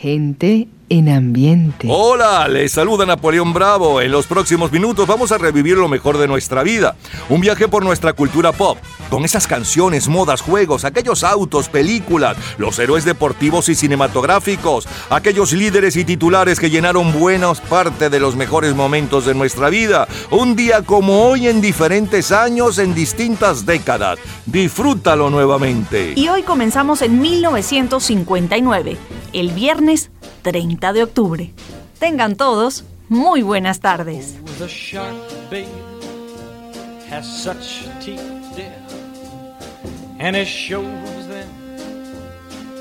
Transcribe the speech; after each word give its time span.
Gente 0.00 0.68
en 0.88 1.08
ambiente. 1.08 1.88
Hola, 1.90 2.48
les 2.48 2.72
saluda 2.72 3.04
Napoleón 3.04 3.52
Bravo. 3.52 4.00
En 4.00 4.10
los 4.10 4.26
próximos 4.26 4.72
minutos 4.72 5.06
vamos 5.06 5.32
a 5.32 5.38
revivir 5.38 5.76
lo 5.76 5.88
mejor 5.88 6.18
de 6.18 6.28
nuestra 6.28 6.62
vida. 6.62 6.96
Un 7.28 7.40
viaje 7.40 7.68
por 7.68 7.84
nuestra 7.84 8.12
cultura 8.12 8.52
pop, 8.52 8.78
con 9.10 9.24
esas 9.24 9.46
canciones, 9.46 10.08
modas, 10.08 10.40
juegos, 10.40 10.84
aquellos 10.84 11.24
autos, 11.24 11.68
películas, 11.68 12.36
los 12.58 12.78
héroes 12.78 13.04
deportivos 13.04 13.68
y 13.68 13.74
cinematográficos, 13.74 14.88
aquellos 15.10 15.52
líderes 15.52 15.96
y 15.96 16.04
titulares 16.04 16.58
que 16.58 16.70
llenaron 16.70 17.12
buenas 17.18 17.60
parte 17.60 18.10
de 18.10 18.20
los 18.20 18.36
mejores 18.36 18.74
momentos 18.74 19.26
de 19.26 19.34
nuestra 19.34 19.68
vida. 19.68 20.08
Un 20.30 20.56
día 20.56 20.82
como 20.82 21.28
hoy 21.28 21.48
en 21.48 21.60
diferentes 21.60 22.32
años, 22.32 22.78
en 22.78 22.94
distintas 22.94 23.66
décadas. 23.66 24.18
Disfrútalo 24.46 25.30
nuevamente. 25.30 26.14
Y 26.16 26.28
hoy 26.28 26.42
comenzamos 26.42 27.02
en 27.02 27.20
1959, 27.20 28.96
el 29.32 29.50
viernes 29.50 30.10
30 30.42 30.77
de 30.78 31.02
octubre. 31.02 31.52
Tengan 31.98 32.36
todos 32.36 32.84
muy 33.08 33.42
buenas 33.42 33.80
tardes. 33.80 34.36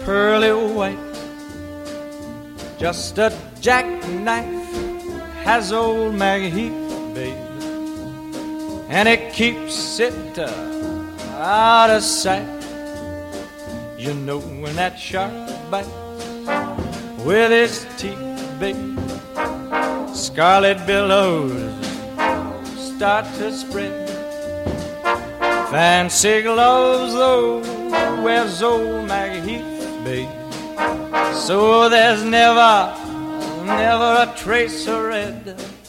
Pearly 0.06 0.54
white. 0.54 0.98
Just 2.80 3.18
a 3.18 3.34
jackknife 3.60 4.46
has 5.44 5.74
old 5.74 6.14
Maggie 6.14 6.70
babe, 7.14 7.36
and 8.90 9.10
it 9.10 9.34
keeps 9.34 10.00
it 10.00 10.40
uh, 10.40 10.48
out 11.38 11.90
of 11.90 12.04
sight. 12.04 12.48
You 13.98 14.14
know 14.14 14.40
when 14.40 14.76
that 14.76 14.98
shark 14.98 15.34
bites 15.70 15.90
with 17.26 17.52
his 17.52 17.86
teeth, 17.98 18.60
babe. 18.60 19.00
Scarlet 20.14 20.86
billows 20.86 21.74
start 22.76 23.26
to 23.36 23.52
spread. 23.52 24.10
Fancy 25.70 26.42
gloves, 26.42 27.14
though, 27.14 27.62
where's 28.24 28.62
old 28.62 29.08
Maggie 29.08 29.64
babe. 30.04 30.30
So 31.34 31.90
there's 31.90 32.24
never, 32.24 32.96
never 33.66 34.26
a 34.26 34.34
trace 34.36 34.88
of 34.88 35.04
red. 35.04 35.46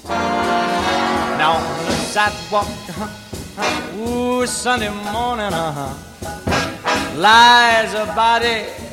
Now 0.06 1.52
on 1.56 1.86
the 1.86 1.92
sidewalk, 2.12 2.66
uh-huh, 2.66 3.98
ooh, 3.98 4.46
Sunday 4.46 4.90
morning, 5.12 5.52
uh 5.52 5.72
huh, 5.78 7.16
lies 7.16 7.94
a 7.94 8.06
body 8.14 8.87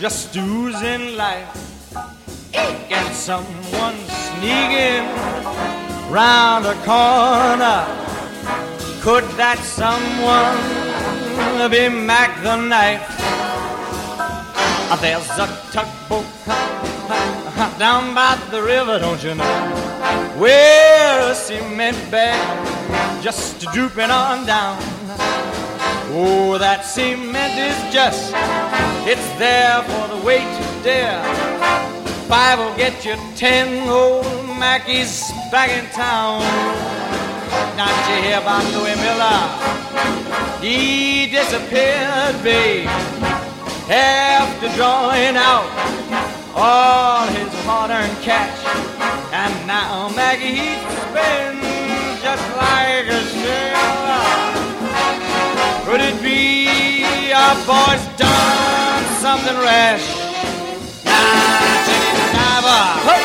just 0.00 0.36
oozing 0.36 1.16
life. 1.16 1.56
And 2.54 3.14
someone 3.14 3.96
sneaking 4.24 5.06
round 6.10 6.64
the 6.64 6.74
corner. 6.84 7.86
Could 9.00 9.24
that 9.36 9.58
someone 9.62 10.58
be 11.70 11.88
Mac 11.88 12.42
the 12.42 12.56
Knife? 12.56 13.06
Ah, 14.92 14.98
there's 15.00 15.30
a 15.38 15.46
tugboat 15.72 16.26
down 17.78 18.14
by 18.14 18.36
the 18.50 18.62
river, 18.62 18.98
don't 18.98 19.22
you 19.22 19.34
know? 19.34 19.44
Where 20.38 21.30
a 21.30 21.34
cement 21.34 21.96
bag 22.10 23.22
just 23.22 23.60
drooping 23.72 24.10
on 24.10 24.46
down. 24.46 24.78
Oh, 26.12 26.58
that 26.58 26.84
cement 26.84 27.54
is 27.54 27.94
just, 27.94 28.34
it's 29.06 29.30
there 29.38 29.80
for 29.82 30.08
the 30.08 30.20
weight 30.26 30.42
to 30.42 30.82
dare. 30.82 31.22
Five 32.26 32.58
will 32.58 32.76
get 32.76 33.04
you 33.04 33.14
ten 33.36 33.88
old 33.88 34.24
Mackies 34.58 35.30
back 35.52 35.70
in 35.70 35.86
town. 35.90 36.42
Not 37.76 37.94
you 38.10 38.22
hear 38.26 38.38
about 38.38 38.66
Louis 38.74 38.96
Miller? 38.98 39.40
He 40.60 41.30
disappeared, 41.30 42.42
babe, 42.42 42.86
after 43.88 44.68
drawing 44.74 45.36
out 45.38 45.70
all 46.56 47.26
his 47.28 47.54
hard-earned 47.64 48.18
cash. 48.20 48.58
And 49.32 49.54
now 49.66 50.08
Maggie 50.16 50.58
he's 50.58 50.82
been 51.14 51.62
just 52.20 52.56
like 52.56 53.06
a 53.06 53.22
sailor. 53.30 53.89
Could 55.90 56.02
it 56.02 56.22
be 56.22 57.32
our 57.32 57.56
boy's 57.66 58.06
done 58.16 59.04
something 59.18 59.58
rash? 59.58 60.06
Nah, 61.04 61.82
Jenny 61.84 62.14
Diver. 62.30 62.82
Ho, 63.06 63.16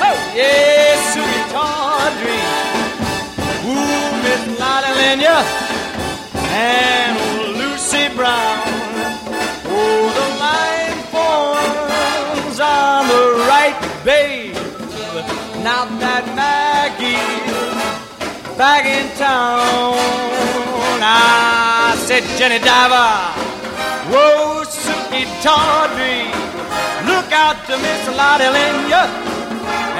ho, 0.00 0.10
yes, 0.32 1.12
Susie 1.12 1.44
Tawdry. 1.52 2.40
Ooh, 3.68 4.08
Miss 4.24 4.40
Lotta 4.58 4.92
Lenya. 4.96 5.44
And 6.48 7.12
Lucy 7.58 8.08
Brown. 8.16 8.56
Oh, 9.68 10.08
the 10.16 10.28
line 10.40 10.96
forms 11.12 12.58
on 12.58 13.06
the 13.06 13.24
right, 13.52 13.76
babe. 14.02 14.56
Now 15.62 15.84
that 16.00 16.24
Maggie's 16.34 17.44
back 18.56 18.86
in 18.86 19.14
town. 19.18 20.63
I 21.06 21.94
said, 21.98 22.24
Jenny 22.38 22.58
Diver, 22.58 23.12
whoa, 24.08 24.64
Suki 24.64 25.28
Tawdry, 25.44 26.32
look 27.04 27.30
out 27.32 27.60
to 27.66 27.76
Miss 27.76 28.08
Lottie 28.16 28.48
Lenya 28.48 29.04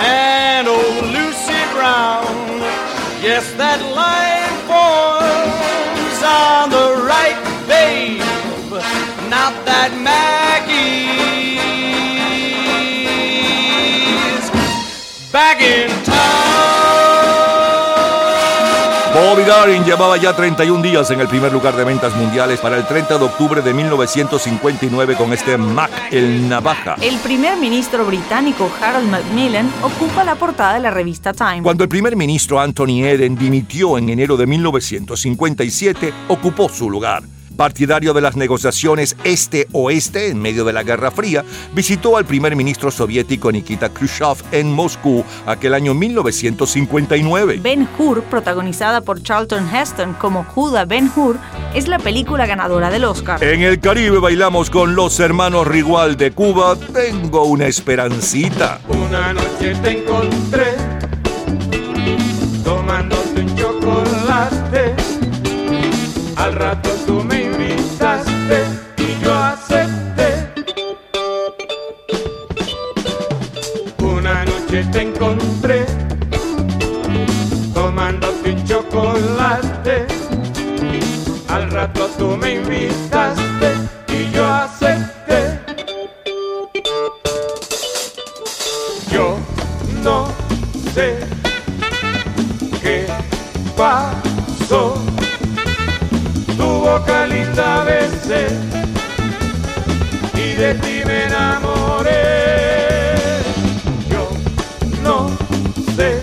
and 0.00 0.66
old 0.66 1.04
Lucy 1.12 1.60
Brown. 1.76 2.25
Yes, 3.20 3.53
that 3.60 3.81
line 3.92 4.56
forms 4.65 6.20
on 6.25 6.70
the 6.70 7.04
right, 7.04 7.36
babe. 7.69 8.21
Not 9.28 9.53
that 9.66 9.92
Maggie's 10.03 10.44
Llevaba 19.65 20.19
ya 20.19 20.37
31 20.37 20.83
días 20.83 21.11
en 21.11 21.21
el 21.21 21.27
primer 21.27 21.51
lugar 21.51 21.75
de 21.75 21.85
ventas 21.85 22.15
mundiales 22.15 22.61
para 22.61 22.77
el 22.77 22.87
30 22.87 23.17
de 23.17 23.25
octubre 23.25 23.63
de 23.63 23.73
1959 23.73 25.17
con 25.17 25.33
este 25.33 25.57
Mac, 25.57 25.91
el 26.11 26.47
Navaja. 26.51 26.97
El 27.01 27.17
primer 27.21 27.57
ministro 27.57 28.05
británico 28.05 28.71
Harold 28.83 29.11
Macmillan 29.11 29.73
ocupa 29.83 30.23
la 30.23 30.35
portada 30.35 30.75
de 30.75 30.81
la 30.81 30.91
revista 30.91 31.33
Time. 31.33 31.63
Cuando 31.63 31.83
el 31.83 31.89
primer 31.89 32.15
ministro 32.15 32.61
Anthony 32.61 33.05
Eden 33.05 33.37
dimitió 33.37 33.97
en 33.97 34.11
enero 34.11 34.37
de 34.37 34.47
1957, 34.47 36.13
ocupó 36.29 36.69
su 36.69 36.91
lugar 36.91 37.23
partidario 37.54 38.12
de 38.12 38.20
las 38.20 38.37
negociaciones 38.37 39.16
este-oeste 39.25 40.28
en 40.28 40.41
medio 40.41 40.65
de 40.65 40.72
la 40.72 40.82
Guerra 40.82 41.10
Fría, 41.10 41.44
visitó 41.72 42.16
al 42.16 42.25
primer 42.25 42.56
ministro 42.56 42.91
soviético 42.91 43.50
Nikita 43.50 43.88
Khrushchev 43.88 44.37
en 44.53 44.72
Moscú 44.72 45.25
aquel 45.47 45.75
año 45.75 45.94
1959. 45.94 47.60
Ben 47.62 47.88
Hur, 47.98 48.22
protagonizada 48.25 49.00
por 49.00 49.22
Charlton 49.22 49.69
Heston 49.75 50.15
como 50.15 50.44
Judah 50.44 50.84
Ben 50.84 51.10
Hur, 51.15 51.38
es 51.75 51.88
la 51.88 51.98
película 51.98 52.47
ganadora 52.47 52.91
del 52.91 53.04
Oscar. 53.04 53.42
En 53.42 53.62
el 53.62 53.81
Caribe 53.81 54.19
bailamos 54.19 54.71
con 54.71 54.94
los 54.94 55.21
hermanos 55.21 55.66
Rigual 55.66 56.16
de 56.16 56.32
Cuba, 56.32 56.76
Tengo 56.92 57.44
una 57.44 57.66
esperancita. 57.66 58.81
Una 58.88 59.32
noche 59.32 59.75
te 59.82 59.98
encontré 59.98 60.76
tomándote 62.65 63.41
un 63.41 63.56
chocolate. 63.56 64.94
Al 66.36 66.53
rato 66.54 66.91
tú 67.06 67.22
me 67.25 67.34
Rato 81.95 82.09
tú 82.19 82.37
me 82.37 82.55
invitaste 82.55 83.73
y 84.09 84.31
yo 84.33 84.45
acepté. 84.45 85.59
Yo 89.11 89.37
no 90.03 90.27
sé 90.93 91.19
qué 92.83 93.07
pasó. 93.77 94.97
Tu 96.57 96.65
boca 96.65 97.27
linda 97.27 97.85
besé 97.85 98.49
y 100.35 100.55
de 100.55 100.75
ti 100.75 101.03
me 101.07 101.25
enamoré. 101.25 102.15
Yo 104.11 104.29
no 105.03 105.31
sé 105.97 106.21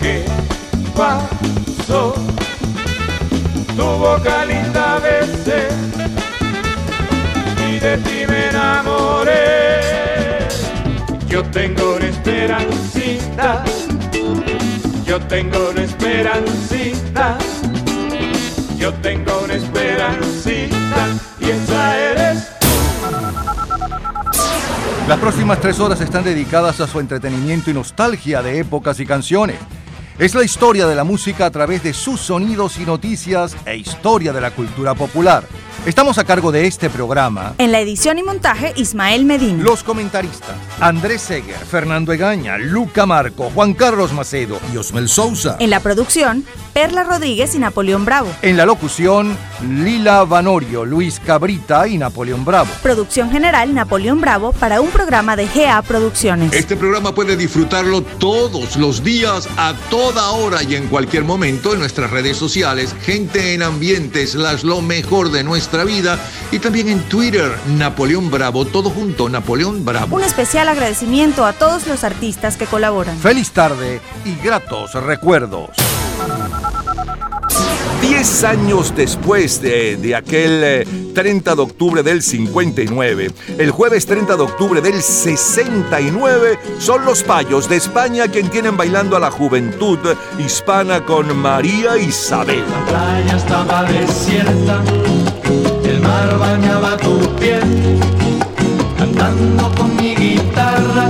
qué 0.00 0.24
pasó. 0.96 2.14
Tu 3.78 3.84
boca 3.84 4.44
linda 4.44 4.98
besé 4.98 5.68
y 7.70 7.78
de 7.78 7.96
ti 7.98 8.26
me 8.28 8.48
enamoré. 8.48 9.28
esperancita. 12.08 13.64
Yo 15.04 15.20
tengo 15.28 15.70
una 15.70 15.82
esperancita. 15.82 17.38
Yo 18.76 18.92
tengo 18.94 19.42
una 19.44 19.54
esperancita. 19.54 21.06
Y 21.38 21.50
esa 21.50 21.98
eres 21.98 22.48
Las 25.06 25.20
próximas 25.20 25.60
tres 25.60 25.78
horas 25.78 26.00
están 26.00 26.24
dedicadas 26.24 26.80
a 26.80 26.88
su 26.88 26.98
entretenimiento 26.98 27.70
y 27.70 27.74
nostalgia 27.74 28.42
de 28.42 28.58
épocas 28.58 28.98
y 28.98 29.06
canciones. 29.06 29.77
Es 30.18 30.34
la 30.34 30.42
historia 30.42 30.88
de 30.88 30.96
la 30.96 31.04
música 31.04 31.46
a 31.46 31.50
través 31.52 31.84
de 31.84 31.94
sus 31.94 32.18
sonidos 32.20 32.80
y 32.80 32.84
noticias 32.84 33.56
e 33.64 33.76
historia 33.76 34.32
de 34.32 34.40
la 34.40 34.50
cultura 34.50 34.96
popular. 34.96 35.44
Estamos 35.86 36.18
a 36.18 36.24
cargo 36.24 36.52
de 36.52 36.66
este 36.66 36.90
programa. 36.90 37.54
En 37.56 37.72
la 37.72 37.80
edición 37.80 38.18
y 38.18 38.22
montaje, 38.22 38.72
Ismael 38.76 39.24
Medina. 39.24 39.62
Los 39.62 39.82
comentaristas: 39.82 40.56
Andrés 40.80 41.22
Seger, 41.22 41.56
Fernando 41.56 42.12
Egaña, 42.12 42.58
Luca 42.58 43.06
Marco, 43.06 43.50
Juan 43.54 43.74
Carlos 43.74 44.12
Macedo 44.12 44.58
y 44.74 44.76
Osmel 44.76 45.08
Sousa. 45.08 45.56
En 45.60 45.70
la 45.70 45.80
producción, 45.80 46.44
Perla 46.74 47.04
Rodríguez 47.04 47.54
y 47.54 47.58
Napoleón 47.58 48.04
Bravo. 48.04 48.28
En 48.42 48.56
la 48.56 48.66
locución, 48.66 49.36
Lila 49.62 50.24
Vanorio, 50.24 50.84
Luis 50.84 51.20
Cabrita 51.24 51.86
y 51.88 51.96
Napoleón 51.96 52.44
Bravo. 52.44 52.70
Producción 52.82 53.30
general, 53.30 53.72
Napoleón 53.72 54.20
Bravo, 54.20 54.52
para 54.52 54.80
un 54.80 54.90
programa 54.90 55.36
de 55.36 55.46
GA 55.46 55.80
Producciones. 55.82 56.52
Este 56.52 56.76
programa 56.76 57.14
puede 57.14 57.36
disfrutarlo 57.36 58.02
todos 58.02 58.76
los 58.76 59.02
días, 59.02 59.48
a 59.56 59.74
toda 59.90 60.30
hora 60.32 60.62
y 60.62 60.74
en 60.74 60.88
cualquier 60.88 61.24
momento 61.24 61.72
en 61.72 61.80
nuestras 61.80 62.10
redes 62.10 62.36
sociales, 62.36 62.94
Gente 63.02 63.54
en 63.54 63.62
Ambientes, 63.62 64.34
las 64.34 64.64
lo 64.64 64.82
mejor 64.82 65.30
de 65.30 65.44
nuestra 65.44 65.67
vida, 65.84 66.18
y 66.50 66.58
también 66.58 66.88
en 66.88 67.02
Twitter, 67.08 67.50
Napoleón 67.66 68.30
Bravo, 68.30 68.64
todo 68.64 68.90
junto, 68.90 69.28
Napoleón 69.28 69.84
Bravo. 69.84 70.16
Un 70.16 70.24
especial 70.24 70.68
agradecimiento 70.68 71.44
a 71.44 71.52
todos 71.52 71.86
los 71.86 72.04
artistas 72.04 72.56
que 72.56 72.66
colaboran. 72.66 73.18
Feliz 73.18 73.50
tarde 73.50 74.00
y 74.24 74.34
gratos 74.44 74.94
recuerdos. 74.94 75.70
Diez 78.00 78.44
años 78.44 78.94
después 78.96 79.60
de, 79.60 79.96
de 79.96 80.14
aquel 80.14 80.62
eh, 80.64 80.86
30 81.14 81.56
de 81.56 81.62
octubre 81.62 82.02
del 82.04 82.22
59, 82.22 83.32
el 83.58 83.70
jueves 83.72 84.06
30 84.06 84.36
de 84.36 84.42
octubre 84.42 84.80
del 84.80 85.02
69, 85.02 86.58
son 86.78 87.04
los 87.04 87.24
payos 87.24 87.68
de 87.68 87.76
España 87.76 88.28
quien 88.28 88.48
tienen 88.50 88.76
bailando 88.76 89.16
a 89.16 89.20
la 89.20 89.32
juventud 89.32 89.98
hispana 90.38 91.04
con 91.04 91.36
María 91.36 91.98
Isabel. 91.98 92.62
La 92.70 92.84
playa 92.86 93.36
estaba 93.36 93.82
desierta, 93.82 94.82
mar 96.08 96.38
bañaba 96.38 96.96
tu 96.96 97.14
piel, 97.38 97.68
cantando 98.98 99.64
con 99.76 99.88
mi 99.96 100.14
guitarra 100.14 101.06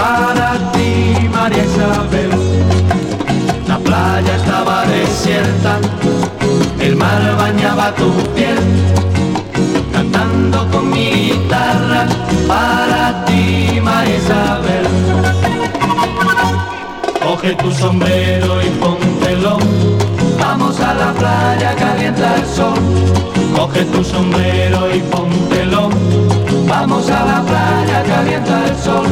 para 0.00 0.48
ti, 0.72 1.28
María 1.36 1.64
Isabel. 1.70 2.30
La 3.68 3.78
playa 3.78 4.32
estaba 4.40 4.76
desierta, 4.86 5.72
el 6.80 6.96
mar 6.96 7.22
bañaba 7.42 7.94
tu 8.00 8.10
piel, 8.34 8.58
cantando 9.92 10.58
con 10.72 10.90
mi 10.90 11.06
guitarra 11.26 12.02
para 12.52 13.24
ti, 13.26 13.80
María 13.80 14.16
Isabel. 14.22 14.86
Coge 17.24 17.54
tu 17.62 17.70
sombrero 17.70 18.52
y 18.66 18.70
póntelo. 18.82 19.58
Vamos 20.40 20.80
a 20.80 20.94
la 20.94 21.12
playa, 21.12 21.70
calienta 21.76 22.34
el 22.34 22.46
sol. 22.56 23.39
Coge 23.60 23.84
tu 23.84 24.02
sombrero 24.02 24.88
y 24.90 25.00
póntelo. 25.00 25.90
Vamos 26.66 27.10
a 27.10 27.26
la 27.26 27.42
playa, 27.42 28.02
calienta 28.04 28.64
el 28.66 28.74
sol. 28.74 29.06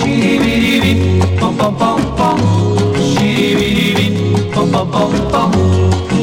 Shiribiribi, 0.00 1.20
pom 1.38 1.56
pom 1.56 1.76
pom 1.76 2.00
pom. 2.16 2.38
Shiribiribi, 2.96 4.34
pom 4.52 4.68
pom 4.72 4.90
pom 4.90 5.12
pom. 5.30 5.52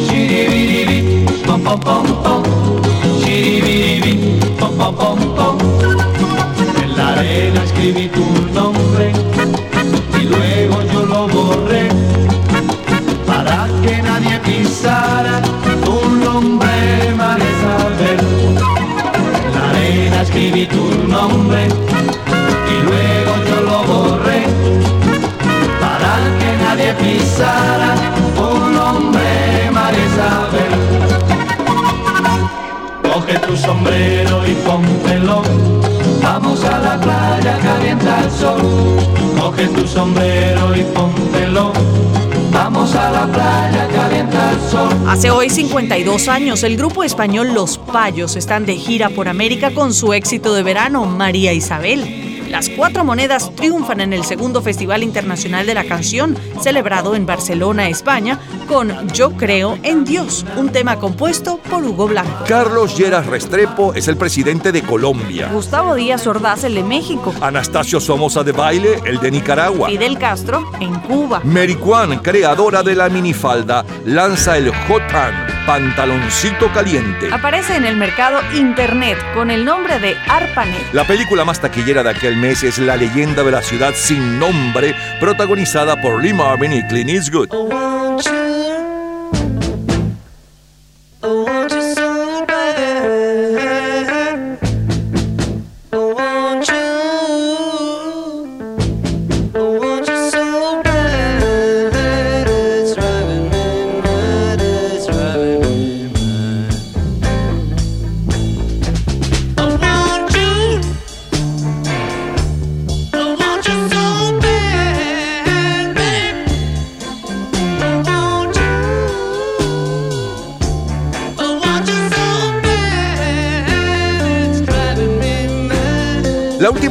Shiribiribi, 0.06 1.26
pom 1.46 1.62
pom 1.64 1.80
pom 1.80 2.06
pom. 2.24 2.44
Shiribiribi, 3.22 4.38
pom 4.60 4.78
pom 4.78 4.94
pom 4.98 5.20
pom. 5.38 5.58
En 6.84 6.98
la 6.98 7.08
arena 7.14 7.64
escribí 7.64 8.10
tu 8.10 8.26
nombre 8.54 9.25
escribí 20.36 20.66
tu 20.66 21.08
nombre 21.08 21.66
y 21.66 22.84
luego 22.84 23.32
yo 23.48 23.62
lo 23.62 23.84
borré 23.84 24.44
para 25.80 26.12
que 26.40 26.50
nadie 26.62 26.94
pisara 26.96 27.96
tu 28.36 28.60
nombre, 28.70 29.72
María 29.72 30.06
Isabel. 30.06 30.74
Coge 33.02 33.40
tu 33.48 33.56
sombrero 33.56 34.46
y 34.46 34.54
póntelo. 34.56 35.42
Vamos 36.22 36.66
a 36.66 36.80
la 36.80 37.00
playa, 37.00 37.58
calienta 37.64 38.20
el 38.20 38.32
sol. 38.32 38.60
Coge 39.40 39.68
tu 39.68 39.88
sombrero 39.88 40.76
y 40.76 40.84
póntelo. 40.84 41.72
A 42.94 43.10
la 43.10 43.26
playa, 43.26 43.88
calienta 43.88 44.52
el 44.52 44.70
sol. 44.70 44.90
Hace 45.08 45.32
hoy 45.32 45.50
52 45.50 46.28
años, 46.28 46.64
el 46.64 46.78
grupo 46.78 47.04
español 47.04 47.54
Los 47.54 47.80
Payos 47.80 48.36
están 48.36 48.68
de 48.68 48.76
gira 48.76 49.10
por 49.10 49.28
América 49.28 49.74
con 49.74 49.92
su 49.92 50.14
éxito 50.14 50.54
de 50.54 50.62
verano, 50.62 51.06
María 51.06 51.52
Isabel. 51.52 52.25
Las 52.50 52.70
cuatro 52.70 53.04
monedas 53.04 53.54
triunfan 53.56 54.02
en 54.02 54.14
el 54.14 54.24
segundo 54.24 54.62
Festival 54.62 55.04
Internacional 55.04 55.66
de 55.66 55.74
la 55.74 55.84
Canción, 55.84 56.38
celebrado 56.62 57.16
en 57.16 57.26
Barcelona, 57.26 57.90
España, 57.90 58.40
con 58.68 59.08
Yo 59.10 59.32
Creo 59.32 59.78
en 59.84 60.06
Dios, 60.06 60.46
un 60.56 60.70
tema 60.70 60.98
compuesto 60.98 61.60
por 61.70 61.84
Hugo 61.84 62.08
Blanco. 62.08 62.46
Carlos 62.48 62.98
Lleras 62.98 63.26
Restrepo 63.26 63.94
es 63.94 64.08
el 64.08 64.18
presidente 64.18 64.72
de 64.72 64.82
Colombia. 64.84 65.50
Gustavo 65.52 65.96
Díaz 65.96 66.26
Ordaz, 66.28 66.64
el 66.64 66.76
de 66.76 66.84
México. 66.84 67.34
Anastasio 67.42 68.00
Somoza 68.00 68.44
de 68.44 68.52
Baile, 68.52 69.00
el 69.06 69.20
de 69.20 69.32
Nicaragua. 69.32 69.90
Fidel 69.90 70.18
Castro, 70.18 70.64
en 70.80 70.94
Cuba. 71.02 71.42
Mary 71.44 71.76
Kwan, 71.76 72.20
creadora 72.20 72.84
de 72.84 72.96
la 72.96 73.10
minifalda, 73.10 73.86
lanza 74.06 74.58
el 74.58 74.72
Jotan, 74.88 75.48
pantaloncito 75.66 76.72
caliente. 76.74 77.30
Aparece 77.32 77.76
en 77.76 77.86
el 77.86 77.98
mercado 77.98 78.40
Internet 78.56 79.18
con 79.34 79.52
el 79.52 79.66
nombre 79.66 80.00
de 80.00 80.16
ARPANET. 80.28 80.94
La 80.94 81.06
película 81.06 81.44
más 81.44 81.60
taquillera 81.60 82.04
de 82.04 82.12
aquel 82.12 82.35
mes 82.36 82.64
es 82.64 82.78
La 82.78 82.96
leyenda 82.96 83.44
de 83.44 83.52
la 83.52 83.62
ciudad 83.62 83.94
sin 83.96 84.40
nombre, 84.40 84.96
protagonizada 85.20 86.00
por 86.02 86.24
Lee 86.24 86.34
Marvin 86.34 86.74
y 86.74 86.84
Clint 86.84 87.10
Eastwood. 87.10 87.50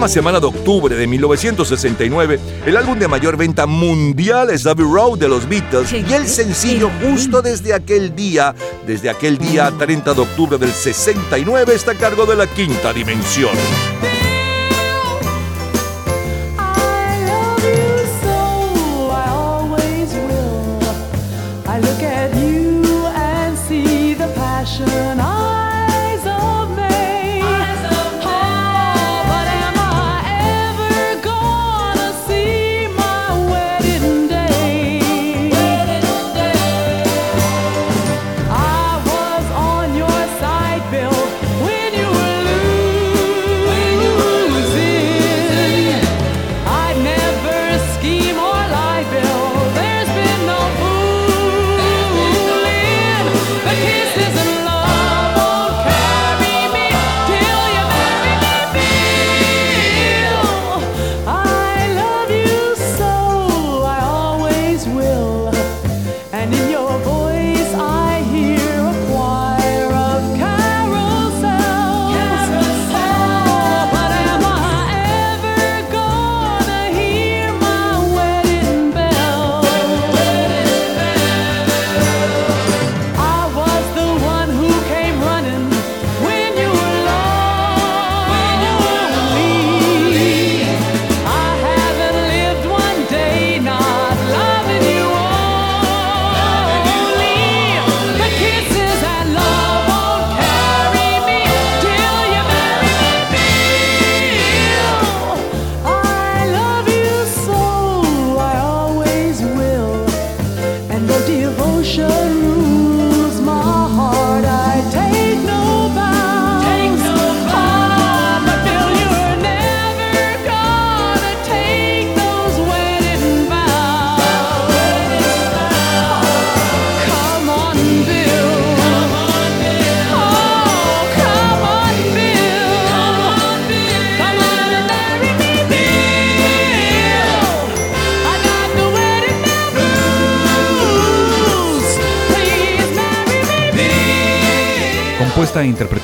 Semana 0.09 0.39
de 0.39 0.47
octubre 0.47 0.95
de 0.95 1.07
1969, 1.07 2.39
el 2.67 2.77
álbum 2.77 2.99
de 2.99 3.09
mayor 3.09 3.39
venta 3.39 3.67
mundial 3.67 4.51
es 4.51 4.67
Abbey 4.67 4.85
Road 4.85 5.19
de 5.19 5.29
los 5.29 5.49
Beatles 5.49 5.93
y 5.93 6.13
el 6.13 6.29
sencillo 6.29 6.91
justo 7.03 7.41
desde 7.41 7.73
aquel 7.73 8.15
día, 8.15 8.55
desde 8.87 9.09
aquel 9.09 9.39
día 9.39 9.73
30 9.77 10.13
de 10.13 10.21
octubre 10.21 10.59
del 10.59 10.73
69 10.73 11.75
está 11.75 11.93
a 11.93 11.95
cargo 11.95 12.27
de 12.27 12.37
la 12.37 12.47
quinta 12.47 12.93
dimensión. 12.93 13.55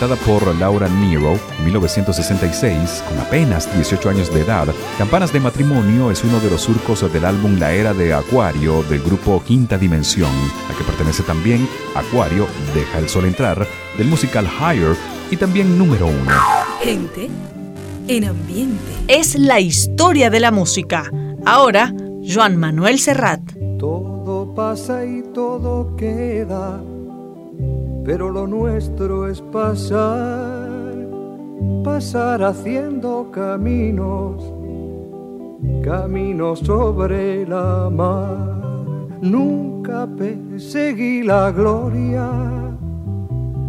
Interpretada 0.01 0.17
por 0.17 0.55
Laura 0.57 0.89
Nero, 0.89 1.39
1966, 1.65 3.05
con 3.09 3.19
apenas 3.19 3.73
18 3.75 4.09
años 4.09 4.33
de 4.33 4.41
edad, 4.41 4.67
Campanas 4.97 5.33
de 5.33 5.41
Matrimonio 5.41 6.11
es 6.11 6.25
uno 6.25 6.41
de 6.41 6.49
los 6.49 6.63
surcos 6.63 7.13
del 7.13 7.25
álbum 7.25 7.59
La 7.59 7.73
Era 7.73 7.93
de 7.93 8.15
Acuario 8.15 8.83
del 8.85 9.03
grupo 9.03 9.43
Quinta 9.45 9.77
Dimensión, 9.77 10.31
a 10.71 10.77
que 10.77 10.85
pertenece 10.85 11.23
también 11.23 11.69
Acuario, 11.95 12.47
Deja 12.75 12.99
el 12.99 13.09
Sol 13.09 13.27
Entrar, 13.27 13.67
del 13.99 14.09
musical 14.09 14.47
Higher 14.47 14.97
y 15.31 15.37
también 15.37 15.77
número 15.77 16.07
uno. 16.07 16.33
Gente 16.83 17.29
en 18.09 18.25
ambiente. 18.25 18.93
Es 19.07 19.39
la 19.39 19.61
historia 19.61 20.31
de 20.31 20.41
la 20.41 20.51
música. 20.51 21.11
Ahora, 21.45 21.93
Joan 22.27 22.57
Manuel 22.57 22.99
Serrat. 22.99 23.41
Todo 23.79 24.55
pasa 24.55 25.05
y 25.05 25.23
todo 25.35 25.95
queda 25.97 26.81
pero 28.05 28.31
lo 28.31 28.47
nuestro 28.47 29.29
es 29.29 29.40
pasar, 29.51 31.09
pasar 31.85 32.43
haciendo 32.43 33.31
caminos, 33.31 34.43
caminos 35.83 36.61
sobre 36.61 37.47
la 37.47 37.91
mar. 37.91 38.39
Nunca 39.21 40.07
perseguí 40.07 41.23
la 41.23 41.51
gloria, 41.51 42.31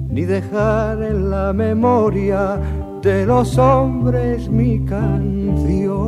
ni 0.10 0.26
dejar 0.26 1.02
en 1.02 1.30
la 1.30 1.52
memoria 1.54 2.60
de 3.02 3.26
los 3.26 3.58
hombres 3.58 4.50
mi 4.50 4.86
canción. 4.86 6.02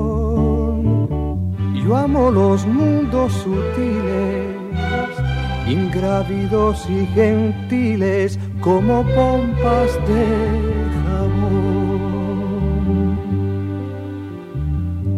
Yo 1.83 1.97
amo 1.97 2.31
los 2.31 2.65
mundos 2.65 3.33
sutiles 3.33 4.53
ingrávidos 5.67 6.85
y 6.89 7.05
gentiles 7.07 8.39
como 8.63 9.03
pompas 9.03 9.91
de 10.07 10.25
jabón. 11.03 11.67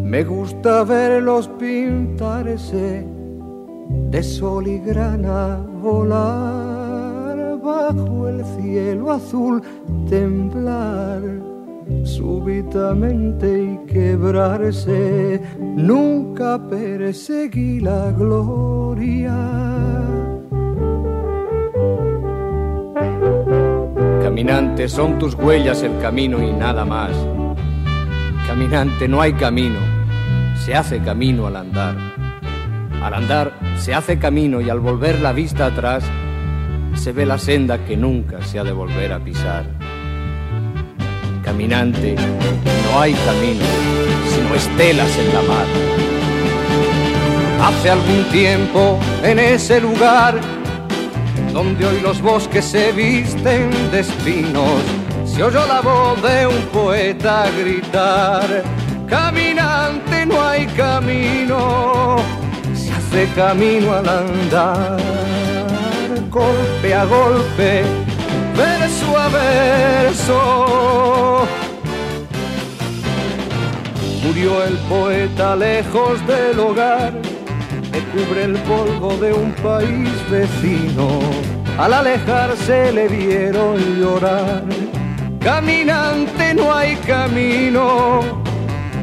Me 0.03 0.23
gusta 0.23 0.83
verlos 0.83 1.47
pintarse 1.59 3.05
de 4.09 4.23
sol 4.23 4.67
y 4.67 4.79
grana 4.79 5.59
volar 5.79 7.59
bajo 7.63 8.27
el 8.29 8.43
cielo 8.57 9.11
azul, 9.11 9.61
temblar 10.09 11.21
súbitamente 12.03 13.63
y 13.63 13.77
quebrarse. 13.85 15.39
Nunca 15.59 16.57
perseguí 16.67 17.79
la 17.79 18.11
gloria 18.11 19.35
Caminante, 24.35 24.89
son 24.89 25.17
tus 25.17 25.33
huellas 25.33 25.81
el 25.81 25.97
camino 25.99 26.43
y 26.43 26.51
nada 26.51 26.83
más. 26.83 27.11
Caminante, 28.45 29.07
no 29.07 29.21
hay 29.21 29.31
camino, 29.31 29.79
se 30.57 30.75
hace 30.75 30.99
camino 30.99 31.47
al 31.47 31.55
andar. 31.55 31.95
Al 33.01 33.13
andar 33.13 33.53
se 33.77 33.93
hace 33.93 34.19
camino 34.19 34.59
y 34.59 34.69
al 34.69 34.81
volver 34.81 35.21
la 35.21 35.31
vista 35.31 35.67
atrás 35.67 36.03
se 36.95 37.13
ve 37.13 37.25
la 37.25 37.37
senda 37.37 37.85
que 37.85 37.95
nunca 37.95 38.41
se 38.41 38.59
ha 38.59 38.65
de 38.65 38.73
volver 38.73 39.13
a 39.13 39.23
pisar. 39.23 39.63
Caminante, 41.41 42.15
no 42.15 42.99
hay 42.99 43.13
camino, 43.13 43.63
sino 44.35 44.53
estelas 44.53 45.17
en 45.17 45.33
la 45.33 45.41
mar. 45.43 45.65
Hace 47.69 47.89
algún 47.89 48.25
tiempo 48.33 48.99
en 49.23 49.39
ese 49.39 49.79
lugar 49.79 50.54
donde 51.55 51.85
hoy 51.85 52.01
los 52.01 52.21
bosques 52.21 52.65
se 52.65 52.91
visten 52.91 53.69
de 53.89 54.01
espinos, 54.01 54.81
se 55.25 55.41
oyó 55.41 55.65
la 55.65 55.79
voz 55.79 56.21
de 56.21 56.47
un 56.47 56.61
poeta 56.63 57.45
gritar, 57.57 58.61
caminante 59.07 60.25
no 60.25 60.43
hay 60.45 60.65
camino, 60.65 62.17
se 62.73 62.91
hace 62.91 63.29
camino 63.33 63.93
al 63.93 64.09
andar, 64.09 64.97
golpe 66.29 66.93
a 66.93 67.05
golpe, 67.05 67.83
verso 68.57 69.17
a 69.17 69.29
verso. 69.29 70.27
Murió 74.25 74.61
el 74.61 74.73
poeta 74.89 75.55
lejos 75.55 76.19
del 76.27 76.59
hogar 76.59 77.24
cubre 78.13 78.43
el 78.43 78.53
polvo 78.59 79.17
de 79.17 79.33
un 79.33 79.51
país 79.53 80.09
vecino. 80.29 81.19
Al 81.77 81.93
alejarse 81.93 82.91
le 82.91 83.07
vieron 83.07 83.77
llorar. 83.99 84.63
Caminante 85.39 86.53
no 86.55 86.73
hay 86.73 86.95
camino, 86.97 88.21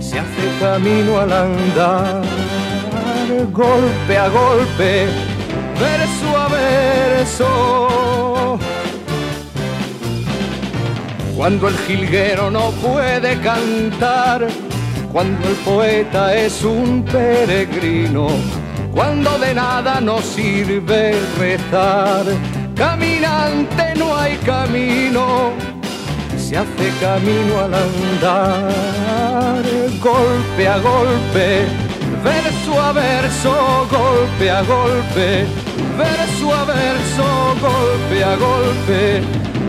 se 0.01 0.19
hace 0.19 0.59
camino 0.61 1.21
al 1.21 1.33
andar. 1.33 2.23
Golpe 3.53 4.19
a 4.19 4.29
golpe, 4.29 5.07
verso 5.79 6.37
a 6.37 6.49
verso. 6.49 8.59
Cuando 11.37 11.69
el 11.69 11.79
jilguero 11.87 12.51
no 12.51 12.73
puede 12.73 13.39
cantar, 13.41 14.49
cuando 15.13 15.49
el 15.49 15.55
poeta 15.57 16.35
es 16.35 16.65
un 16.65 17.05
peregrino, 17.05 18.29
cuando 18.93 19.39
de 19.39 19.55
nada 19.55 20.01
nos 20.01 20.25
sirve 20.25 21.15
rezar. 21.39 22.25
Caminante 22.75 23.95
no 23.97 24.17
hay 24.17 24.37
camino, 24.39 25.53
se 26.37 26.57
hace 26.57 26.91
camino 27.01 27.61
al 27.61 27.75
andar, 27.75 29.63
golpe 30.01 30.69
a 30.69 30.79
golpe, 30.79 31.67
verso 32.25 32.81
a 32.81 32.93
verso, 32.93 33.87
golpe 33.91 34.51
a 34.51 34.63
golpe, 34.63 35.47
verso 35.99 36.55
a 36.55 36.65
verso, 36.65 37.55
golpe 37.61 38.25
a 38.25 38.37
golpe, 38.37 39.23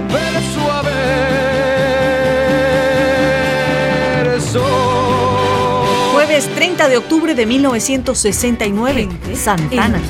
verso 0.10 0.72
a 0.72 0.82
verso. 4.32 4.93
30 6.42 6.90
de 6.90 6.98
octubre 6.98 7.36
de 7.36 7.46
1969, 7.46 9.08
Santana. 9.36 10.02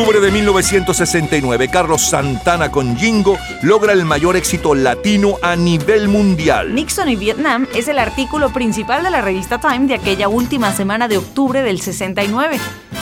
Octubre 0.00 0.20
de 0.20 0.30
1969, 0.30 1.68
Carlos 1.68 2.00
Santana 2.00 2.70
con 2.70 2.96
Jingo 2.96 3.36
logra 3.62 3.92
el 3.92 4.06
mayor 4.06 4.34
éxito 4.34 4.74
latino 4.74 5.36
a 5.42 5.56
nivel 5.56 6.08
mundial. 6.08 6.74
Nixon 6.74 7.10
y 7.10 7.16
Vietnam 7.16 7.66
es 7.74 7.86
el 7.86 7.98
artículo 7.98 8.50
principal 8.50 9.02
de 9.02 9.10
la 9.10 9.20
revista 9.20 9.60
Time 9.60 9.88
de 9.88 9.94
aquella 9.94 10.28
última 10.28 10.72
semana 10.72 11.06
de 11.06 11.18
octubre 11.18 11.62
del 11.62 11.82
69. 11.82 12.58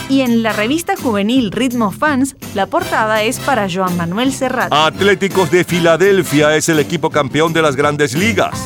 Y 0.09 0.21
en 0.21 0.43
la 0.43 0.51
revista 0.51 0.95
juvenil 0.97 1.51
Ritmo 1.51 1.91
Fans, 1.91 2.35
la 2.53 2.65
portada 2.65 3.23
es 3.23 3.39
para 3.39 3.69
Joan 3.73 3.95
Manuel 3.95 4.33
Serrat. 4.33 4.73
Atléticos 4.73 5.51
de 5.51 5.63
Filadelfia 5.63 6.55
es 6.57 6.67
el 6.67 6.79
equipo 6.79 7.09
campeón 7.09 7.53
de 7.53 7.61
las 7.61 7.77
grandes 7.77 8.13
ligas. 8.13 8.59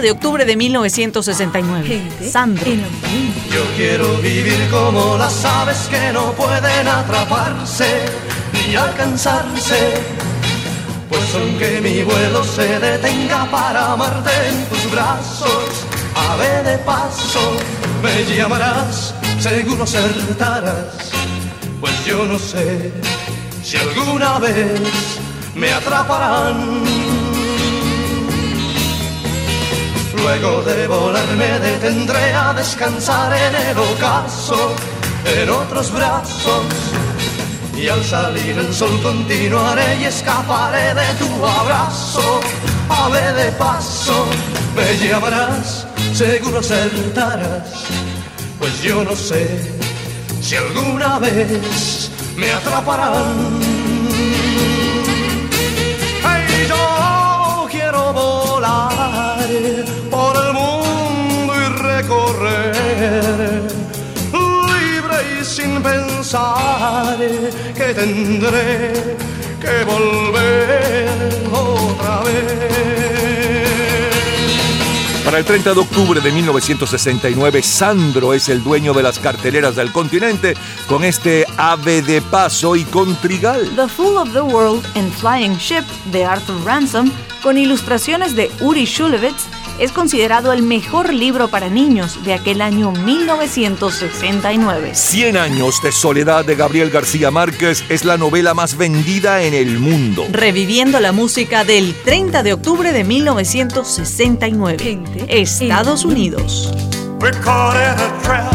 30 0.00 0.02
de 0.02 0.10
octubre 0.10 0.44
de 0.44 0.56
1969. 0.56 2.30
Sandro. 2.30 2.64
Yo 3.52 3.64
quiero 3.76 4.16
vivir 4.18 4.68
como 4.70 5.16
las 5.18 5.44
aves 5.44 5.88
que 5.90 6.12
no 6.12 6.32
pueden 6.32 6.88
atraparse 6.88 8.04
ni 8.52 8.74
alcanzarse. 8.74 9.94
Pues 11.08 11.34
aunque 11.34 11.80
mi 11.80 12.02
vuelo 12.02 12.44
se 12.44 12.78
detenga 12.78 13.50
para 13.50 13.92
amarte 13.92 14.30
en 14.48 14.64
tus 14.66 14.90
brazos, 14.90 15.86
ave 16.14 16.62
de 16.62 16.78
paso, 16.78 17.56
me 18.02 18.24
llamarás, 18.36 19.14
seguro 19.38 19.84
acertarás. 19.84 21.10
Pues 21.80 22.04
yo 22.06 22.24
no 22.24 22.38
sé 22.38 22.92
si 23.62 23.76
alguna 23.76 24.38
vez 24.38 24.80
me 25.54 25.72
atraparán. 25.72 27.19
Luego 30.30 30.62
de 30.62 30.86
volar 30.86 31.26
me 31.36 31.58
detendré 31.58 32.32
a 32.32 32.54
descansar 32.54 33.32
en 33.32 33.52
el 33.66 33.76
ocaso, 33.76 34.76
en 35.24 35.50
otros 35.50 35.90
brazos. 35.90 36.62
Y 37.76 37.88
al 37.88 38.04
salir 38.04 38.56
el 38.56 38.72
sol 38.72 38.96
continuaré 39.02 39.98
y 40.00 40.04
escaparé 40.04 40.94
de 40.94 41.14
tu 41.18 41.44
abrazo. 41.44 42.40
Ave 42.88 43.32
de 43.32 43.50
paso, 43.52 44.24
me 44.76 44.96
llamarás, 45.04 45.88
seguro 46.14 46.60
acertarás. 46.60 47.86
Pues 48.60 48.80
yo 48.82 49.02
no 49.02 49.16
sé 49.16 49.72
si 50.40 50.54
alguna 50.54 51.18
vez 51.18 52.08
me 52.36 52.52
atraparán. 52.52 53.69
Libre 64.32 65.40
y 65.40 65.44
sin 65.44 65.82
pensar 65.82 67.16
que 67.74 67.94
tendré 67.94 69.16
que 69.60 69.84
volver 69.84 71.08
otra 71.52 72.20
vez. 72.20 72.70
Para 75.24 75.38
el 75.38 75.44
30 75.44 75.74
de 75.74 75.80
octubre 75.80 76.20
de 76.20 76.32
1969, 76.32 77.62
Sandro 77.62 78.34
es 78.34 78.48
el 78.48 78.64
dueño 78.64 78.92
de 78.92 79.04
las 79.04 79.20
carteleras 79.20 79.76
del 79.76 79.92
continente 79.92 80.54
con 80.88 81.04
este 81.04 81.46
ave 81.56 82.02
de 82.02 82.20
paso 82.20 82.74
y 82.74 82.84
con 82.84 83.14
trigal. 83.16 83.70
The 83.76 83.86
Fool 83.86 84.16
of 84.16 84.32
the 84.32 84.40
World 84.40 84.84
and 84.96 85.12
Flying 85.12 85.56
Ship 85.56 85.84
de 86.10 86.24
Arthur 86.24 86.64
Ransom, 86.64 87.12
con 87.44 87.58
ilustraciones 87.58 88.34
de 88.34 88.50
Uri 88.60 88.86
Shulevitz, 88.86 89.46
es 89.80 89.90
considerado 89.92 90.52
el 90.52 90.62
mejor 90.62 91.12
libro 91.12 91.48
para 91.48 91.68
niños 91.70 92.22
de 92.24 92.34
aquel 92.34 92.60
año 92.60 92.92
1969. 92.92 94.90
100 94.94 95.36
años 95.38 95.82
de 95.82 95.90
soledad 95.90 96.44
de 96.44 96.54
Gabriel 96.54 96.90
García 96.90 97.30
Márquez 97.30 97.82
es 97.88 98.04
la 98.04 98.18
novela 98.18 98.52
más 98.52 98.76
vendida 98.76 99.42
en 99.42 99.54
el 99.54 99.78
mundo. 99.78 100.26
Reviviendo 100.30 101.00
la 101.00 101.12
música 101.12 101.64
del 101.64 101.94
30 102.04 102.42
de 102.42 102.52
octubre 102.52 102.92
de 102.92 103.04
1969. 103.04 105.00
Estados 105.28 106.04
Unidos. 106.04 106.70
We're 107.18 107.32
caught 107.40 107.76
in 107.76 107.98
a 107.98 108.22
trap. 108.22 108.52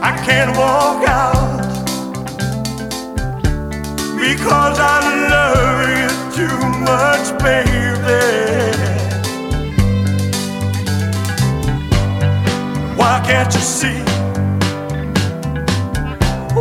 I 0.00 0.12
can't 0.24 0.56
walk 0.56 1.06
out 1.08 1.58
because 4.16 4.78
I 4.78 5.00
love 5.28 5.88
you 6.02 6.07
too 6.38 6.68
much, 6.86 7.26
baby. 7.42 8.22
Why 12.96 13.14
can't 13.26 13.52
you 13.52 13.60
see 13.78 14.00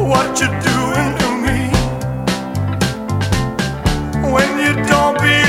what 0.09 0.39
you're 0.39 0.59
doing 0.71 1.09
to 1.21 1.29
me 1.45 1.59
when 4.33 4.49
you 4.63 4.73
don't 4.89 5.15
believe 5.21 5.46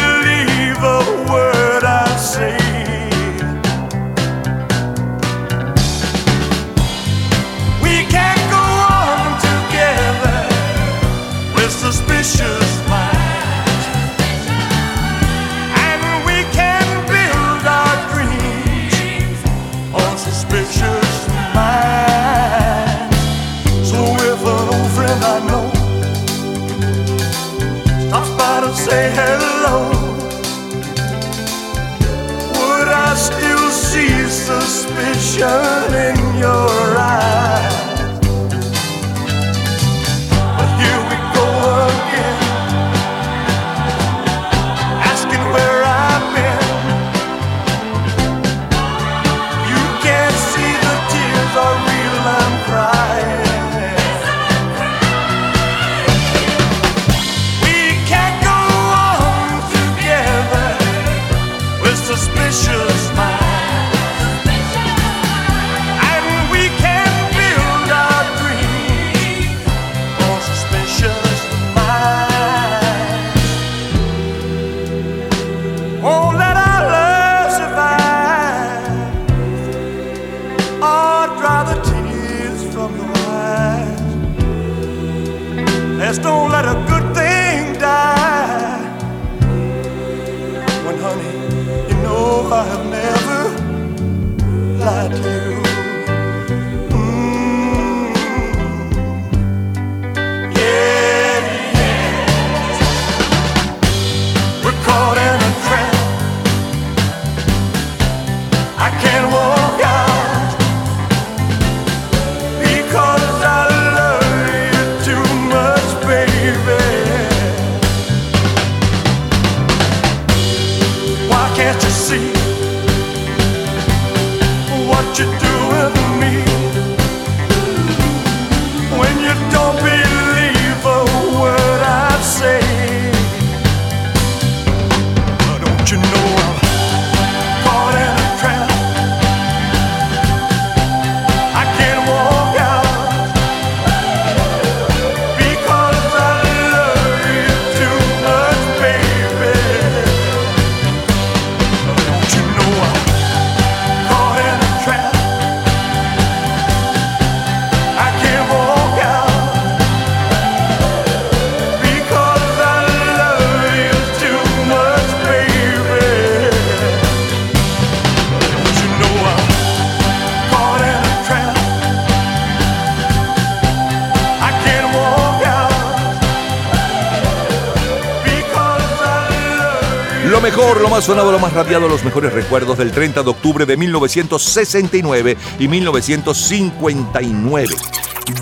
los 181.67 182.05
mejores 182.05 182.33
recuerdos 182.33 182.79
del 182.79 182.93
30 182.93 183.25
de 183.25 183.31
octubre 183.31 183.67
de 183.67 183.77
1969 183.77 185.37
y 185.59 185.67
1959. 185.67 187.75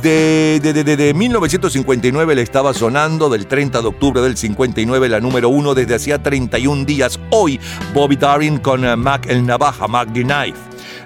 De, 0.02 0.60
de, 0.62 0.74
de, 0.74 0.84
de, 0.84 0.98
de 0.98 1.14
1959 1.14 2.34
le 2.34 2.42
estaba 2.42 2.74
sonando, 2.74 3.30
del 3.30 3.46
30 3.46 3.80
de 3.80 3.88
octubre 3.88 4.20
del 4.20 4.36
59 4.36 5.08
la 5.08 5.20
número 5.20 5.48
uno 5.48 5.74
desde 5.74 5.94
hacía 5.94 6.22
31 6.22 6.84
días. 6.84 7.18
Hoy, 7.30 7.58
Bobby 7.94 8.16
Darin 8.16 8.58
con 8.58 8.84
eh, 8.84 8.94
Mac 8.96 9.24
el 9.30 9.46
Navaja, 9.46 9.88
Mac 9.88 10.10
the 10.12 10.22
Knife. 10.22 10.58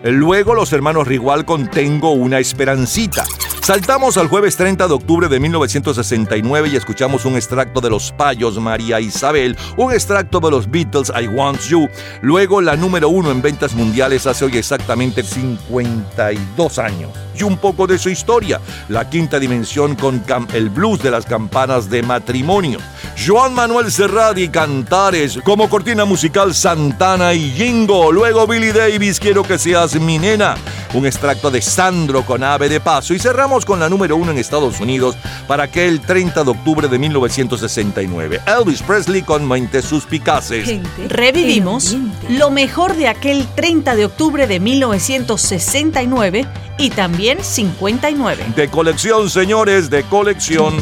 Luego 0.03 0.55
los 0.55 0.73
hermanos 0.73 1.07
Rigual 1.07 1.44
con 1.44 1.70
Tengo 1.70 2.11
una 2.11 2.40
Esperancita. 2.40 3.25
Saltamos 3.70 4.16
al 4.16 4.26
jueves 4.26 4.56
30 4.56 4.88
de 4.88 4.94
octubre 4.94 5.28
de 5.28 5.38
1969 5.38 6.70
y 6.72 6.76
escuchamos 6.76 7.24
un 7.24 7.37
extracto 7.37 7.80
de 7.80 7.88
Los 7.88 8.11
Payos, 8.11 8.59
María 8.59 8.98
Isabel, 8.98 9.56
un 9.76 9.92
extracto 9.92 10.40
de 10.40 10.50
los 10.50 10.68
Beatles, 10.68 11.12
I 11.16 11.28
Want 11.28 11.61
You. 11.68 11.88
Luego 12.20 12.61
la 12.61 12.74
número 12.74 13.09
uno 13.09 13.30
en 13.30 13.40
ventas 13.40 13.72
mundiales 13.74 14.26
hace 14.26 14.44
hoy 14.44 14.59
exactamente 14.59 15.22
52 15.22 16.78
años. 16.80 17.12
Y 17.38 17.44
un 17.44 17.59
poco 17.59 17.87
de 17.87 17.96
su 17.96 18.11
historia, 18.11 18.61
la 18.88 19.09
quinta 19.09 19.38
dimensión 19.38 19.94
con 19.94 20.20
el 20.52 20.68
blues 20.68 21.00
de 21.00 21.12
las 21.12 21.24
campanas 21.24 21.88
de 21.88 22.02
matrimonio. 22.02 22.80
Joan 23.24 23.54
Manuel 23.54 23.92
Serrat 23.92 24.37
y 24.38 24.48
Cantares, 24.48 25.38
como 25.44 25.70
cortina 25.70 26.04
musical 26.04 26.54
Santana 26.54 27.35
y 27.35 27.50
Jingo. 27.52 28.11
Luego 28.11 28.48
Billy 28.48 28.72
Davis, 28.72 29.20
Quiero 29.20 29.44
que 29.44 29.59
seas 29.59 29.94
mi 29.94 30.18
nena. 30.18 30.56
Un 30.92 31.06
extracto 31.06 31.50
de 31.52 31.62
Sandro 31.62 32.22
con 32.26 32.42
Ave 32.42 32.68
de 32.68 32.80
Paso. 32.80 33.14
Y 33.14 33.18
cerramos 33.20 33.60
con 33.64 33.81
la 33.81 33.88
número 33.88 34.16
uno 34.16 34.33
en 34.33 34.38
Estados 34.38 34.81
Unidos 34.81 35.16
para 35.46 35.64
aquel 35.64 36.01
30 36.01 36.44
de 36.44 36.51
octubre 36.51 36.88
de 36.88 36.99
1969. 36.99 38.40
Elvis 38.46 38.83
Presley 38.83 39.23
con 39.23 39.46
Mentes 39.49 39.85
Suspicaces. 39.85 40.81
Revivimos 41.09 41.96
lo 42.29 42.51
mejor 42.51 42.96
de 42.96 43.09
aquel 43.09 43.46
30 43.55 43.96
de 43.96 44.05
octubre 44.05 44.46
de 44.46 44.61
1969 44.61 46.46
y 46.79 46.90
también 46.90 47.38
59. 47.42 48.44
De 48.57 48.68
colección, 48.68 49.29
señores, 49.31 49.90
de 49.90 50.03
colección. 50.05 50.75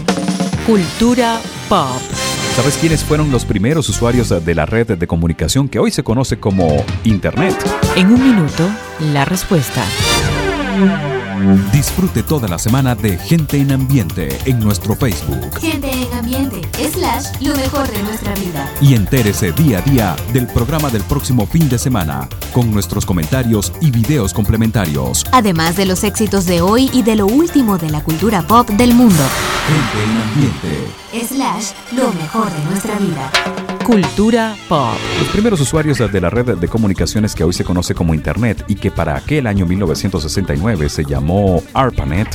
Cultura 0.67 1.41
pop. 1.69 2.01
¿Sabes 2.57 2.77
quiénes 2.77 3.05
fueron 3.05 3.31
los 3.31 3.45
primeros 3.45 3.89
usuarios 3.89 4.29
de 4.45 4.55
la 4.55 4.67
red 4.67 4.99
de 4.99 5.07
comunicación 5.07 5.69
que 5.69 5.79
hoy 5.79 5.93
se 5.93 6.03
conoce 6.03 6.41
como 6.41 6.85
Internet? 7.05 7.55
En 7.95 8.13
un 8.13 8.21
minuto, 8.21 8.69
la 9.13 9.25
respuesta. 9.25 9.85
Disfrute 11.73 12.23
toda 12.23 12.49
la 12.49 12.59
semana 12.59 12.95
de 12.95 13.19
Gente 13.19 13.59
en 13.59 13.73
Ambiente 13.73 14.39
en 14.45 14.59
nuestro 14.61 14.95
Facebook 14.95 15.59
Gente 15.61 15.91
en 15.91 16.13
ambiente, 16.13 16.63
slash, 16.93 17.41
lo 17.41 17.55
mejor 17.55 17.89
de 17.91 18.03
nuestra 18.03 18.35
vida. 18.35 18.71
y 18.81 18.95
entérese 18.95 19.53
día 19.53 19.79
a 19.79 19.83
día 19.83 20.17
del 20.33 20.47
programa 20.47 20.91
del 20.91 21.03
próximo 21.03 21.47
fin 21.47 21.69
de 21.69 21.79
semana 21.79 22.29
con 22.53 22.73
nuestros 22.73 23.07
comentarios 23.07 23.73
y 23.81 23.91
videos 23.91 24.33
complementarios. 24.35 25.25
Además 25.33 25.77
de 25.77 25.87
los 25.87 26.05
éxitos 26.05 26.47
de 26.47 26.61
hoy 26.61 26.91
y 26.93 27.03
de 27.03 27.17
lo 27.17 27.27
último 27.27 27.79
de 27.79 27.91
la 27.91 28.03
cultura 28.03 28.43
pop 28.43 28.69
del 28.71 28.95
mundo. 28.95 29.23
Gente 29.69 30.03
en 30.03 30.17
Ambiente. 30.23 31.27
Slash, 31.27 31.73
lo 31.93 32.11
mejor 32.15 32.51
de 32.51 32.65
nuestra 32.65 32.99
vida. 32.99 33.31
Cultura 33.85 34.57
pop. 34.67 34.97
Los 35.19 35.29
primeros 35.29 35.61
usuarios 35.61 35.99
de 35.99 36.21
la 36.21 36.31
red 36.31 36.57
de 36.57 36.69
comunicaciones 36.69 37.35
que 37.35 37.45
hoy 37.45 37.53
se 37.53 37.65
conoce 37.65 37.95
como 37.95 38.15
Internet 38.15 38.65
y 38.67 38.77
que 38.77 38.91
para 38.91 39.17
aquel 39.17 39.47
año 39.47 39.67
1969 39.67 40.89
se 40.89 41.05
llamó 41.05 41.63
ARPANET 41.75 42.29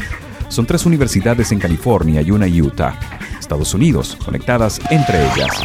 son 0.54 0.68
tres 0.68 0.86
universidades 0.86 1.52
en 1.52 1.58
California 1.58 2.22
y 2.22 2.30
una 2.30 2.46
en 2.46 2.62
Utah, 2.62 2.94
Estados 3.40 3.74
Unidos, 3.74 4.16
conectadas 4.24 4.80
entre 4.92 5.26
ellas. 5.26 5.64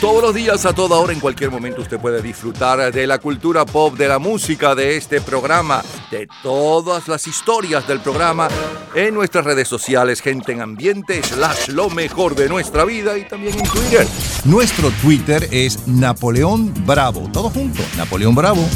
Todos 0.00 0.22
los 0.22 0.34
días, 0.34 0.64
a 0.64 0.72
toda 0.72 0.96
hora, 0.96 1.12
en 1.12 1.20
cualquier 1.20 1.50
momento, 1.50 1.82
usted 1.82 2.00
puede 2.00 2.22
disfrutar 2.22 2.90
de 2.90 3.06
la 3.06 3.18
cultura 3.18 3.66
pop, 3.66 3.94
de 3.98 4.08
la 4.08 4.18
música, 4.18 4.74
de 4.74 4.96
este 4.96 5.20
programa, 5.20 5.82
de 6.10 6.26
todas 6.42 7.06
las 7.06 7.26
historias 7.26 7.86
del 7.86 8.00
programa 8.00 8.48
en 8.94 9.12
nuestras 9.12 9.44
redes 9.44 9.68
sociales, 9.68 10.22
gente 10.22 10.52
en 10.52 10.62
ambiente, 10.62 11.22
slash 11.22 11.68
lo 11.68 11.90
mejor 11.90 12.34
de 12.34 12.48
nuestra 12.48 12.86
vida 12.86 13.18
y 13.18 13.28
también 13.28 13.58
en 13.58 13.68
Twitter. 13.68 14.06
Nuestro 14.46 14.90
Twitter 15.02 15.46
es 15.50 15.86
Napoleón 15.86 16.72
Bravo. 16.86 17.28
Todo 17.30 17.50
junto, 17.50 17.82
Napoleón 17.98 18.34
Bravo. 18.34 18.66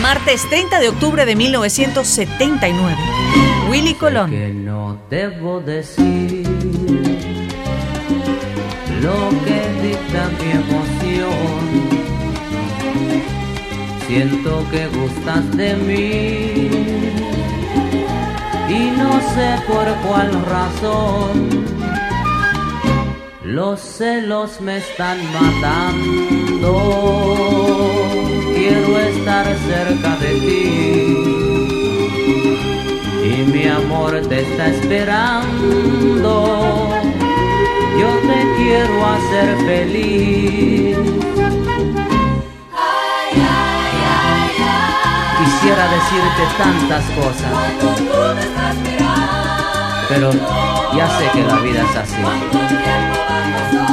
Martes 0.00 0.48
30 0.48 0.78
de 0.78 0.90
octubre 0.90 1.26
de 1.26 1.34
1979. 1.34 2.96
Willy 3.68 3.94
Colón. 3.94 4.30
que 4.30 4.54
no 4.54 4.96
debo 5.10 5.58
decir 5.58 6.44
lo 9.04 9.20
que 9.44 9.60
dicta 9.86 10.22
mi 10.38 10.48
emoción. 10.62 11.64
Siento 14.06 14.52
que 14.70 14.82
gustas 14.98 15.44
de 15.56 15.70
mí 15.88 16.12
y 18.78 18.80
no 19.00 19.12
sé 19.34 19.48
por 19.68 19.86
cuál 20.04 20.30
razón. 20.56 21.34
Los 23.42 23.76
celos 23.80 24.50
me 24.60 24.74
están 24.78 25.18
matando. 25.38 26.72
Quiero 28.56 28.90
estar 29.12 29.46
cerca 29.70 30.10
de 30.24 30.32
ti 30.46 30.64
y 33.30 33.32
mi 33.52 33.64
amor 33.66 34.12
te 34.28 34.36
está 34.40 34.64
esperando. 34.68 36.83
Yo 37.98 38.08
te 38.08 38.54
quiero 38.56 39.06
hacer 39.06 39.56
feliz. 39.66 40.96
Quisiera 45.38 45.88
decirte 45.88 46.42
tantas 46.58 47.04
cosas, 47.10 47.54
pero 50.08 50.30
ya 50.96 51.08
sé 51.18 51.30
que 51.32 51.42
la 51.42 51.58
vida 51.60 51.82
es 51.82 51.96
así. 51.96 53.83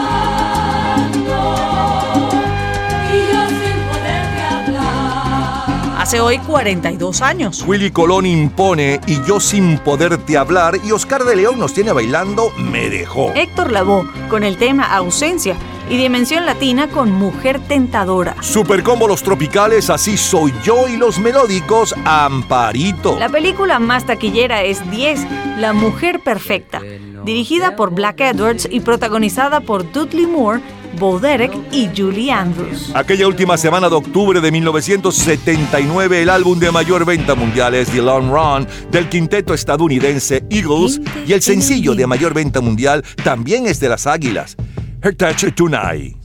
Hace 6.11 6.19
hoy 6.19 6.39
42 6.39 7.21
años. 7.21 7.63
Willy 7.65 7.89
Colón 7.89 8.25
impone 8.25 8.99
y 9.07 9.23
yo 9.23 9.39
sin 9.39 9.77
poderte 9.77 10.37
hablar 10.37 10.77
y 10.83 10.91
Oscar 10.91 11.23
de 11.23 11.37
León 11.37 11.57
nos 11.57 11.73
tiene 11.73 11.93
bailando 11.93 12.51
Me 12.69 12.89
dejó. 12.89 13.31
Héctor 13.33 13.71
Lavoe 13.71 14.09
con 14.29 14.43
el 14.43 14.57
tema 14.57 14.93
Ausencia 14.93 15.55
y 15.89 15.95
Dimensión 15.95 16.45
Latina 16.45 16.89
con 16.89 17.13
Mujer 17.13 17.61
Tentadora. 17.65 18.35
Super 18.41 18.83
combo 18.83 19.07
los 19.07 19.23
tropicales, 19.23 19.89
así 19.89 20.17
soy 20.17 20.53
yo 20.65 20.89
y 20.89 20.97
los 20.97 21.17
melódicos, 21.17 21.95
Amparito. 22.03 23.17
La 23.17 23.29
película 23.29 23.79
más 23.79 24.05
taquillera 24.05 24.63
es 24.63 24.91
10, 24.91 25.25
La 25.59 25.71
Mujer 25.71 26.19
Perfecta, 26.19 26.81
dirigida 27.23 27.77
por 27.77 27.91
Black 27.91 28.19
Edwards 28.19 28.67
y 28.69 28.81
protagonizada 28.81 29.61
por 29.61 29.89
Dudley 29.93 30.27
Moore, 30.27 30.59
Bo 30.97 31.19
Derek 31.19 31.51
y 31.71 31.89
Julie 31.95 32.31
Andrews. 32.31 32.91
Aquella 32.93 33.27
última 33.27 33.57
semana 33.57 33.89
de 33.89 33.95
octubre 33.95 34.41
de 34.41 34.51
1979, 34.51 36.21
el 36.21 36.29
álbum 36.29 36.59
de 36.59 36.71
mayor 36.71 37.05
venta 37.05 37.35
mundial 37.35 37.73
es 37.75 37.89
The 37.89 38.01
Long 38.01 38.29
Run 38.29 38.67
del 38.91 39.09
quinteto 39.09 39.53
estadounidense 39.53 40.43
Eagles 40.49 41.01
y 41.25 41.33
el 41.33 41.41
sencillo 41.41 41.95
de 41.95 42.07
mayor 42.07 42.33
venta 42.33 42.61
mundial 42.61 43.03
también 43.23 43.67
es 43.67 43.79
de 43.79 43.89
las 43.89 44.07
Águilas, 44.07 44.55
Her 45.01 45.15
Touch 45.15 45.53
Tonight. 45.55 46.15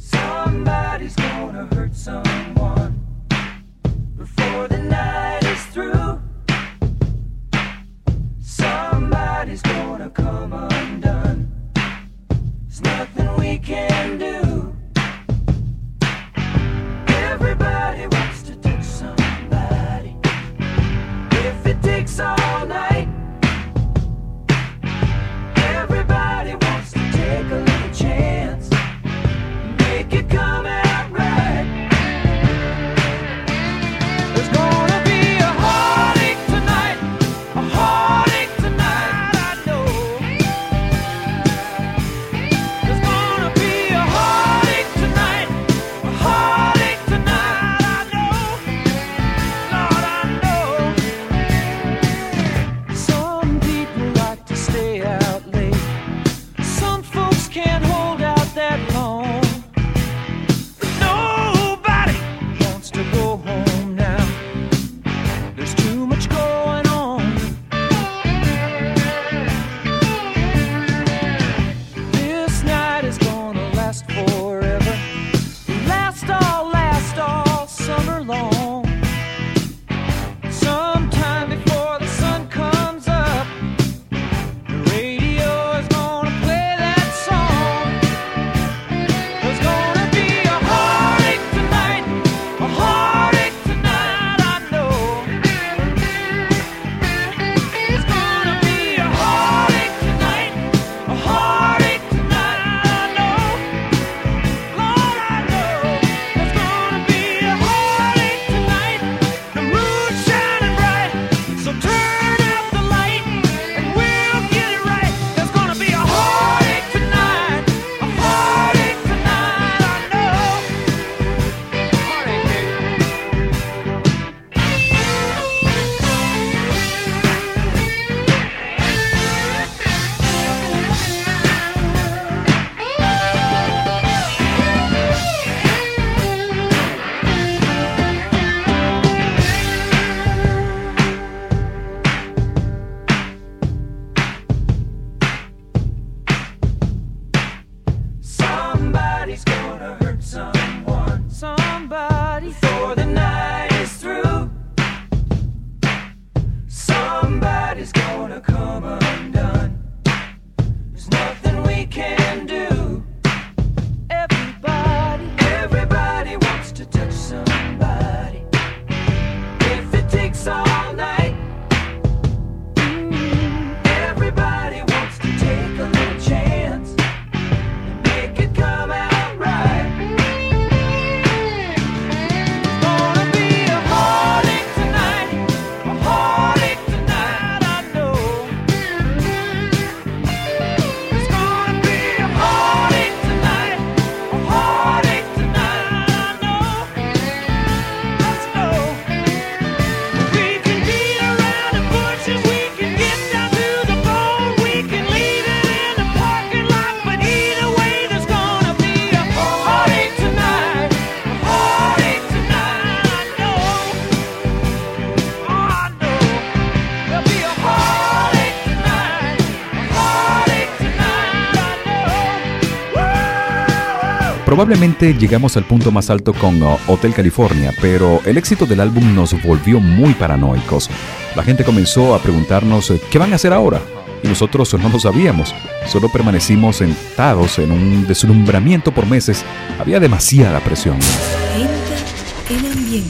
Probablemente 224.57 225.12
llegamos 225.12 225.55
al 225.59 225.64
punto 225.64 225.90
más 225.90 226.09
alto 226.09 226.33
con 226.33 226.62
uh, 226.62 226.79
Hotel 226.87 227.12
California, 227.12 227.75
pero 227.79 228.23
el 228.25 228.38
éxito 228.38 228.64
del 228.64 228.81
álbum 228.81 229.14
nos 229.14 229.35
volvió 229.42 229.81
muy 229.81 230.14
paranoicos. 230.14 230.88
La 231.35 231.42
gente 231.42 231.62
comenzó 231.62 232.14
a 232.14 232.23
preguntarnos 232.23 232.90
eh, 232.90 232.99
qué 233.11 233.19
van 233.19 233.35
a 233.35 233.37
hacer 233.37 233.53
ahora. 233.53 233.83
Y 234.23 234.29
nosotros 234.29 234.73
no 234.73 234.88
lo 234.88 234.99
sabíamos. 234.99 235.55
Solo 235.87 236.09
permanecimos 236.09 236.77
sentados 236.77 237.59
en 237.59 237.71
un 237.71 238.07
deslumbramiento 238.07 238.95
por 238.95 239.05
meses. 239.05 239.45
Había 239.79 240.01
demasiada 240.01 240.59
presión. 240.61 240.97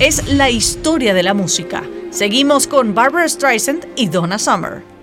Es 0.01 0.27
la 0.27 0.51
historia 0.51 1.15
de 1.15 1.23
la 1.23 1.33
música. 1.33 1.85
Seguimos 2.11 2.67
con 2.67 2.93
Barbara 2.93 3.29
Streisand 3.29 3.87
y 3.95 4.09
Donna 4.09 4.41
Summer. 4.41 4.96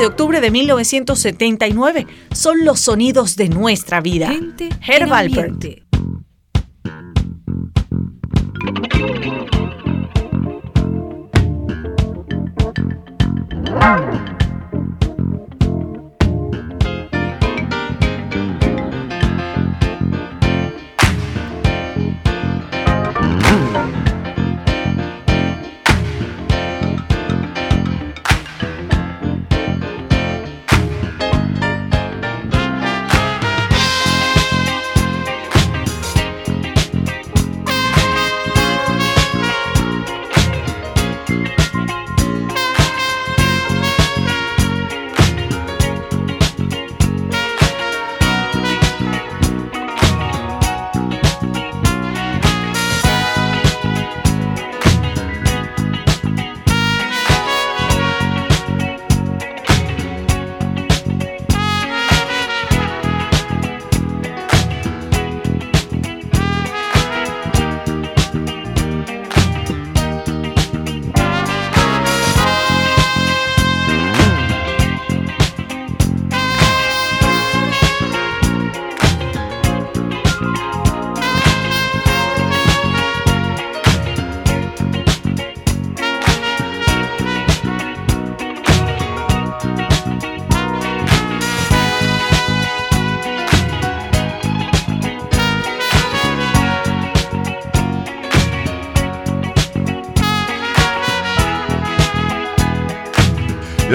de 0.00 0.06
octubre 0.06 0.40
de 0.40 0.50
1979 0.50 2.06
son 2.32 2.64
los 2.64 2.80
sonidos 2.80 3.36
de 3.36 3.50
nuestra 3.50 4.00
vida. 4.00 4.28
Gente 5.42 5.89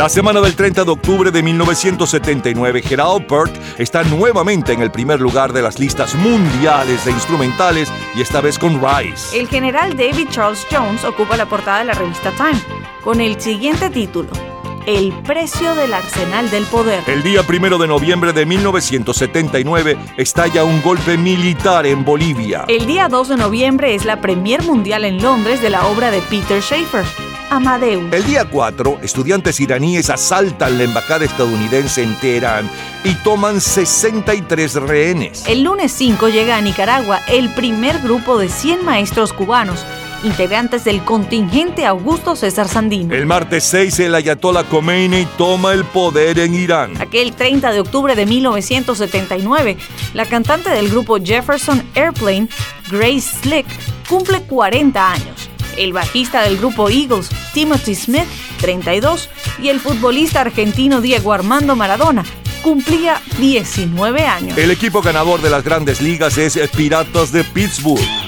La 0.06 0.10
semana 0.10 0.39
del 0.39 0.56
30 0.56 0.84
de 0.84 0.91
octubre 0.91 1.32
de 1.32 1.41
1979, 1.41 2.84
Gerald 2.84 3.26
Burt 3.28 3.51
está 3.80 4.03
nuevamente 4.03 4.72
en 4.72 4.84
el 4.84 4.91
primer 4.91 5.20
lugar 5.20 5.51
de 5.51 5.64
las 5.64 5.80
listas 5.80 6.14
mundiales 6.14 7.03
de 7.06 7.10
instrumentales 7.10 7.91
y 8.16 8.22
esta 8.22 8.39
vez 8.39 8.60
con 8.60 8.80
Rise. 8.80 9.36
El 9.36 9.47
general 9.47 9.97
David 9.97 10.28
Charles 10.30 10.64
Jones 10.70 11.03
ocupa 11.03 11.36
la 11.38 11.47
portada 11.47 11.80
de 11.80 11.86
la 11.86 11.93
revista 11.93 12.30
Time 12.34 12.62
con 13.03 13.20
el 13.20 13.41
siguiente 13.41 13.89
título: 13.89 14.30
El 14.86 15.12
precio 15.24 15.74
del 15.74 15.91
arsenal 15.91 16.51
del 16.51 16.66
poder. 16.66 17.03
El 17.08 17.24
día 17.24 17.41
primero 17.41 17.80
de 17.80 17.88
noviembre 17.88 18.32
de 18.32 18.45
1979 18.45 19.97
estalla 20.18 20.66
un 20.66 20.84
golpe 20.84 21.18
militar 21.18 21.88
en 21.88 22.06
Bolivia. 22.06 22.66
El 22.68 22.86
día 22.86 23.08
2 23.08 23.30
de 23.30 23.38
noviembre 23.38 23.95
es 23.95 24.06
la 24.06 24.22
premier 24.22 24.62
mundial 24.62 25.03
en 25.03 25.20
Londres 25.20 25.64
de 25.64 25.72
la 25.72 25.88
obra 25.88 26.12
de 26.12 26.22
Peter 26.22 26.62
Schaeffer, 26.62 27.03
Amadeus. 27.49 28.11
El 28.13 28.25
día 28.25 28.45
4, 28.45 28.99
estudiantes 29.01 29.59
iraníes 29.59 30.09
asaltan 30.09 30.77
la 30.77 30.83
embajada 30.83 31.25
estadounidense 31.25 32.03
en 32.03 32.15
Teherán 32.19 32.69
y 33.03 33.13
toman 33.15 33.61
63 33.61 34.75
rehenes. 34.75 35.43
El 35.47 35.63
lunes 35.63 35.91
5 35.91 36.29
llega 36.29 36.57
a 36.57 36.61
Nicaragua 36.61 37.21
el 37.27 37.49
primer 37.53 37.99
grupo 37.99 38.37
de 38.37 38.49
100 38.49 38.83
maestros 38.83 39.33
cubanos, 39.33 39.85
integrantes 40.23 40.83
del 40.83 41.03
contingente 41.03 41.85
Augusto 41.85 42.35
César 42.35 42.67
Sandino. 42.67 43.13
El 43.13 43.25
martes 43.25 43.63
6, 43.65 43.99
el 43.99 44.15
ayatollah 44.15 44.63
Khomeini 44.63 45.27
toma 45.37 45.73
el 45.73 45.85
poder 45.85 46.39
en 46.39 46.55
Irán. 46.55 46.99
Aquel 46.99 47.33
30 47.33 47.71
de 47.71 47.79
octubre 47.79 48.15
de 48.15 48.25
1979, 48.25 49.77
la 50.13 50.25
cantante 50.25 50.69
del 50.71 50.89
grupo 50.89 51.17
Jefferson 51.23 51.83
Airplane, 51.95 52.47
Grace 52.89 53.39
Slick, 53.41 53.67
cumple 54.07 54.41
40 54.41 55.11
años. 55.11 55.34
El 55.78 55.93
bajista 55.93 56.41
del 56.41 56.57
grupo 56.57 56.89
Eagles, 56.89 57.30
Timothy 57.53 57.95
Smith, 57.95 58.26
32, 58.61 59.30
y 59.61 59.69
el 59.69 59.80
futbolista 59.80 60.41
argentino 60.41 61.01
Diego 61.01 61.34
Armando 61.34 61.76
Maradona, 61.76 62.23
cumplía 62.61 63.21
19 63.39 64.26
años. 64.26 64.57
El 64.57 64.71
equipo 64.71 65.01
ganador 65.01 65.41
de 65.41 65.49
las 65.49 65.63
grandes 65.63 66.01
ligas 66.01 66.38
es 66.38 66.57
Piratas 66.69 67.32
de 67.32 67.43
Pittsburgh. 67.43 68.24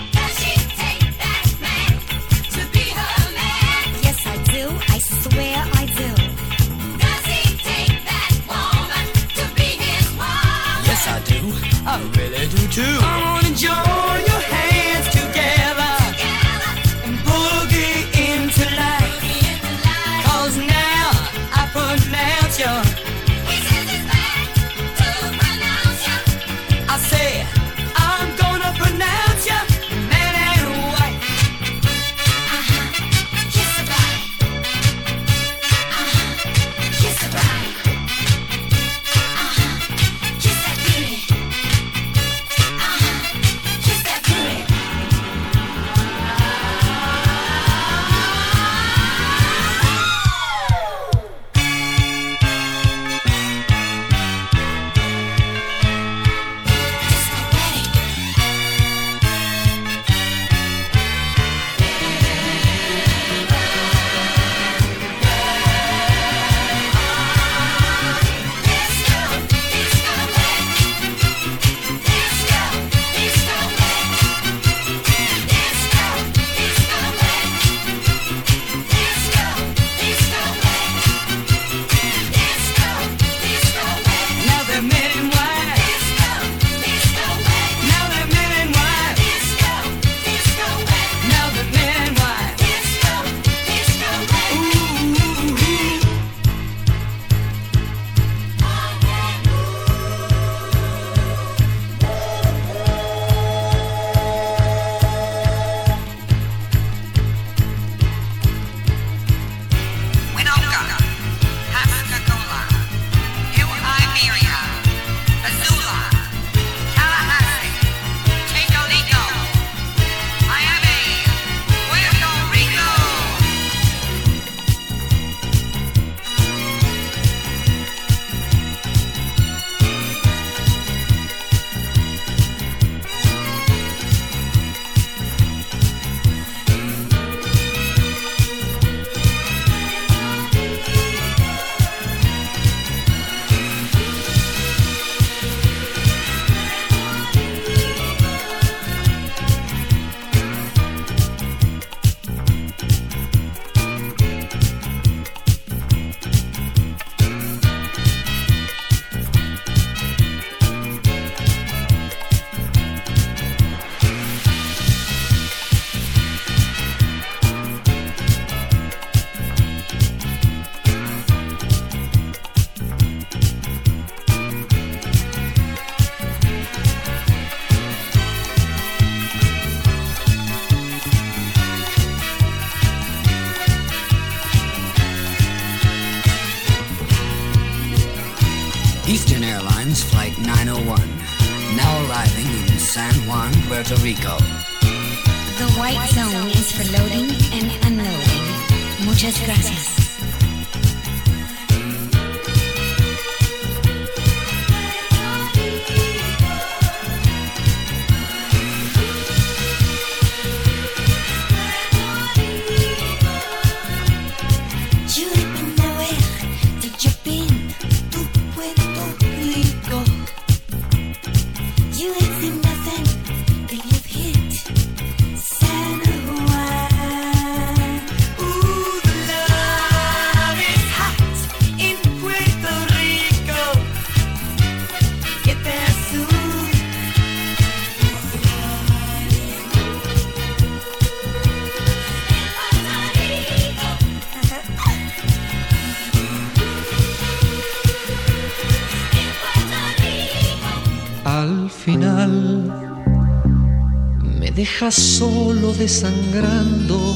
Solo 254.91 255.73
desangrando 255.73 257.15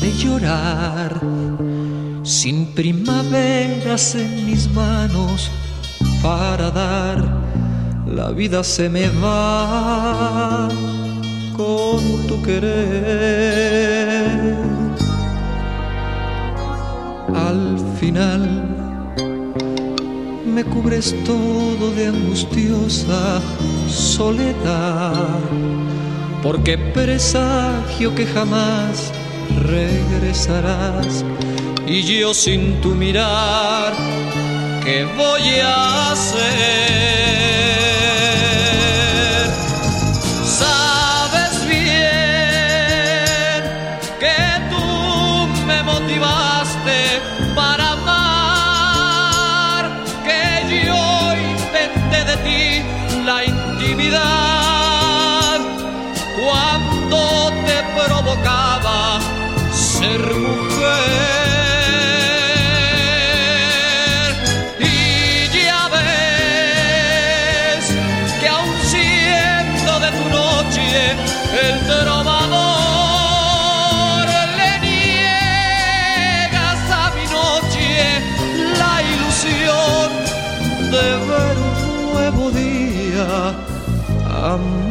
de 0.00 0.12
llorar, 0.18 1.20
sin 2.22 2.66
primaveras 2.74 4.14
en 4.14 4.46
mis 4.46 4.70
manos 4.72 5.50
para 6.22 6.70
dar, 6.70 7.18
la 8.06 8.30
vida 8.30 8.62
se 8.64 8.88
me 8.88 9.08
va 9.22 10.68
con 11.56 12.26
tu 12.26 12.42
querer. 12.42 13.80
Al 17.34 17.78
final 17.98 18.70
me 20.46 20.64
cubres 20.64 21.14
todo 21.24 21.90
de 21.92 22.08
angustiosa 22.08 23.40
soledad, 23.88 25.38
porque 26.42 26.78
presagio 26.78 28.14
que 28.14 28.26
jamás 28.26 29.12
regresarás 29.66 31.24
y 31.86 32.02
yo 32.02 32.32
sin 32.34 32.80
tu 32.80 32.94
mirar, 32.94 33.92
¿qué 34.84 35.06
voy 35.16 35.60
a 35.62 36.12
hacer? 36.12 37.29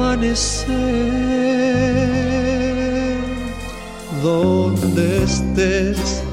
Amanecer 0.09 0.65
donde 4.23 5.23
estés. 5.23 6.23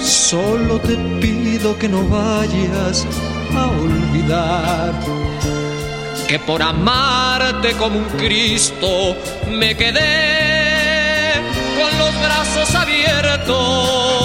Solo 0.00 0.78
te 0.80 0.96
pido 1.20 1.78
que 1.78 1.88
no 1.88 2.06
vayas 2.08 3.06
a 3.56 3.66
olvidar 3.68 4.92
que 6.28 6.38
por 6.38 6.62
amarte 6.62 7.72
como 7.72 8.00
un 8.00 8.08
Cristo 8.18 9.16
me 9.50 9.74
quedé 9.74 11.32
con 11.78 11.98
los 11.98 12.14
brazos 12.20 12.74
abiertos 12.74 14.17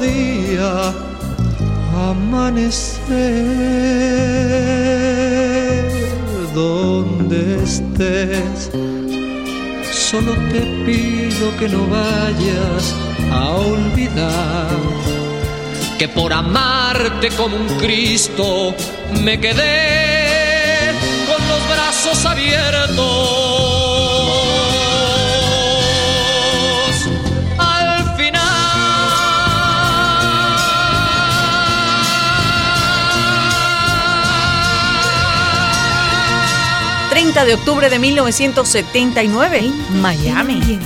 día 0.00 0.92
amanecer 1.94 3.10
donde 6.54 7.62
estés. 7.62 8.70
Solo 9.92 10.32
te 10.52 10.60
pido 10.84 11.56
que 11.58 11.68
no 11.68 11.86
vayas 11.86 12.94
a 13.32 13.50
olvidar 13.50 14.76
que 15.98 16.08
por 16.08 16.32
amarte 16.32 17.28
como 17.30 17.56
un 17.56 17.68
Cristo 17.78 18.74
me 19.22 19.38
quedé 19.38 20.92
con 21.26 21.46
los 21.46 21.68
brazos 21.68 22.24
abiertos. 22.24 23.39
30 37.32 37.44
de 37.44 37.54
octubre 37.54 37.88
de 37.88 37.98
1979, 38.00 39.70
Miami. 40.00 40.80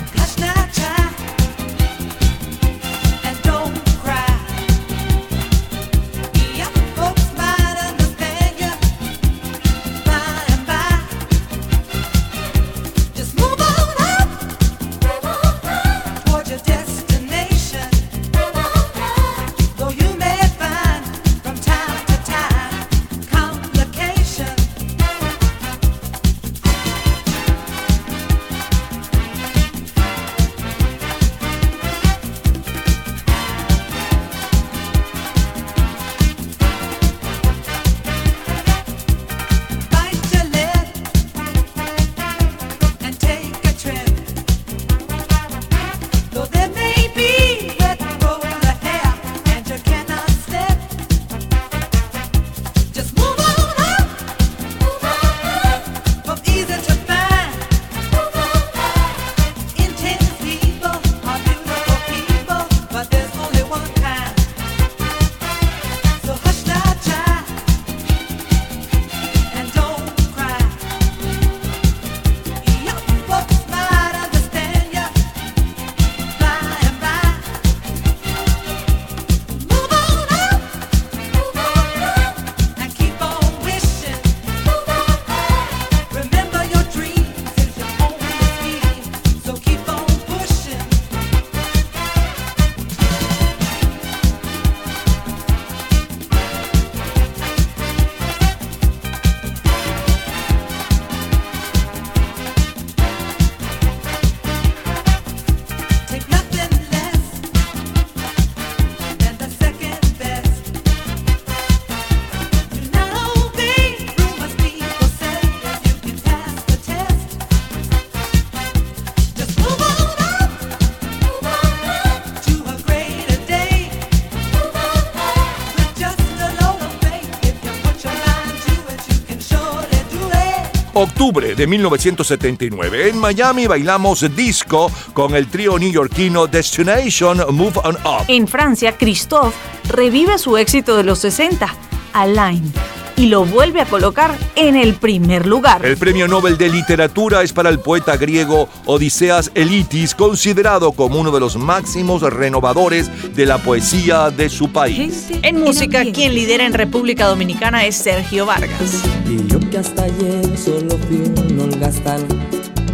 Octubre 131.05 131.55
de 131.55 131.67
1979. 131.67 133.11
En 133.11 133.19
Miami 133.19 133.67
bailamos 133.67 134.25
disco 134.35 134.91
con 135.13 135.35
el 135.35 135.49
trío 135.49 135.79
neoyorquino 135.79 136.47
Destination 136.47 137.43
Move 137.55 137.79
On 137.85 137.95
Up. 137.97 138.25
En 138.29 138.49
Francia, 138.49 138.97
Christophe 138.97 139.55
revive 139.91 140.39
su 140.39 140.57
éxito 140.57 140.97
de 140.97 141.05
los 141.05 141.19
60, 141.19 141.69
Alain, 142.15 142.73
y 143.17 143.27
lo 143.27 143.45
vuelve 143.45 143.83
a 143.83 143.85
colocar 143.85 144.35
en 144.57 144.77
el 144.77 144.95
primer 144.95 145.47
lugar. 145.47 145.85
El 145.85 145.99
premio 145.99 146.27
Nobel 146.27 146.57
de 146.57 146.71
Literatura 146.71 147.43
es 147.43 147.53
para 147.53 147.69
el 147.69 147.81
poeta 147.81 148.17
griego 148.17 148.71
Odiseas 148.87 149.51
Elitis, 149.55 150.15
considerado 150.15 150.93
como 150.93 151.21
uno 151.21 151.31
de 151.31 151.41
los 151.41 151.57
máximos 151.57 152.23
renovadores 152.23 153.11
de 153.37 153.45
la 153.45 153.59
poesía 153.59 154.31
de 154.31 154.49
su 154.49 154.73
país. 154.73 155.27
En 155.43 155.61
música, 155.61 156.03
quien 156.13 156.35
lidera 156.35 156.65
en 156.65 156.73
República 156.73 157.27
Dominicana 157.27 157.85
es 157.85 157.95
Sergio 157.95 158.47
Vargas. 158.47 159.03
Y 159.29 159.54
hasta 159.77 160.05
ayer 160.05 160.57
solo 160.57 160.97
fui 161.09 161.22
un 161.27 161.61
holgazán. 161.61 162.22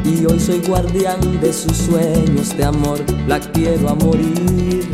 Y 0.05 0.25
hoy 0.25 0.41
soy 0.41 0.61
guardián 0.67 1.21
de 1.41 1.53
sus 1.53 1.77
sueños 1.77 2.57
de 2.57 2.65
amor 2.65 2.99
La 3.27 3.39
quiero 3.39 3.91
a 3.91 3.95
morir. 3.95 4.89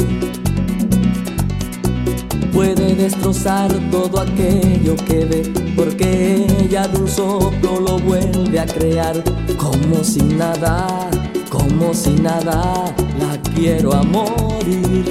Puede 2.52 2.94
destrozar 2.94 3.70
todo 3.90 4.20
aquello 4.20 4.96
que 5.06 5.26
ve 5.26 5.52
Porque 5.76 6.46
ella 6.62 6.88
de 6.88 6.98
un 6.98 7.08
soplo 7.08 7.80
lo 7.80 7.98
vuelve 7.98 8.58
a 8.58 8.66
crear. 8.66 9.22
Como 9.56 10.02
si 10.02 10.22
nada, 10.22 11.08
como 11.50 11.94
si 11.94 12.10
nada 12.10 12.84
La 13.20 13.40
quiero 13.54 13.92
a 13.92 14.02
morir. 14.02 15.04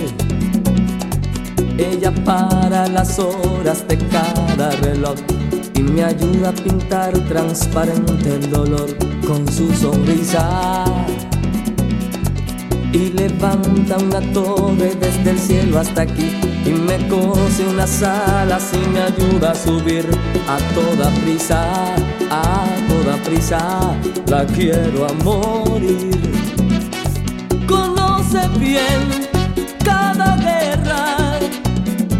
Ella 1.78 2.14
para 2.24 2.88
las 2.88 3.20
horas 3.20 3.88
de 3.88 3.98
cada 3.98 4.72
reloj 4.82 5.35
y 5.76 5.82
me 5.82 6.04
ayuda 6.04 6.50
a 6.50 6.54
pintar 6.54 7.14
transparente 7.28 8.36
el 8.36 8.50
dolor 8.50 8.96
con 9.28 9.48
su 9.52 9.74
sonrisa. 9.74 10.86
Y 12.92 13.10
levanta 13.10 13.98
una 13.98 14.22
torre 14.32 14.96
desde 14.96 15.32
el 15.32 15.40
cielo 15.40 15.80
hasta 15.80 16.04
aquí 16.04 16.32
y 16.66 16.70
me 16.70 17.08
cose 17.10 17.68
unas 17.68 18.02
alas 18.02 18.72
y 18.74 18.90
me 18.90 19.02
ayuda 19.02 19.52
a 19.52 19.56
subir 19.56 20.06
a 20.48 20.58
toda 20.74 21.10
prisa, 21.22 21.96
a 22.32 22.66
toda 22.88 23.18
prisa. 23.24 23.98
La 24.28 24.46
quiero 24.46 25.06
a 25.06 25.14
morir. 25.24 26.12
Conoce 27.68 28.48
bien 28.58 29.28
cada 29.84 30.38
guerra 30.38 31.16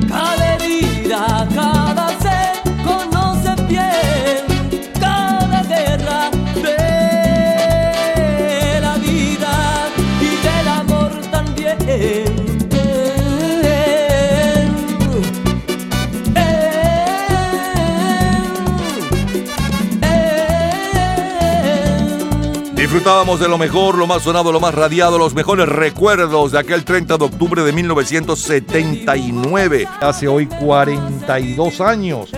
cada 0.08 0.56
herida, 0.56 1.48
cada 1.54 1.75
Disfrutábamos 22.96 23.42
de 23.42 23.50
lo 23.50 23.58
mejor, 23.58 23.98
lo 23.98 24.08
más 24.08 24.24
sonado, 24.24 24.54
lo 24.54 24.62
más 24.62 24.74
radiado, 24.74 25.18
los 25.18 25.36
mejores 25.36 25.68
recuerdos 25.68 26.54
de 26.54 26.60
aquel 26.60 26.86
30 26.86 27.18
de 27.18 27.26
octubre 27.26 27.62
de 27.62 27.74
1979. 27.74 29.86
Hace 30.00 30.30
hoy 30.30 30.46
42 30.46 31.82
años. 31.82 32.30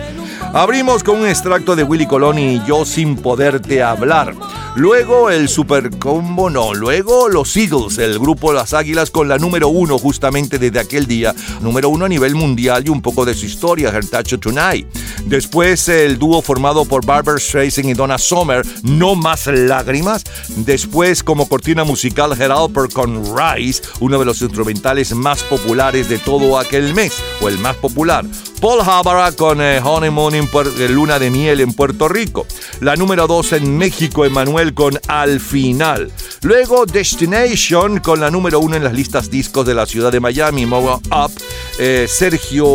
Abrimos 0.52 1.04
con 1.04 1.20
un 1.20 1.28
extracto 1.28 1.76
de 1.76 1.84
Willy 1.84 2.06
Colón 2.06 2.40
y 2.40 2.60
Yo 2.66 2.84
sin 2.84 3.14
poderte 3.14 3.84
hablar. 3.84 4.34
Luego 4.78 5.28
el 5.28 5.48
Super 5.48 5.90
Combo, 5.98 6.48
no. 6.50 6.72
Luego 6.72 7.28
los 7.28 7.56
Eagles, 7.56 7.98
el 7.98 8.16
grupo 8.20 8.52
Las 8.52 8.74
Águilas 8.74 9.10
con 9.10 9.26
la 9.26 9.36
número 9.36 9.66
uno 9.66 9.98
justamente 9.98 10.56
desde 10.56 10.78
aquel 10.78 11.08
día. 11.08 11.34
Número 11.60 11.88
uno 11.88 12.04
a 12.04 12.08
nivel 12.08 12.36
mundial 12.36 12.84
y 12.86 12.88
un 12.88 13.02
poco 13.02 13.24
de 13.24 13.34
su 13.34 13.46
historia, 13.46 13.88
Her 13.88 14.06
Touch 14.06 14.38
Tonight. 14.38 14.86
Después 15.24 15.88
el 15.88 16.16
dúo 16.16 16.42
formado 16.42 16.84
por 16.84 17.04
Barbara 17.04 17.40
Streisand 17.40 17.88
y 17.88 17.94
Donna 17.94 18.18
Summer, 18.18 18.64
No 18.84 19.16
Más 19.16 19.48
Lágrimas. 19.48 20.22
Después 20.58 21.24
como 21.24 21.48
cortina 21.48 21.82
musical 21.82 22.40
Her 22.40 22.52
Alper 22.52 22.88
con 22.92 23.24
Rise, 23.36 23.82
uno 23.98 24.16
de 24.20 24.26
los 24.26 24.40
instrumentales 24.42 25.12
más 25.12 25.42
populares 25.42 26.08
de 26.08 26.18
todo 26.18 26.56
aquel 26.56 26.94
mes, 26.94 27.14
o 27.40 27.48
el 27.48 27.58
más 27.58 27.74
popular. 27.78 28.24
Paul 28.60 28.80
Havara 28.80 29.30
con 29.32 29.60
eh, 29.60 29.80
Honeymoon 29.82 30.34
en 30.34 30.48
Luna 30.94 31.18
de 31.20 31.30
Miel 31.30 31.60
en 31.60 31.72
Puerto 31.72 32.08
Rico. 32.08 32.44
La 32.80 32.96
número 32.96 33.28
2 33.28 33.52
en 33.52 33.78
México, 33.78 34.24
Emanuel 34.24 34.67
con 34.74 34.98
Al 35.08 35.40
Final. 35.40 36.10
Luego 36.42 36.86
Destination 36.86 38.00
con 38.00 38.20
la 38.20 38.30
número 38.30 38.60
1 38.60 38.76
en 38.76 38.84
las 38.84 38.92
listas 38.92 39.30
discos 39.30 39.66
de 39.66 39.74
la 39.74 39.86
ciudad 39.86 40.12
de 40.12 40.20
Miami, 40.20 40.66
Move 40.66 41.00
Up. 41.10 41.32
Eh, 41.78 42.06
Sergio 42.08 42.66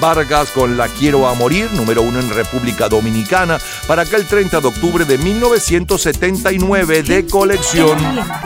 Vargas 0.00 0.50
con 0.50 0.76
La 0.76 0.88
Quiero 0.88 1.28
a 1.28 1.34
Morir, 1.34 1.70
número 1.72 2.02
1 2.02 2.20
en 2.20 2.30
República 2.30 2.88
Dominicana, 2.88 3.58
para 3.86 4.02
aquel 4.02 4.26
30 4.26 4.60
de 4.60 4.66
octubre 4.66 5.04
de 5.04 5.16
1979 5.18 7.02
de 7.02 7.26
colección. 7.26 7.98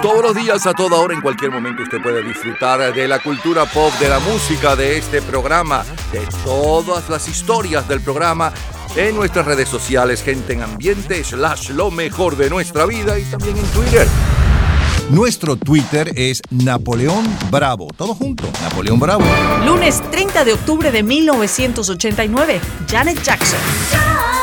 Todos 0.02 0.22
los 0.22 0.34
días, 0.34 0.66
a 0.66 0.74
toda 0.74 0.98
hora, 0.98 1.14
en 1.14 1.22
cualquier 1.22 1.50
momento, 1.50 1.82
usted 1.82 2.02
puede 2.02 2.22
disfrutar 2.22 2.92
de 2.92 3.08
la 3.08 3.20
cultura 3.20 3.64
pop, 3.64 3.92
de 4.00 4.08
la 4.08 4.18
música, 4.20 4.76
de 4.76 4.98
este 4.98 5.22
programa, 5.22 5.84
de 6.12 6.20
todas 6.44 7.08
las 7.08 7.28
historias 7.28 7.88
del 7.88 8.00
programa 8.00 8.52
en 8.96 9.16
nuestras 9.16 9.46
redes 9.46 9.68
sociales, 9.68 10.22
gente 10.22 10.52
en 10.52 10.62
ambiente, 10.62 11.24
slash 11.24 11.70
lo 11.70 11.90
mejor 11.90 12.36
de 12.36 12.48
nuestra 12.48 12.86
vida 12.86 13.18
y 13.18 13.24
también 13.24 13.56
en 13.56 13.66
Twitter. 13.66 14.06
Nuestro 15.10 15.56
Twitter 15.56 16.12
es 16.16 16.40
Napoleón 16.50 17.24
Bravo. 17.50 17.88
Todo 17.96 18.14
junto, 18.14 18.44
Napoleón 18.62 18.98
Bravo. 18.98 19.24
Lunes 19.64 20.02
30 20.10 20.44
de 20.44 20.52
octubre 20.54 20.90
de 20.90 21.02
1989, 21.02 22.60
Janet 22.88 23.22
Jackson. 23.22 24.33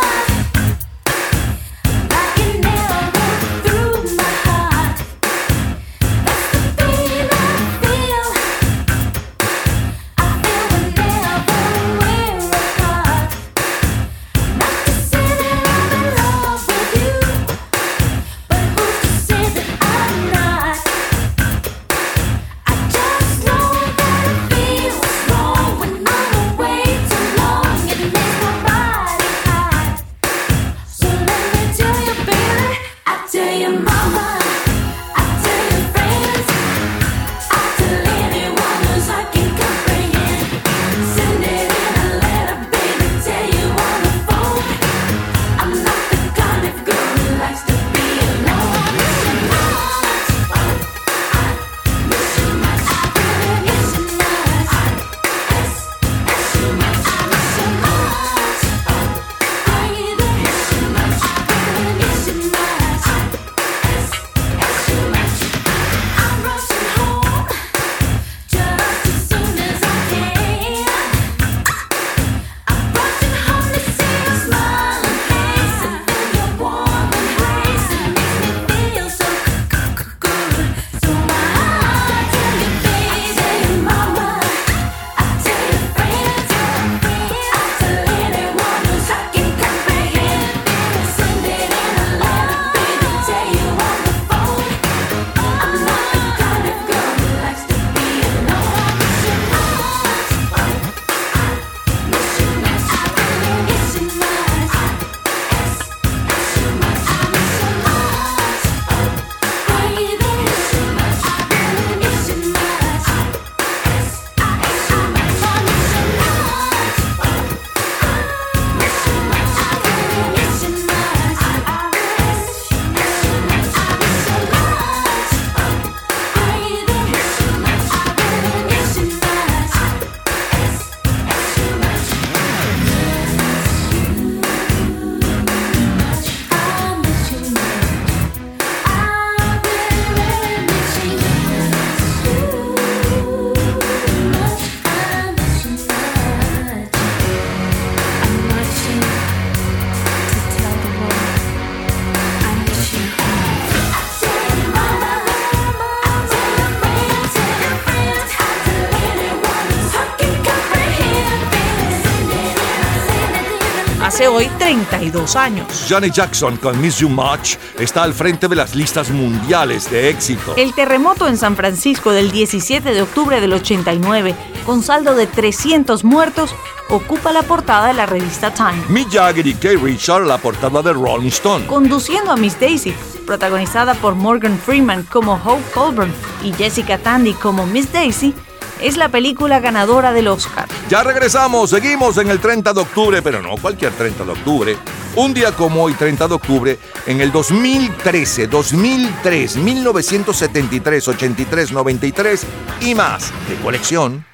32 165.02 165.36
años. 165.36 165.86
Janet 165.90 166.14
Jackson 166.14 166.58
con 166.58 166.80
Miss 166.80 167.00
You 167.00 167.10
Much 167.10 167.56
está 167.80 168.04
al 168.04 168.14
frente 168.14 168.48
de 168.48 168.56
las 168.56 168.76
listas 168.76 169.10
mundiales 169.10 169.90
de 169.90 170.10
éxito. 170.10 170.54
El 170.56 170.76
terremoto 170.76 171.28
en 171.28 171.38
San 171.38 171.56
Francisco 171.56 172.12
del 172.12 172.32
17 172.32 172.94
de 172.94 173.02
octubre 173.02 173.42
del 173.42 173.54
89, 173.54 174.36
con 174.64 174.84
saldo 174.84 175.16
de 175.16 175.26
300 175.26 176.04
muertos, 176.04 176.54
ocupa 176.90 177.32
la 177.32 177.42
portada 177.42 177.88
de 177.88 177.96
la 177.96 178.06
revista 178.06 178.54
Time. 178.54 178.84
Mick 178.90 179.10
Jagger 179.12 179.48
y 179.48 179.56
Kay 179.56 179.78
Richard 179.78 180.28
la 180.28 180.38
portada 180.38 180.84
de 180.84 180.94
Rolling 180.94 181.30
Stone. 181.30 181.66
Conduciendo 181.66 182.32
a 182.32 182.38
Miss 182.38 182.60
Daisy, 182.60 182.94
protagonizada 183.26 183.96
por 183.96 184.14
Morgan 184.14 184.60
Freeman 184.60 185.04
como 185.04 185.34
Hope 185.34 185.64
Colburn 185.74 186.14
y 186.44 186.54
Jessica 186.54 187.00
Tandy 187.00 187.34
como 187.34 187.66
Miss 187.66 187.92
Daisy, 187.92 188.36
es 188.80 188.98
la 188.98 189.10
película 189.10 189.60
ganadora 189.60 190.14
del 190.14 190.28
Oscar. 190.28 190.61
Ya 190.92 191.04
regresamos, 191.04 191.70
seguimos 191.70 192.18
en 192.18 192.30
el 192.30 192.42
30 192.42 192.74
de 192.74 192.82
octubre, 192.82 193.22
pero 193.22 193.42
no 193.42 193.56
cualquier 193.56 193.94
30 193.94 194.26
de 194.26 194.32
octubre. 194.34 194.78
Un 195.16 195.34
día 195.34 195.54
como 195.54 195.84
hoy, 195.84 195.94
30 195.94 196.28
de 196.28 196.34
octubre, 196.34 196.78
en 197.08 197.22
el 197.22 197.32
2013, 197.32 198.48
2003, 198.48 199.56
1973, 199.56 201.08
83, 201.08 201.72
93 201.72 202.46
y 202.82 202.94
más 202.94 203.32
de 203.48 203.56
colección. 203.64 204.26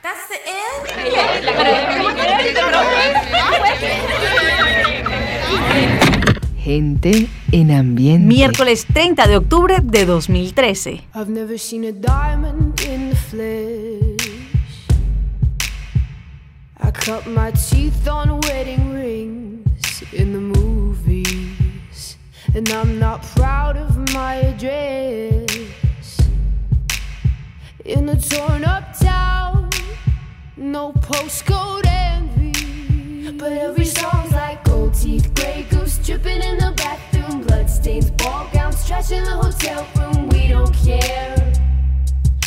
Gente 6.57 7.27
en 7.51 7.71
ambiente. 7.71 8.25
Miércoles 8.25 8.87
30 8.91 9.27
de 9.27 9.37
octubre 9.37 9.77
de 9.83 10.05
2013. 10.07 11.03
I've 11.13 11.29
never 11.29 11.59
seen 11.59 11.85
a 11.85 11.91
diamond 11.91 12.81
in 12.81 13.11
the 13.11 13.15
cut 17.07 17.25
my 17.25 17.51
teeth 17.51 18.05
on 18.09 18.41
wedding 18.41 18.93
rings 18.93 20.03
in 20.11 20.33
the 20.33 20.41
movies. 20.59 22.17
And 22.53 22.69
I'm 22.69 22.99
not 22.99 23.23
proud 23.23 23.77
of 23.77 23.97
my 24.13 24.35
address. 24.51 26.19
In 27.85 28.09
a 28.09 28.19
torn 28.19 28.65
up 28.65 28.99
town, 28.99 29.69
no 30.57 30.91
postcode 30.91 31.85
envy. 31.85 33.31
But 33.31 33.53
every 33.53 33.85
song's 33.85 34.33
like 34.33 34.65
gold 34.65 34.93
teeth, 34.93 35.33
grey 35.33 35.65
goose 35.69 35.99
dripping 35.99 36.41
in 36.41 36.57
the 36.57 36.73
bathroom, 36.75 37.41
bloodstains, 37.43 38.11
ball 38.11 38.49
gowns, 38.51 38.85
trash 38.85 39.11
in 39.11 39.23
the 39.23 39.37
hotel 39.45 39.87
room. 39.95 40.27
We 40.27 40.49
don't 40.49 40.73
care. 40.73 41.66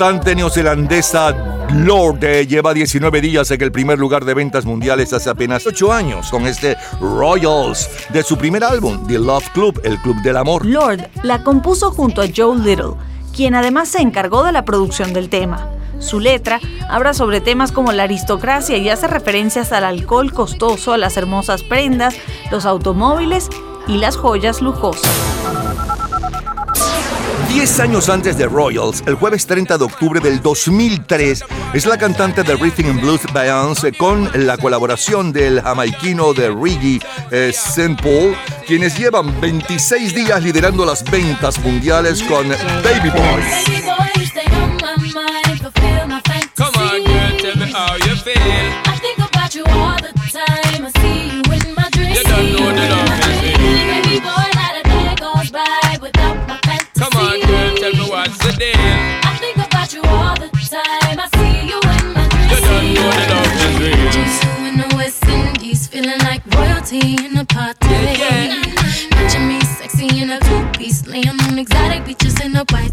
cantante 0.00 0.34
neozelandesa 0.34 1.68
Lorde 1.74 2.46
lleva 2.46 2.72
19 2.72 3.20
días 3.20 3.50
en 3.50 3.60
el 3.60 3.70
primer 3.70 3.98
lugar 3.98 4.24
de 4.24 4.32
ventas 4.32 4.64
mundiales 4.64 5.12
hace 5.12 5.28
apenas 5.28 5.66
8 5.66 5.92
años 5.92 6.30
con 6.30 6.46
este 6.46 6.78
Royals 7.02 7.86
de 8.08 8.22
su 8.22 8.38
primer 8.38 8.64
álbum, 8.64 9.06
The 9.06 9.18
Love 9.18 9.50
Club, 9.52 9.78
el 9.84 9.98
Club 9.98 10.16
del 10.22 10.38
Amor. 10.38 10.64
Lord 10.64 11.06
la 11.22 11.44
compuso 11.44 11.90
junto 11.90 12.22
a 12.22 12.28
Joe 12.34 12.56
Little, 12.56 12.94
quien 13.36 13.54
además 13.54 13.90
se 13.90 14.00
encargó 14.00 14.42
de 14.42 14.52
la 14.52 14.64
producción 14.64 15.12
del 15.12 15.28
tema. 15.28 15.68
Su 15.98 16.18
letra 16.18 16.60
habla 16.88 17.12
sobre 17.12 17.42
temas 17.42 17.70
como 17.70 17.92
la 17.92 18.04
aristocracia 18.04 18.78
y 18.78 18.88
hace 18.88 19.06
referencias 19.06 19.70
al 19.70 19.84
alcohol 19.84 20.32
costoso, 20.32 20.94
a 20.94 20.98
las 20.98 21.18
hermosas 21.18 21.62
prendas, 21.62 22.14
los 22.50 22.64
automóviles 22.64 23.50
y 23.86 23.98
las 23.98 24.16
joyas 24.16 24.62
lujosas. 24.62 25.29
10 27.60 27.80
años 27.80 28.08
antes 28.08 28.38
de 28.38 28.46
Royals, 28.46 29.02
el 29.04 29.16
jueves 29.16 29.46
30 29.46 29.76
de 29.76 29.84
octubre 29.84 30.18
del 30.18 30.40
2003, 30.40 31.44
es 31.74 31.84
la 31.84 31.98
cantante 31.98 32.42
de 32.42 32.56
Rhythm 32.56 32.88
and 32.88 33.02
Blues 33.02 33.20
Beyoncé 33.34 33.92
con 33.92 34.30
la 34.46 34.56
colaboración 34.56 35.30
del 35.30 35.60
jamaiquino 35.60 36.32
de 36.32 36.48
reggae 36.48 37.00
eh, 37.30 37.52
St. 37.54 37.98
Paul, 38.02 38.34
quienes 38.66 38.98
llevan 38.98 39.38
26 39.42 40.14
días 40.14 40.42
liderando 40.42 40.86
las 40.86 41.04
ventas 41.04 41.58
mundiales 41.58 42.22
con 42.22 42.48
Baby 42.48 43.10
Boy. 43.10 43.42
Come 46.56 46.76
on, 46.78 47.04
girl, 47.04 47.36
tell 47.42 47.56
me 47.56 47.70
how 47.70 47.94
you 47.98 48.16
feel. 48.16 48.59
deal. 58.60 58.76
I 58.76 59.34
think 59.40 59.56
about 59.56 59.88
you 59.94 60.02
all 60.04 60.36
the 60.36 60.48
time. 60.68 61.16
I 61.16 61.26
see 61.40 61.72
you 61.72 61.80
in 61.80 62.04
my 62.12 62.28
dreams. 62.28 62.52
You 62.52 62.60
don't 62.68 62.92
know 62.92 63.10
the 63.20 63.26
love 63.32 63.52
is 63.56 63.74
real. 63.80 63.96
You 63.96 64.12
in 64.68 64.76
the 64.76 64.88
West 64.96 65.24
Indies, 65.24 65.88
feeling 65.88 66.20
like 66.28 66.42
royalty 66.54 67.16
in 67.24 67.38
a 67.38 67.44
party. 67.44 67.88
Picture 69.16 69.44
me 69.50 69.60
sexy 69.78 70.08
in 70.20 70.30
a 70.30 70.38
two-piece, 70.40 71.06
laying 71.06 71.40
on 71.46 71.58
exotic 71.58 72.04
beaches 72.04 72.38
in 72.44 72.54
a 72.54 72.64
white 72.72 72.92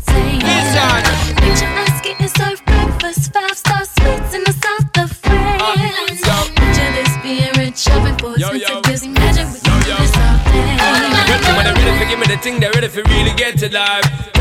Picture 1.43 1.73
us 1.83 1.95
getting 2.01 2.31
served 2.39 2.63
breakfast, 2.65 3.33
five-star 3.33 3.83
suites 3.83 4.33
in 4.37 4.43
the 4.47 4.55
south 4.63 4.97
of 5.03 5.11
France. 5.11 6.21
Picture 6.55 6.91
being 7.21 7.51
rich, 7.59 7.77
shopping 7.77 8.17
for 8.17 8.37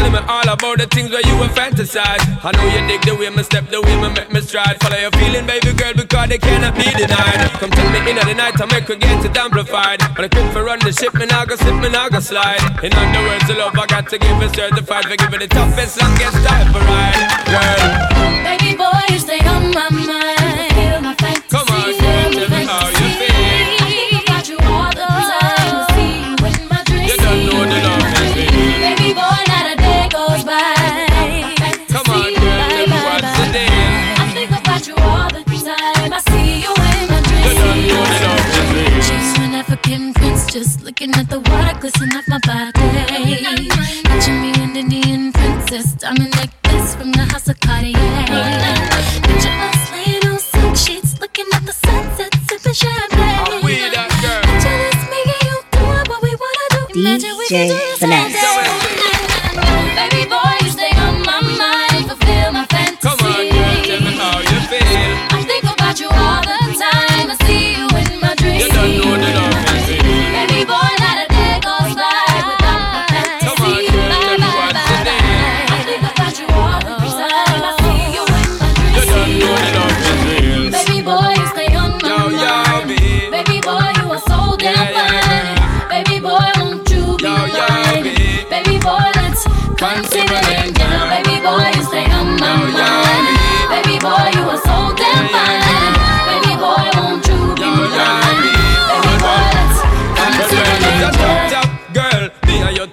Tell 0.07 0.23
me 0.23 0.23
all 0.31 0.49
about 0.49 0.79
the 0.79 0.87
things 0.87 1.11
where 1.11 1.27
you 1.27 1.35
will 1.35 1.51
fantasize. 1.51 2.23
I 2.47 2.55
know 2.55 2.63
you 2.71 2.79
dig 2.87 3.03
the 3.03 3.19
way 3.19 3.27
me 3.29 3.43
step, 3.43 3.67
the 3.75 3.83
way 3.83 3.97
me 3.99 4.07
make 4.15 4.31
me 4.31 4.41
stride. 4.41 4.79
Follow 4.79 4.95
your 4.95 5.11
feeling, 5.19 5.51
baby 5.51 5.75
girl, 5.75 5.95
because 5.99 6.29
they 6.31 6.39
cannot 6.39 6.79
be 6.79 6.87
denied. 6.95 7.51
Come 7.59 7.75
tell 7.75 7.91
me 7.91 7.99
in 8.07 8.15
the 8.15 8.35
night, 8.39 8.55
I 8.55 8.67
make 8.71 8.87
her 8.87 8.95
get 8.95 9.27
it 9.27 9.37
amplified. 9.37 9.99
When 10.15 10.27
I 10.27 10.29
quit 10.31 10.47
for 10.55 10.63
run 10.63 10.79
the 10.79 10.93
ship, 10.93 11.13
me 11.19 11.27
now 11.27 11.45
go 11.45 11.57
slip, 11.57 11.75
me 11.83 11.89
now 11.89 12.09
go 12.09 12.21
slide. 12.21 12.63
In 12.87 12.95
other 12.95 13.23
words, 13.27 13.51
the 13.51 13.59
love 13.59 13.75
I 13.75 13.87
got 13.87 14.07
to 14.11 14.19
give 14.19 14.43
is 14.47 14.53
certified. 14.53 15.11
For 15.11 15.17
giving 15.17 15.41
the 15.43 15.51
toughest, 15.51 15.99
longest 15.99 16.39
time 16.47 16.71
for 16.71 16.87
ride, 16.87 17.27
girl. 17.51 18.47
Baby 18.47 18.79
boy, 18.79 19.03
you 19.11 19.19
stay 19.19 19.43
on 19.43 19.75
my 19.75 19.91
mind. 19.91 20.46
Looking 40.87 41.11
at 41.15 41.29
the 41.29 41.41
water 41.41 41.77
glisten 41.81 42.09
off 42.15 42.29
my 42.29 42.39
body. 42.47 42.71
Picture 44.07 44.39
me 44.39 44.53
an 44.63 44.77
Indian 44.77 45.33
princess, 45.33 45.95
diamond 45.95 46.33
necklace 46.37 46.95
from 46.95 47.11
the 47.11 47.25
house 47.33 47.49
of 47.49 47.59
Cartier. 47.59 47.93
Picture 49.27 49.57
us 49.67 49.91
laying 49.91 50.25
on 50.31 50.39
silk 50.39 50.77
sheets, 50.77 51.21
looking 51.21 51.47
at 51.55 51.67
the 51.67 51.73
sunset, 51.73 52.33
sipping 52.49 52.73
champagne. 52.73 53.47
Oh, 53.49 53.59
I'm 53.59 53.65
with 53.65 53.93
that 53.95 54.11
girl. 54.23 54.43
Picture 54.47 54.79
this, 54.83 55.01
me 55.11 55.21
and 55.35 55.43
you 55.49 55.57
doing 55.75 56.07
what 56.07 56.23
we 56.23 56.33
wanna 56.43 56.67
do. 56.71 57.01
Imagine 57.01 57.37
we 57.37 57.49
could 57.49 57.67
do 57.67 57.75
this 57.75 58.03
all 58.05 58.81
day. 58.81 58.86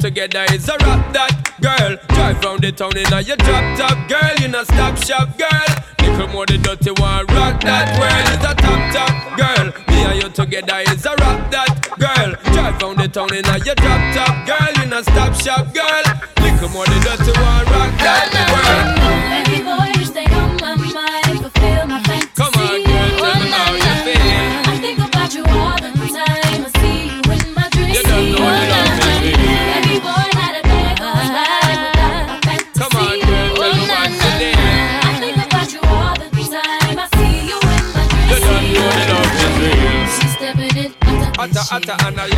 Together 0.04 0.44
is 0.52 0.68
a 0.68 0.76
rap 0.84 1.14
that 1.14 1.32
girl. 1.62 1.96
Drive 2.12 2.44
round 2.44 2.60
the 2.60 2.74
town 2.74 2.92
in 2.98 3.08
a 3.14 3.22
your 3.22 3.38
drop 3.38 3.64
top 3.80 3.96
girl. 4.12 4.36
You 4.36 4.50
not 4.50 4.68
stop 4.68 4.98
shop 4.98 5.32
girl. 5.40 5.70
Little 6.04 6.28
more 6.28 6.46
the 6.46 6.58
dirty 6.58 6.92
one 7.00 7.24
rock 7.32 7.64
that 7.64 7.88
world 7.96 8.28
is 8.36 8.44
a 8.44 8.52
top 8.52 8.84
top 8.92 9.16
girl. 9.40 9.66
Me 9.88 10.04
and 10.04 10.22
you 10.22 10.30
together 10.30 10.84
is 10.92 11.06
a 11.06 11.16
rap 11.24 11.50
that 11.56 11.72
girl. 11.96 12.36
Drive 12.52 12.82
round 12.84 13.00
the 13.00 13.08
town 13.08 13.32
in 13.32 13.48
a 13.48 13.56
your 13.64 13.80
drop 13.80 14.04
top 14.12 14.36
girl. 14.44 14.72
You 14.76 14.92
not 14.92 15.06
stop 15.08 15.32
shop 15.40 15.72
girl. 15.72 16.04
Little 16.44 16.68
more 16.76 16.84
the 16.84 17.00
dirty 17.00 17.32
one 17.40 17.64
rock 17.72 17.96
that 18.04 18.28
world. 18.52 19.23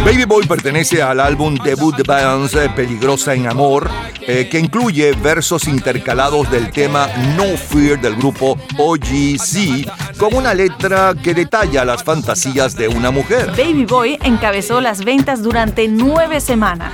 Baby 0.03 0.26
Boy 0.26 0.47
pertenece 0.47 1.01
al 1.01 1.20
álbum 1.20 1.56
debut 1.56 1.95
de 1.95 2.03
Bands 2.03 2.56
eh, 2.56 2.70
Peligrosa 2.76 3.34
en 3.34 3.47
Amor, 3.47 3.89
eh, 4.22 4.47
que 4.49 4.60
incluye 4.60 5.12
versos 5.14 5.68
intercalados 5.68 6.49
del 6.49 6.72
tema 6.72 7.08
No 7.38 7.58
Fear 7.58 8.01
del 8.01 8.16
grupo 8.16 8.58
OGC, 8.78 10.18
con 10.18 10.34
una 10.34 10.53
letra 10.53 11.14
que 11.22 11.34
detalla 11.34 11.86
las 11.86 12.03
fantasías 12.03 12.76
de 12.76 12.88
una 12.88 13.12
mujer. 13.12 13.51
Baby 13.51 13.86
Boy 13.86 14.20
encabezó 14.24 14.82
las 14.82 15.03
ventas 15.03 15.43
durante 15.43 15.88
nueve 15.88 16.41
semanas. 16.41 16.93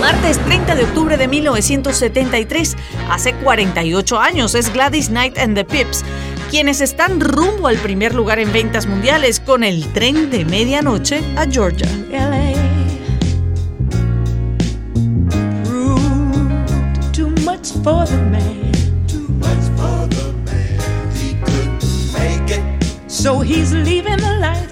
Martes 0.00 0.36
30 0.46 0.74
de 0.74 0.82
octubre 0.84 1.16
de 1.16 1.28
1973, 1.28 2.76
hace 3.08 3.34
48 3.34 4.18
años, 4.18 4.54
es 4.56 4.72
Gladys 4.72 5.08
Knight 5.08 5.38
and 5.38 5.54
the 5.54 5.64
Pips, 5.64 6.04
quienes 6.52 6.82
están 6.82 7.18
rumbo 7.18 7.66
al 7.68 7.78
primer 7.78 8.14
lugar 8.14 8.38
en 8.38 8.52
ventas 8.52 8.84
mundiales 8.84 9.40
con 9.40 9.64
el 9.64 9.90
tren 9.94 10.28
de 10.28 10.44
medianoche 10.44 11.22
a 11.34 11.46
Georgia. 11.46 11.88
Rude, 15.64 17.10
too 17.14 17.30
much 17.46 17.72
for 17.82 18.06
the 18.06 18.18
man. 18.30 18.70
Too 19.06 19.26
much 19.38 19.64
for 19.78 20.06
the 20.10 20.34
man. 20.44 21.10
He 21.14 21.32
couldn't 21.40 22.12
make 22.12 22.54
it. 22.54 22.62
So 23.10 23.40
he's 23.40 23.72
leaving 23.72 24.18
the 24.18 24.36
life 24.38 24.70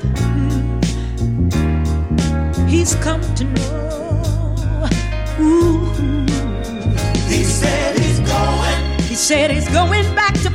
he's 2.68 2.94
come 2.96 3.22
to 3.36 3.44
know. 3.44 4.86
Ooh. 5.40 5.86
He 7.26 7.42
said 7.42 7.98
he's 7.98 8.20
going, 8.20 9.00
He 9.08 9.14
said 9.14 9.50
he's 9.50 9.68
going 9.70 10.14
back 10.14 10.34
to 10.42 10.49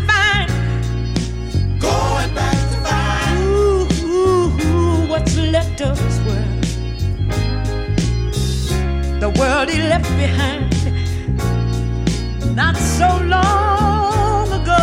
what's 5.25 5.37
left 5.37 5.81
of 5.81 5.97
his 5.99 6.19
world? 6.21 6.63
The 9.19 9.29
world 9.39 9.69
he 9.69 9.81
left 9.81 10.09
behind 10.17 10.71
not 12.55 12.75
so 12.77 13.07
long 13.35 14.47
ago. 14.61 14.81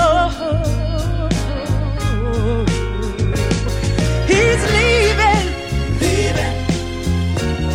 He's 4.27 4.63
leaving, 4.77 5.47
Leaving, 6.03 6.57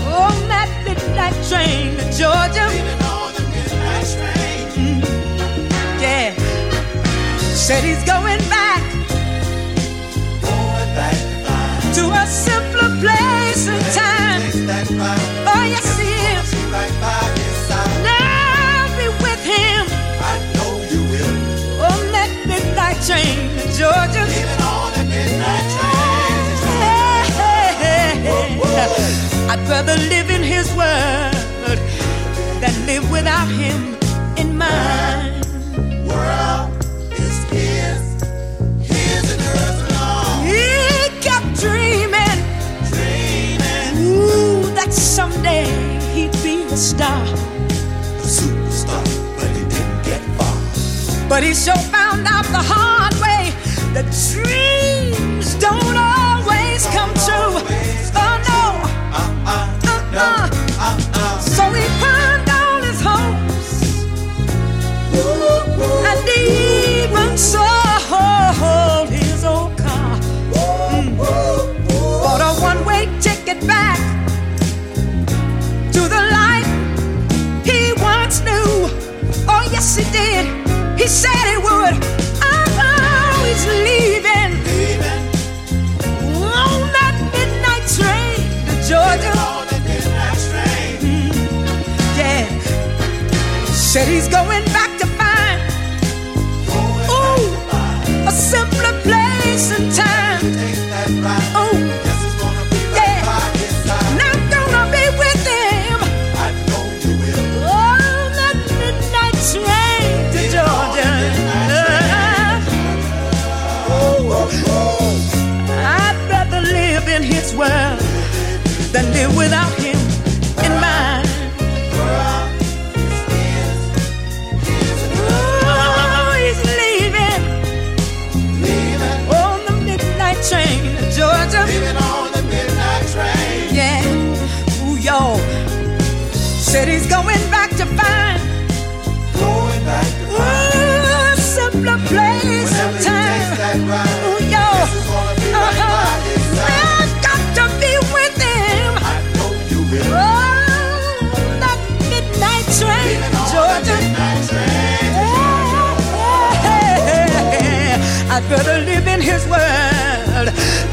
on 0.05 0.36
that 0.51 0.70
midnight 0.86 1.38
train 1.49 1.95
to 1.97 2.05
Georgia. 2.20 2.68
leaving 2.68 3.01
on 3.15 3.34
the 3.38 3.43
midnight 3.55 4.07
train. 4.18 4.65
Mm. 4.76 6.01
Yeah, 6.01 6.36
said 7.55 7.84
he's 7.84 8.03
going 8.03 8.39
back 8.49 8.97
to 11.98 12.06
a 12.12 12.26
simpler 12.28 12.91
place 13.02 13.68
and 13.68 13.82
time. 13.98 14.41
That. 14.70 14.86
Oh, 15.50 15.64
yes, 15.66 15.88
he 15.98 16.14
is. 16.36 16.48
Right 16.70 16.95
by 17.02 17.26
his 17.41 17.56
side. 17.66 17.89
Now 18.06 18.86
be 19.00 19.08
with 19.26 19.41
him 19.41 19.82
I 20.32 20.36
know 20.56 20.74
you 20.91 21.02
will. 21.12 21.36
Oh, 21.82 21.89
on 21.89 22.04
that 22.14 22.32
midnight 22.45 23.00
train 23.08 23.50
to 23.58 23.64
Georgia. 23.80 24.24
Leaving 24.30 24.62
on 24.62 24.93
the 24.93 25.04
midnight 25.10 25.68
train. 25.76 26.38
Hey, 26.86 27.26
hey, 27.41 28.10
hey. 28.28 28.48
I'd 29.52 29.64
rather 29.68 29.98
live 30.14 30.30
in 30.30 30.43
his 30.43 30.68
world 30.78 31.80
than 32.62 32.76
live 32.86 33.10
without 33.10 33.50
him 33.50 33.98
in 34.38 34.56
mine. 34.56 35.47
Be 46.78 46.84
a 46.84 46.84
star. 46.84 47.26
Superstar, 48.22 49.04
but 49.38 49.50
he 49.56 49.64
didn't 49.66 50.04
get 50.04 50.22
far. 50.38 51.30
But 51.30 51.44
he 51.44 51.54
sure 51.54 51.76
found 51.92 52.28
out 52.28 52.46
the 52.46 52.64
hard 52.74 53.14
way 53.16 53.52
that 53.94 54.06
dreams 54.32 55.56
don't 55.56 55.98
always 55.98 56.86
come 56.88 57.12
true. 57.26 57.54
Oh 58.16 58.36
no, 58.50 58.64
Uh-uh. 59.22 59.80
uh-uh. 59.94 60.50
Uh-uh. 60.80 61.40
So 61.40 61.64
he 61.78 61.86
pawned 62.02 62.50
all 62.50 62.82
his 62.90 63.02
hopes 63.02 63.82
and 66.10 66.30
even 66.30 67.38
sold 67.38 67.87
did. 80.12 80.45
He 80.99 81.08
said 81.08 81.45
it 81.55 81.62
would. 81.62 81.95
I'm 82.41 82.74
always 82.93 83.62
leaving. 83.86 84.51
leaving. 84.66 85.24
On 86.36 86.80
that 86.97 87.16
midnight 87.34 87.86
train 87.97 88.38
to 88.68 88.74
Georgia. 88.89 89.34
Train. 90.49 90.97
Mm-hmm. 91.01 92.20
Yeah. 92.20 92.45
Said 93.68 94.08
he's 94.08 94.28
going 94.28 94.66
back. 94.66 94.87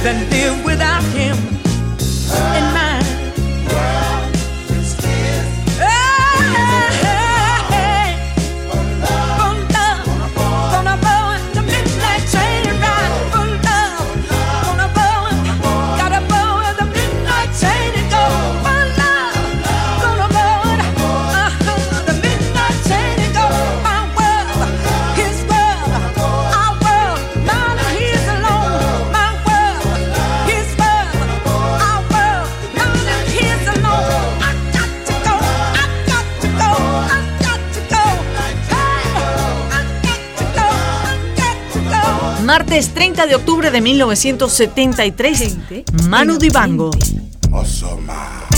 and 0.06 0.30
deal 0.30 0.64
with. 0.64 0.73
Martes 42.56 42.94
30 42.94 43.26
de 43.26 43.34
octubre 43.34 43.68
de 43.72 43.80
1973. 43.80 45.56
Manu 46.08 46.38
Dibango. 46.38 46.92
Mama 47.50 48.53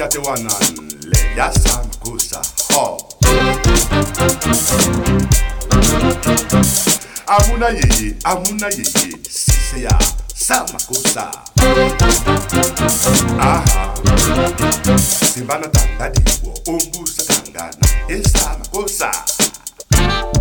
muna 0.00 0.08
sisi 0.08 0.18
ate 0.18 0.18
wana 0.18 0.50
le 1.02 1.36
yasa 1.36 1.82
makosa 1.84 2.40
Oh. 2.76 2.96
Amuna 7.26 7.68
yeye 7.68 8.14
amuna 8.24 8.66
yeye 8.66 8.84
sisi 9.30 9.84
ya 9.84 9.98
sa 10.34 10.66
makosa 10.72 11.30
Aha 13.40 13.94
Simbana 15.34 15.68
tanga 15.68 16.10
diwo 16.10 16.54
umbusa 16.66 17.22
tanga 17.24 17.70
na 17.80 18.14
Yesa 18.14 18.56
makosa 18.58 19.10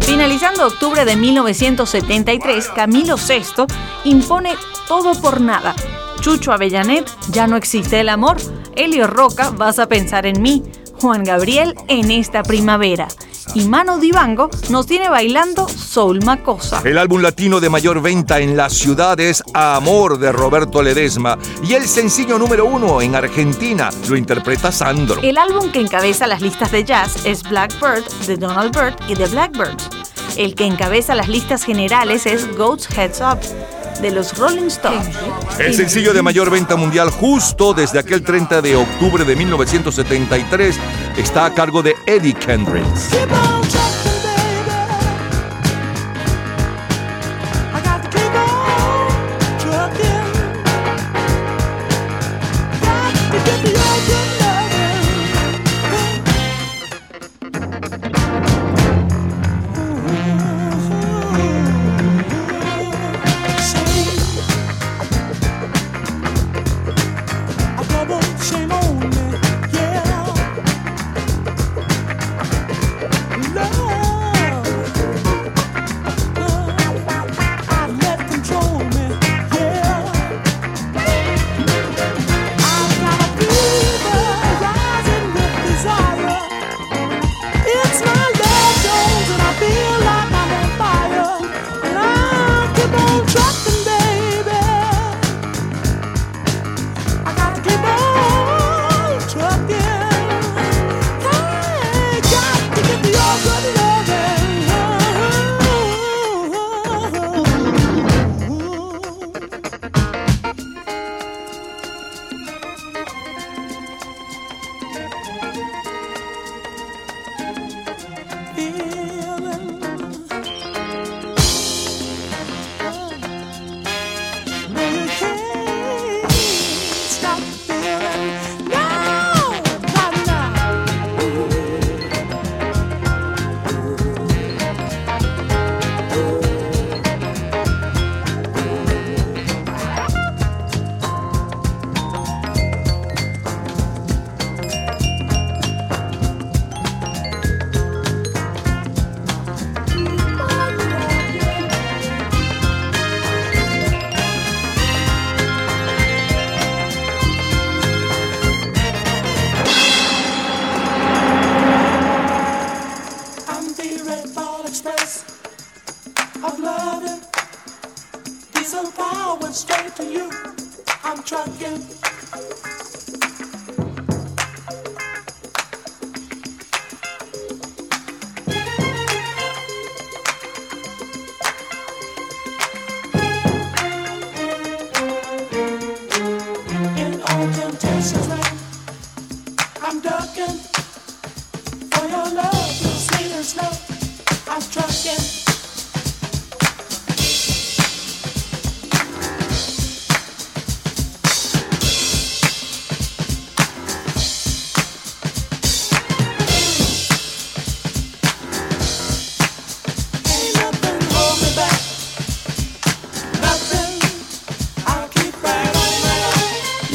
Finalizando 0.01 0.67
octubre 0.67 1.05
de 1.05 1.15
1973, 1.15 2.73
Camilo 2.75 3.15
VI 3.15 3.65
impone 4.05 4.55
todo 4.87 5.13
por 5.21 5.39
nada. 5.39 5.75
Chucho 6.21 6.51
Avellanet, 6.51 7.07
ya 7.31 7.45
no 7.47 7.57
existe 7.57 7.99
el 7.99 8.09
amor. 8.09 8.37
Elio 8.79 9.07
Roca, 9.07 9.49
vas 9.49 9.77
a 9.77 9.89
pensar 9.89 10.25
en 10.25 10.41
mí. 10.41 10.63
Juan 11.01 11.25
Gabriel, 11.25 11.75
en 11.89 12.11
esta 12.11 12.43
primavera. 12.43 13.09
Y 13.53 13.65
Mano 13.65 13.97
Dibango 13.97 14.49
nos 14.69 14.85
tiene 14.85 15.09
bailando 15.09 15.67
Soul 15.67 16.23
Macosa. 16.23 16.81
El 16.85 16.97
álbum 16.97 17.21
latino 17.21 17.59
de 17.59 17.69
mayor 17.69 18.01
venta 18.01 18.39
en 18.39 18.55
la 18.55 18.69
ciudad 18.69 19.19
es 19.19 19.43
Amor 19.53 20.17
de 20.17 20.31
Roberto 20.31 20.81
Ledesma 20.81 21.37
y 21.61 21.73
el 21.73 21.87
sencillo 21.87 22.39
número 22.39 22.65
uno 22.65 23.01
en 23.01 23.15
Argentina 23.15 23.89
lo 24.07 24.15
interpreta 24.15 24.71
Sandro. 24.71 25.21
El 25.21 25.37
álbum 25.37 25.71
que 25.73 25.81
encabeza 25.81 26.25
las 26.25 26.41
listas 26.41 26.71
de 26.71 26.85
jazz 26.85 27.25
es 27.25 27.43
Blackbird 27.43 28.05
de 28.27 28.37
Donald 28.37 28.73
Byrd 28.73 28.95
y 29.09 29.15
The 29.15 29.27
Blackbirds. 29.27 29.89
El 30.37 30.55
que 30.55 30.65
encabeza 30.65 31.15
las 31.15 31.27
listas 31.27 31.63
generales 31.63 32.25
es 32.25 32.55
Goats 32.55 32.87
Heads 32.97 33.19
Up 33.19 33.39
de 34.01 34.11
los 34.11 34.37
Rolling 34.37 34.67
Stones. 34.67 35.07
El 35.59 35.73
sencillo 35.73 36.13
de 36.13 36.21
mayor 36.21 36.49
venta 36.49 36.75
mundial 36.75 37.09
justo 37.09 37.73
desde 37.73 37.99
aquel 37.99 38.23
30 38.23 38.61
de 38.61 38.75
octubre 38.75 39.25
de 39.25 39.35
1973 39.35 40.75
está 41.17 41.45
a 41.45 41.53
cargo 41.53 41.81
de 41.81 41.95
Eddie 42.05 42.33
Kendricks. 42.33 43.09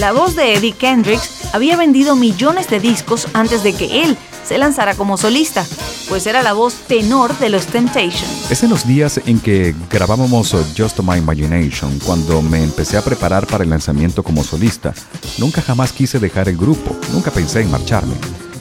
La 0.04 0.12
voz 0.12 0.36
de 0.36 0.52
Eddie 0.52 0.74
Kendricks 0.74 1.54
había 1.54 1.78
vendido 1.78 2.14
millones 2.14 2.68
de 2.68 2.78
discos 2.78 3.26
antes 3.32 3.62
de 3.62 3.72
que 3.72 4.02
él 4.02 4.18
se 4.44 4.58
lanzara 4.58 4.94
como 4.96 5.16
solista, 5.16 5.64
pues 6.10 6.26
era 6.26 6.42
la 6.42 6.52
voz 6.52 6.74
tenor 6.74 7.34
de 7.38 7.48
los 7.48 7.64
Temptations. 7.68 8.50
Es 8.50 8.62
en 8.62 8.68
los 8.68 8.86
días 8.86 9.18
en 9.24 9.40
que 9.40 9.74
grabábamos 9.88 10.54
Just 10.76 11.00
My 11.00 11.16
Imagination, 11.16 11.98
cuando 12.00 12.42
me 12.42 12.62
empecé 12.62 12.98
a 12.98 13.02
preparar 13.02 13.46
para 13.46 13.64
el 13.64 13.70
lanzamiento 13.70 14.22
como 14.22 14.44
solista. 14.44 14.92
Nunca 15.38 15.62
jamás 15.62 15.90
quise 15.90 16.18
dejar 16.18 16.50
el 16.50 16.58
grupo, 16.58 16.94
nunca 17.10 17.30
pensé 17.30 17.62
en 17.62 17.70
marcharme. 17.70 18.14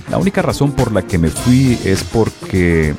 La 0.09 0.19
única 0.19 0.41
razón 0.41 0.71
por 0.71 0.93
la 0.93 1.01
que 1.01 1.17
me 1.17 1.27
fui 1.27 1.77
es 1.83 2.05
porque 2.05 2.95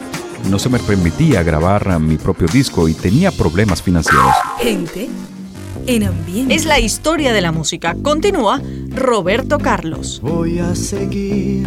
no 0.51 0.59
se 0.59 0.69
me 0.69 0.81
permitía 0.81 1.43
grabar 1.43 1.99
mi 1.99 2.19
propio 2.19 2.47
disco 2.49 2.89
y 2.91 2.93
tenía 2.93 3.33
problemas 3.33 3.81
financieros. 3.81 4.35
Gente 4.61 5.09
en 5.87 6.05
ambiente. 6.05 6.55
Es 6.55 6.67
la 6.67 6.81
historia 6.81 7.33
de 7.33 7.41
la 7.41 7.53
música. 7.53 7.97
Continúa 8.03 8.61
Roberto 8.91 9.59
Carlos. 9.59 10.21
Voy 10.23 10.59
a 10.59 10.75
seguir 10.75 11.67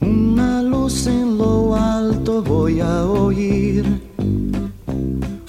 una 0.00 0.62
luz 0.62 1.06
en 1.06 1.38
lo 1.38 1.76
alto, 1.76 2.42
voy 2.42 2.80
a 2.80 3.04
oír 3.04 3.84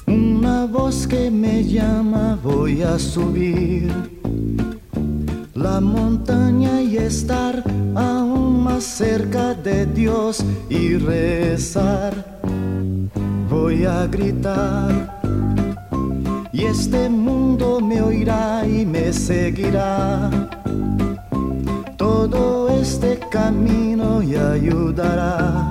una 0.08 0.66
voz 0.66 1.08
que 1.08 1.32
me 1.32 1.64
llama, 1.64 2.38
voy 2.44 2.82
a 2.82 3.00
subir 3.00 3.92
la 5.54 5.80
montaña 5.80 6.82
y 6.82 6.98
estar 6.98 7.64
aún 7.96 8.64
más 8.64 8.84
cerca 8.84 9.54
de 9.54 9.86
Dios 9.86 10.44
y 10.70 10.98
rezar. 10.98 12.40
Voy 13.50 13.86
a 13.86 14.08
gritar 14.08 15.21
y 16.54 16.66
este 16.66 17.10
mundo 17.10 17.80
me 17.80 18.02
oirá 18.02 18.66
y 18.66 18.86
me 18.86 19.14
seguirá. 19.14 20.30
Todo 21.98 22.70
este 22.70 23.20
camino 23.30 24.22
y 24.22 24.36
ayudará 24.36 25.70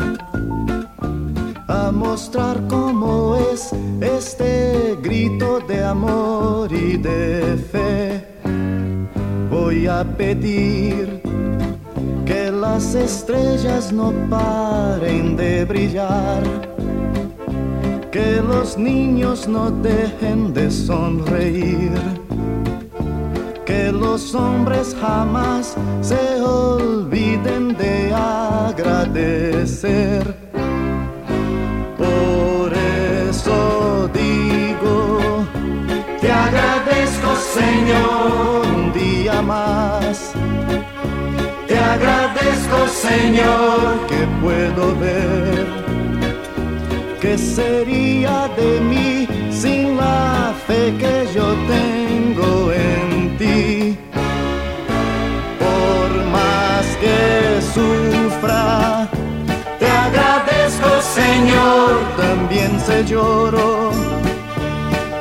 a 1.68 1.92
mostrar 1.92 2.66
cómo 2.68 3.36
es 3.52 3.72
este 4.00 4.96
grito 5.02 5.60
de 5.60 5.84
amor 5.84 6.72
y 6.72 6.96
de 6.96 7.56
fe. 7.70 8.26
Voy 9.50 9.86
a 9.86 10.04
pedir 10.04 11.20
que 12.24 12.50
las 12.50 12.94
estrellas 12.94 13.92
no 13.92 14.12
paren 14.30 15.36
de 15.36 15.64
brillar 15.64 16.69
que 18.10 18.42
los 18.42 18.76
niños 18.76 19.46
no 19.46 19.70
dejen 19.70 20.52
de 20.52 20.68
sonreír, 20.70 21.92
que 23.64 23.92
los 23.92 24.34
hombres 24.34 24.96
jamás 25.00 25.76
se 26.00 26.40
olviden 26.42 27.76
de 27.76 28.12
agradecer. 28.12 29.54
Por 31.96 32.72
eso 33.28 34.10
digo, 34.12 35.46
te 36.20 36.32
agradezco 36.32 37.36
Señor 37.54 38.66
un 38.74 38.92
día 38.92 39.40
más. 39.40 40.32
Te 41.68 41.78
agradezco 41.78 42.88
Señor 42.88 44.06
que 44.08 44.26
puedo 44.42 44.96
ver 44.98 45.79
¿Qué 47.30 47.38
sería 47.38 48.50
de 48.56 48.80
mí 48.80 49.28
sin 49.52 49.96
la 49.96 50.52
fe 50.66 50.92
que 50.98 51.28
yo 51.32 51.54
tengo 51.74 52.72
en 52.72 53.38
ti? 53.38 53.96
Por 55.60 56.10
más 56.32 56.84
que 57.02 57.62
sufra, 57.72 59.08
te 59.78 59.86
agradezco 59.86 60.88
Señor, 61.20 61.90
también 62.16 62.80
se 62.80 63.04
lloro. 63.04 63.92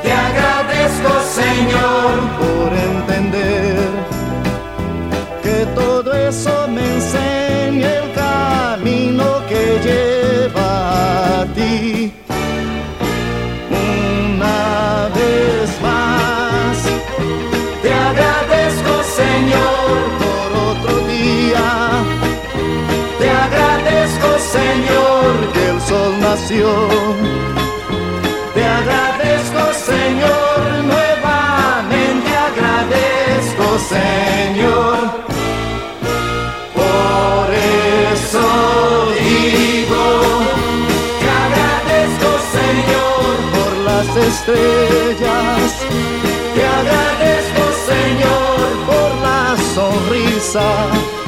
Te 0.02 0.12
agradezco 0.12 1.10
Señor 1.40 2.10
por 2.40 2.68
entender 2.90 3.88
que 5.44 5.64
todo 5.80 6.12
eso 6.12 6.66
me 6.66 6.84
enseña 6.96 7.88
el 7.98 8.12
camino 8.14 8.59
Una 13.70 15.08
vez 15.14 15.70
más, 15.80 16.76
te 17.80 17.92
agradezco 17.92 18.92
Señor 19.04 19.94
por 20.18 20.48
otro 20.70 21.06
día. 21.06 21.66
Te 23.20 23.30
agradezco 23.30 24.28
Señor 24.38 25.52
que 25.52 25.70
el 25.70 25.80
sol 25.82 26.12
nació. 26.20 26.68
Te 28.52 28.64
agradezco 28.64 29.72
Señor, 29.72 30.58
nuevamente 30.90 32.30
agradezco 32.48 33.78
Señor. 33.88 34.19
Estrellas. 44.30 45.72
Te 46.54 46.62
agradezco 46.78 47.62
Señor 47.90 48.66
por 48.86 49.10
la 49.26 49.56
sonrisa. 49.74 51.19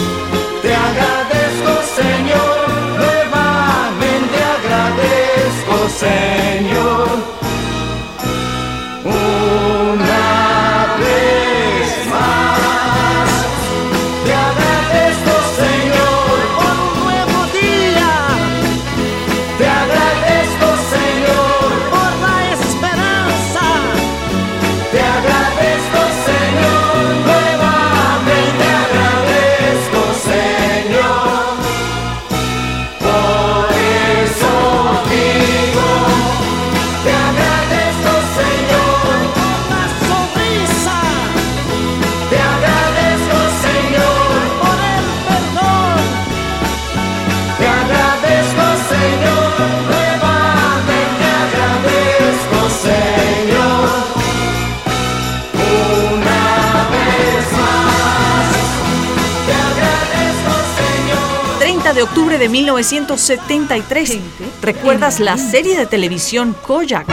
de 62.03 62.09
octubre 62.09 62.37
de 62.37 62.49
1973. 62.49 64.19
¿Recuerdas 64.61 65.21
la 65.21 65.39
serie 65.39 65.79
de 65.79 65.87
televisión 65.87 66.53
Koyak? 66.67 67.07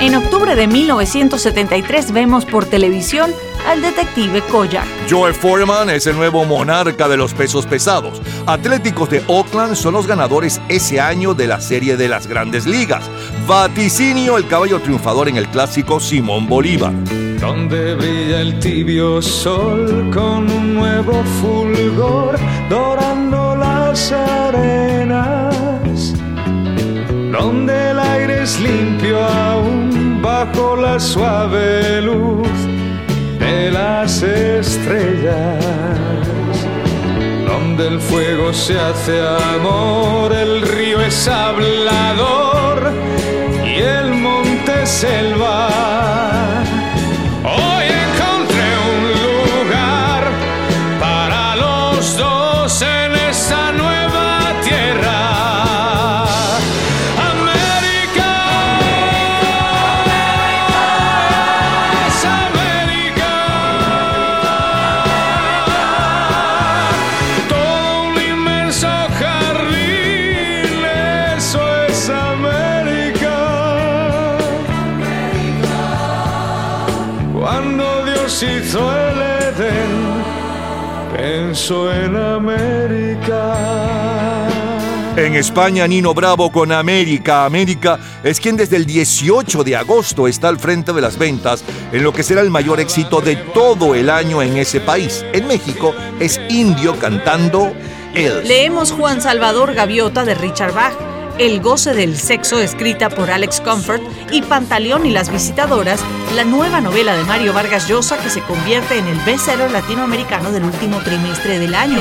En 0.00 0.14
octubre 0.14 0.56
de 0.56 0.66
1973 0.66 2.12
vemos 2.12 2.46
por 2.46 2.64
televisión 2.64 3.30
al 3.66 3.82
detective 3.82 4.42
Koyak. 4.50 4.86
Joe 5.08 5.32
Foreman 5.32 5.90
es 5.90 6.06
el 6.06 6.16
nuevo 6.16 6.44
monarca 6.44 7.08
de 7.08 7.16
los 7.16 7.34
pesos 7.34 7.66
pesados. 7.66 8.20
Atléticos 8.46 9.10
de 9.10 9.22
Oakland 9.26 9.74
son 9.74 9.94
los 9.94 10.06
ganadores 10.06 10.60
ese 10.68 11.00
año 11.00 11.34
de 11.34 11.46
la 11.46 11.60
serie 11.60 11.96
de 11.96 12.08
las 12.08 12.26
grandes 12.26 12.66
ligas. 12.66 13.10
Vaticinio, 13.46 14.36
el 14.36 14.46
caballo 14.46 14.80
triunfador 14.80 15.28
en 15.28 15.36
el 15.36 15.48
clásico 15.48 16.00
Simón 16.00 16.48
Bolívar. 16.48 16.92
Donde 17.40 17.94
brilla 17.94 18.40
el 18.40 18.58
tibio 18.58 19.20
sol 19.20 20.10
con 20.12 20.50
un 20.50 20.74
nuevo 20.74 21.22
fulgor 21.40 22.38
dorando 22.68 23.56
las 23.56 24.12
arenas. 24.12 25.54
Donde 27.32 27.90
el 27.90 27.98
aire 27.98 28.42
es 28.42 28.60
limpio 28.60 29.22
aún 29.22 30.20
bajo 30.22 30.76
la 30.76 30.98
suave 30.98 32.00
luz 32.00 32.43
las 34.04 34.22
estrellas. 34.22 35.64
Donde 37.46 37.86
el 37.88 37.98
fuego 38.00 38.52
se 38.52 38.78
hace 38.78 39.18
amor, 39.56 40.30
el 40.30 40.60
río 40.60 41.00
es 41.00 41.26
hablador 41.26 42.92
y 43.64 43.80
el 43.80 44.12
monte 44.12 44.84
selva. 44.84 45.70
En 85.34 85.40
España, 85.40 85.84
Nino 85.88 86.14
Bravo 86.14 86.52
con 86.52 86.70
América. 86.70 87.44
América 87.44 87.98
es 88.22 88.38
quien 88.38 88.56
desde 88.56 88.76
el 88.76 88.86
18 88.86 89.64
de 89.64 89.74
agosto 89.74 90.28
está 90.28 90.48
al 90.48 90.60
frente 90.60 90.92
de 90.92 91.00
las 91.00 91.18
ventas 91.18 91.64
en 91.90 92.04
lo 92.04 92.12
que 92.12 92.22
será 92.22 92.40
el 92.40 92.50
mayor 92.50 92.78
éxito 92.78 93.20
de 93.20 93.34
todo 93.34 93.96
el 93.96 94.10
año 94.10 94.42
en 94.42 94.56
ese 94.56 94.80
país. 94.80 95.26
En 95.32 95.48
México 95.48 95.92
es 96.20 96.40
Indio 96.50 96.96
cantando 97.00 97.72
El. 98.14 98.46
Leemos 98.46 98.92
Juan 98.92 99.20
Salvador 99.20 99.74
Gaviota 99.74 100.24
de 100.24 100.36
Richard 100.36 100.72
Bach, 100.72 100.94
El 101.38 101.60
goce 101.60 101.94
del 101.94 102.16
sexo 102.16 102.60
escrita 102.60 103.10
por 103.10 103.28
Alex 103.28 103.60
Comfort 103.60 104.02
y 104.30 104.42
Pantaleón 104.42 105.04
y 105.04 105.10
las 105.10 105.32
visitadoras, 105.32 106.00
la 106.36 106.44
nueva 106.44 106.80
novela 106.80 107.16
de 107.16 107.24
Mario 107.24 107.52
Vargas 107.52 107.88
Llosa 107.88 108.16
que 108.18 108.30
se 108.30 108.40
convierte 108.42 108.98
en 108.98 109.08
el 109.08 109.18
bestseller 109.20 109.68
latinoamericano 109.72 110.52
del 110.52 110.62
último 110.62 110.98
trimestre 110.98 111.58
del 111.58 111.74
año. 111.74 111.98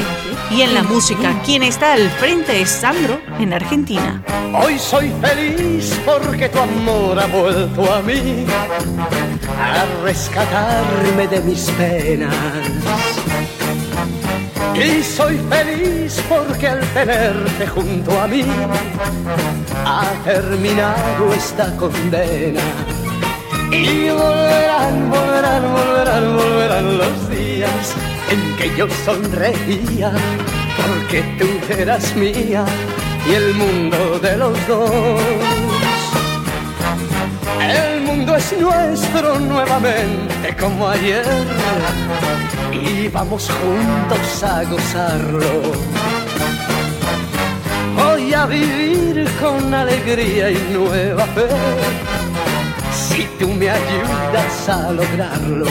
Y 0.51 0.61
en 0.61 0.75
la 0.75 0.83
música, 0.83 1.41
quien 1.43 1.63
está 1.63 1.93
al 1.93 2.11
frente 2.11 2.61
es 2.61 2.69
Sandro 2.69 3.19
en 3.39 3.53
Argentina. 3.53 4.23
Hoy 4.53 4.77
soy 4.77 5.11
feliz 5.19 5.99
porque 6.05 6.47
tu 6.49 6.59
amor 6.59 7.19
ha 7.19 7.25
vuelto 7.25 7.91
a 7.91 8.03
mí 8.03 8.45
a 9.59 9.85
rescatarme 10.03 11.27
de 11.27 11.41
mis 11.41 11.71
penas. 11.71 12.35
Y 14.75 15.03
soy 15.03 15.37
feliz 15.49 16.21
porque 16.27 16.67
al 16.67 16.81
tenerte 16.93 17.67
junto 17.67 18.19
a 18.19 18.27
mí 18.27 18.43
ha 19.85 20.11
terminado 20.23 21.33
esta 21.33 21.75
condena. 21.77 22.61
Y 23.71 24.09
volverán, 24.09 25.09
volverán, 25.09 25.73
volverán, 25.73 26.37
volverán 26.37 26.97
los 26.97 27.29
días 27.29 27.93
en 28.31 28.57
que 28.57 28.75
yo 28.75 28.87
sonreía 29.05 30.11
porque 30.77 31.23
tú 31.39 31.73
eras 31.73 32.15
mía 32.15 32.65
y 33.27 33.33
el 33.33 33.53
mundo 33.53 34.19
de 34.19 34.37
los 34.37 34.67
dos. 34.67 35.72
El 38.13 38.19
mundo 38.19 38.35
es 38.35 38.53
nuestro 38.59 39.39
nuevamente 39.39 40.55
como 40.59 40.87
ayer 40.87 41.25
y 42.71 43.07
vamos 43.07 43.49
juntos 43.49 44.43
a 44.43 44.63
gozarlo. 44.65 45.39
Voy 47.95 48.31
a 48.35 48.45
vivir 48.45 49.27
con 49.41 49.73
alegría 49.73 50.51
y 50.51 50.59
nueva 50.71 51.25
fe 51.25 51.47
si 52.93 53.23
tú 53.39 53.47
me 53.47 53.71
ayudas 53.71 54.69
a 54.69 54.91
lograrlo. 54.91 55.65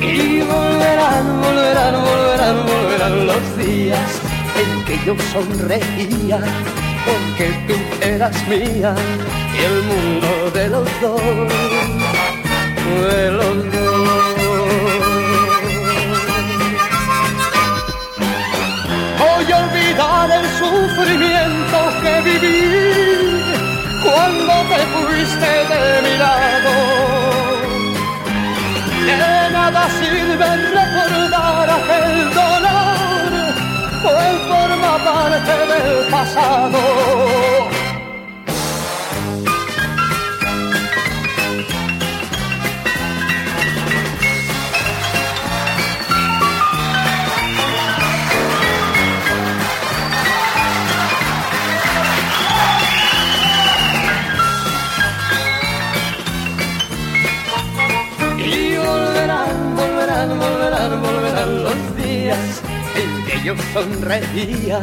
Y 0.00 0.40
volverán, 0.40 1.42
volverán, 1.42 1.94
volverán, 2.02 2.56
volverán 2.66 3.26
los 3.26 3.58
días 3.58 4.20
en 4.56 4.84
que 4.86 5.04
yo 5.04 5.14
sonreía 5.34 6.40
porque 7.06 7.46
tú 7.66 7.76
eras 8.04 8.36
mía 8.48 8.94
y 9.54 9.64
el 9.70 9.82
mundo 9.90 10.50
de 10.52 10.68
los 10.68 10.88
dos, 11.00 11.20
de 13.08 13.30
los 13.30 13.56
dos. 13.72 14.36
Voy 19.18 19.52
a 19.52 19.56
olvidar 19.64 20.30
el 20.38 20.46
sufrimiento 20.60 21.78
que 22.02 22.14
viví 22.28 22.62
cuando 24.04 24.54
te 24.70 24.80
fuiste 24.94 25.50
de 25.72 25.84
mi 26.06 26.14
lado. 26.18 26.72
De 29.06 29.16
nada 29.52 29.82
sirve 29.98 30.48
recordar 30.80 31.70
aquel 31.70 32.34
dolor, 32.34 32.45
forma 34.46 34.98
parte 35.04 35.52
del 35.66 36.10
pasado. 36.10 37.75
Yo 63.46 63.54
sonreía 63.72 64.80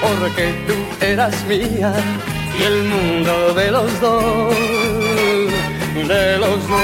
porque 0.00 0.52
tú 0.66 0.74
eras 1.00 1.32
mía 1.46 1.92
y 2.58 2.62
el 2.64 2.82
mundo 2.88 3.54
de 3.54 3.70
los 3.70 4.00
dos, 4.00 4.56
de 5.94 6.38
los 6.38 6.68
dos. 6.68 6.82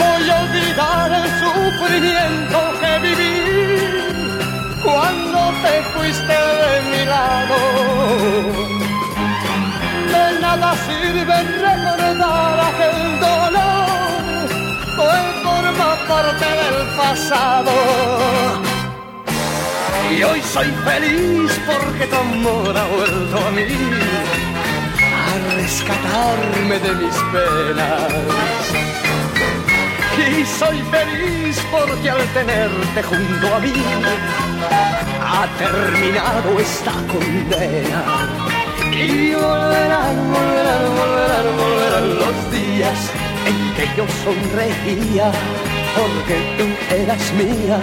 Voy 0.00 0.30
a 0.30 0.36
olvidar 0.42 1.12
el 1.20 1.26
sufrimiento 1.42 2.58
que 2.80 2.92
viví 3.06 3.36
cuando 4.82 5.38
te 5.62 5.74
fuiste 5.92 6.38
de 6.62 6.74
mi 6.90 7.04
lado. 7.04 7.56
De 10.12 10.40
nada 10.40 10.74
sirve 10.86 11.36
recordar 11.62 12.60
aquel 12.68 13.07
forma 15.78 15.96
parte 16.08 16.44
del 16.44 16.86
pasado. 16.96 17.72
Y 20.10 20.22
hoy 20.22 20.40
soy 20.42 20.70
feliz 20.84 21.60
porque 21.66 22.06
tu 22.06 22.16
amor 22.16 22.76
ha 22.76 22.86
vuelto 22.86 23.38
a 23.46 23.50
mí 23.50 23.66
a 25.30 25.54
rescatarme 25.54 26.78
de 26.78 26.92
mis 27.00 27.16
penas. 27.32 28.12
Y 30.18 30.44
soy 30.44 30.82
feliz 30.90 31.56
porque 31.70 32.10
al 32.10 32.24
tenerte 32.32 33.02
junto 33.02 33.54
a 33.54 33.58
mí 33.60 33.72
ha 35.22 35.46
terminado 35.58 36.58
esta 36.58 36.92
condena. 37.12 38.02
Y 38.92 39.32
volverán, 39.32 40.16
volverán, 40.32 40.84
volverán, 40.98 41.56
volverán 41.56 42.08
los 42.16 42.50
días 42.50 42.98
en 43.46 43.74
que 43.74 43.86
yo 43.96 44.04
sonreía 44.24 45.30
porque 45.98 46.54
tú 46.56 46.94
eras 46.94 47.32
mía 47.34 47.80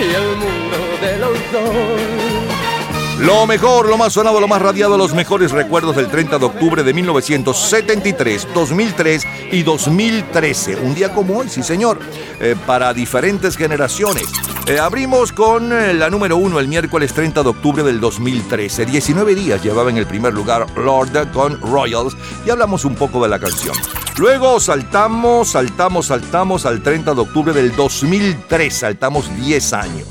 y 0.00 0.14
el 0.14 0.36
mundo 0.36 0.78
de 1.00 1.18
los 1.18 1.52
dos, 1.52 3.20
Lo 3.20 3.46
mejor, 3.46 3.88
lo 3.88 3.96
más 3.96 4.14
sonado, 4.14 4.40
lo 4.40 4.48
más 4.48 4.60
radiado, 4.60 4.98
los 4.98 5.14
mejores 5.14 5.52
recuerdos 5.52 5.94
del 5.94 6.08
30 6.08 6.38
de 6.38 6.44
octubre 6.44 6.82
de 6.82 6.92
1973, 6.92 8.48
2003 8.52 9.26
y 9.52 9.62
2013. 9.62 10.76
Un 10.76 10.94
día 10.94 11.14
como 11.14 11.38
hoy, 11.38 11.48
sí 11.48 11.62
señor, 11.62 12.00
eh, 12.40 12.56
para 12.66 12.92
diferentes 12.92 13.56
generaciones. 13.56 14.24
Eh, 14.66 14.80
abrimos 14.80 15.32
con 15.32 15.72
eh, 15.72 15.94
la 15.94 16.10
número 16.10 16.36
uno 16.36 16.58
el 16.58 16.66
miércoles 16.66 17.12
30 17.12 17.44
de 17.44 17.48
octubre 17.48 17.82
del 17.84 18.00
2013. 18.00 18.86
19 18.86 19.34
días 19.36 19.62
llevaba 19.62 19.90
en 19.90 19.98
el 19.98 20.06
primer 20.06 20.34
lugar 20.34 20.66
Lord 20.76 21.30
con 21.32 21.60
Royals 21.60 22.16
y 22.44 22.50
hablamos 22.50 22.84
un 22.84 22.96
poco 22.96 23.22
de 23.22 23.28
la 23.28 23.38
canción. 23.38 23.76
Luego 24.18 24.60
saltamos, 24.60 25.52
saltamos, 25.52 26.06
saltamos 26.06 26.66
al 26.66 26.82
30 26.82 27.14
de 27.14 27.20
octubre 27.20 27.52
del 27.52 27.74
2003. 27.74 28.72
Saltamos 28.72 29.34
10 29.36 29.72
años. 29.72 30.08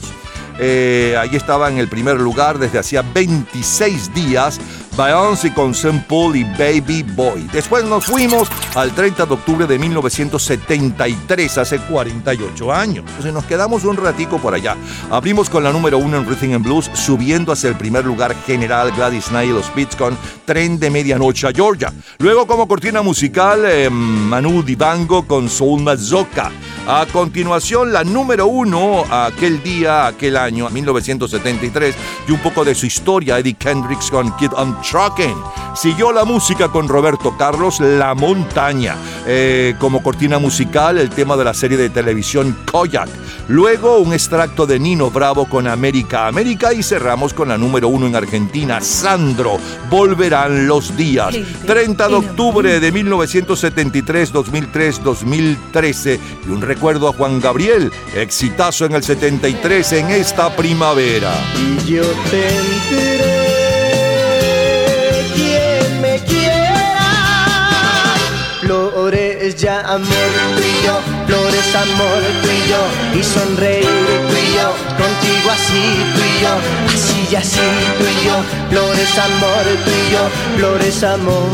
Eh, 0.59 1.15
ahí 1.19 1.35
estaba 1.35 1.69
en 1.69 1.77
el 1.77 1.87
primer 1.87 2.19
lugar 2.19 2.57
desde 2.59 2.79
hacía 2.79 3.03
26 3.03 4.13
días 4.13 4.59
Beyoncé 4.97 5.53
con 5.53 5.71
St. 5.71 6.05
Paul 6.07 6.35
y 6.35 6.43
Baby 6.43 7.03
Boy. 7.03 7.47
Después 7.53 7.83
nos 7.85 8.05
fuimos 8.05 8.49
al 8.75 8.91
30 8.91 9.25
de 9.25 9.33
octubre 9.33 9.65
de 9.65 9.79
1973, 9.79 11.57
hace 11.57 11.79
48 11.79 12.73
años. 12.73 13.05
Entonces 13.07 13.33
nos 13.33 13.45
quedamos 13.45 13.83
un 13.85 13.97
ratico 13.97 14.37
por 14.37 14.53
allá. 14.53 14.75
Abrimos 15.09 15.49
con 15.49 15.63
la 15.63 15.71
número 15.71 15.97
uno 15.97 16.17
en 16.17 16.27
Rhythm 16.27 16.55
and 16.55 16.65
Blues, 16.65 16.89
subiendo 16.93 17.51
hacia 17.51 17.69
el 17.69 17.77
primer 17.77 18.05
lugar 18.05 18.35
general 18.45 18.91
Gladys 18.91 19.27
Knight 19.27 19.49
y 19.49 19.53
los 19.53 19.73
Beats 19.73 19.95
con 19.95 20.17
Tren 20.45 20.79
de 20.79 20.89
Medianoche 20.89 21.47
a 21.47 21.51
Georgia. 21.51 21.93
Luego 22.19 22.45
como 22.45 22.67
cortina 22.67 23.01
musical, 23.01 23.63
eh, 23.65 23.89
Manu 23.89 24.61
Dibango 24.61 25.25
con 25.25 25.49
Soul 25.49 25.81
Mazoka. 25.81 26.51
A 26.87 27.05
continuación, 27.05 27.93
la 27.93 28.03
número 28.03 28.47
uno 28.47 29.03
aquel 29.09 29.61
día, 29.61 30.07
aquel 30.07 30.35
año, 30.35 30.67
1973, 30.69 31.95
y 32.27 32.31
un 32.31 32.39
poco 32.39 32.65
de 32.65 32.73
su 32.73 32.87
historia, 32.87 33.37
Eddie 33.37 33.53
Kendricks 33.53 34.09
con 34.09 34.35
Kid 34.35 34.51
on 34.55 34.80
Trucking. 34.81 35.35
Siguió 35.73 36.11
la 36.11 36.25
música 36.25 36.67
con 36.67 36.87
Roberto 36.87 37.35
Carlos, 37.37 37.79
La 37.79 38.13
Montaña. 38.13 38.95
Eh, 39.25 39.75
como 39.79 40.03
cortina 40.03 40.37
musical, 40.37 40.97
el 40.97 41.09
tema 41.09 41.37
de 41.37 41.45
la 41.45 41.53
serie 41.53 41.77
de 41.77 41.89
televisión 41.89 42.57
Koyak. 42.69 43.09
Luego, 43.47 43.99
un 43.99 44.13
extracto 44.13 44.65
de 44.65 44.79
Nino 44.79 45.09
Bravo 45.09 45.47
con 45.47 45.67
América 45.67 46.27
América 46.27 46.73
y 46.73 46.83
cerramos 46.83 47.33
con 47.33 47.49
la 47.49 47.57
número 47.57 47.87
uno 47.87 48.07
en 48.07 48.15
Argentina, 48.15 48.81
Sandro. 48.81 49.57
Volverán 49.89 50.67
los 50.67 50.95
días. 50.95 51.35
30 51.65 52.07
de 52.07 52.15
octubre 52.15 52.79
de 52.79 52.91
1973, 52.91 54.31
2003, 54.31 55.03
2013. 55.03 56.19
Y 56.47 56.49
un 56.49 56.61
recuerdo 56.61 57.07
a 57.07 57.13
Juan 57.13 57.39
Gabriel, 57.39 57.91
exitazo 58.15 58.85
en 58.85 58.93
el 58.93 59.03
73 59.03 59.91
en 59.93 60.09
esta 60.11 60.55
primavera. 60.55 61.31
Y 61.55 61.91
yo 61.91 62.03
te 62.29 62.47
enteré 62.47 63.50
Flores 69.51 69.63
ya 69.63 69.81
amor 69.81 70.31
tú 70.55 70.61
y 70.61 70.85
yo, 70.85 70.95
flores 71.27 71.75
amor 71.75 72.21
tú 72.41 72.47
y 72.47 72.69
yo, 72.69 72.81
y 73.19 73.21
sonreír 73.21 73.85
tú 73.85 74.35
y 74.37 74.53
yo, 74.55 74.67
contigo 74.95 75.51
así 75.51 75.83
tú 76.15 76.21
y 76.23 76.41
yo, 76.41 76.53
así 76.93 77.27
y 77.29 77.35
así 77.35 77.59
tú 77.97 78.05
y 78.05 78.25
yo, 78.25 78.35
flores 78.69 79.17
amor 79.19 79.65
tú 79.83 79.91
y 79.91 80.11
yo, 80.13 80.23
flores 80.57 81.03
amor. 81.03 81.49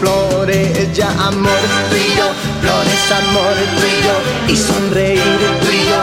Flores 0.00 0.92
ya 0.92 1.08
amor 1.10 1.62
tú 1.90 1.96
y 1.96 2.16
yo, 2.16 2.26
flores 2.60 3.12
amor 3.12 3.56
tú 3.76 3.84
y 3.86 3.98
yo, 4.04 4.52
y 4.52 4.56
sonreír 4.56 5.40
tú 5.60 5.68
y 5.72 5.88
yo, 5.88 6.00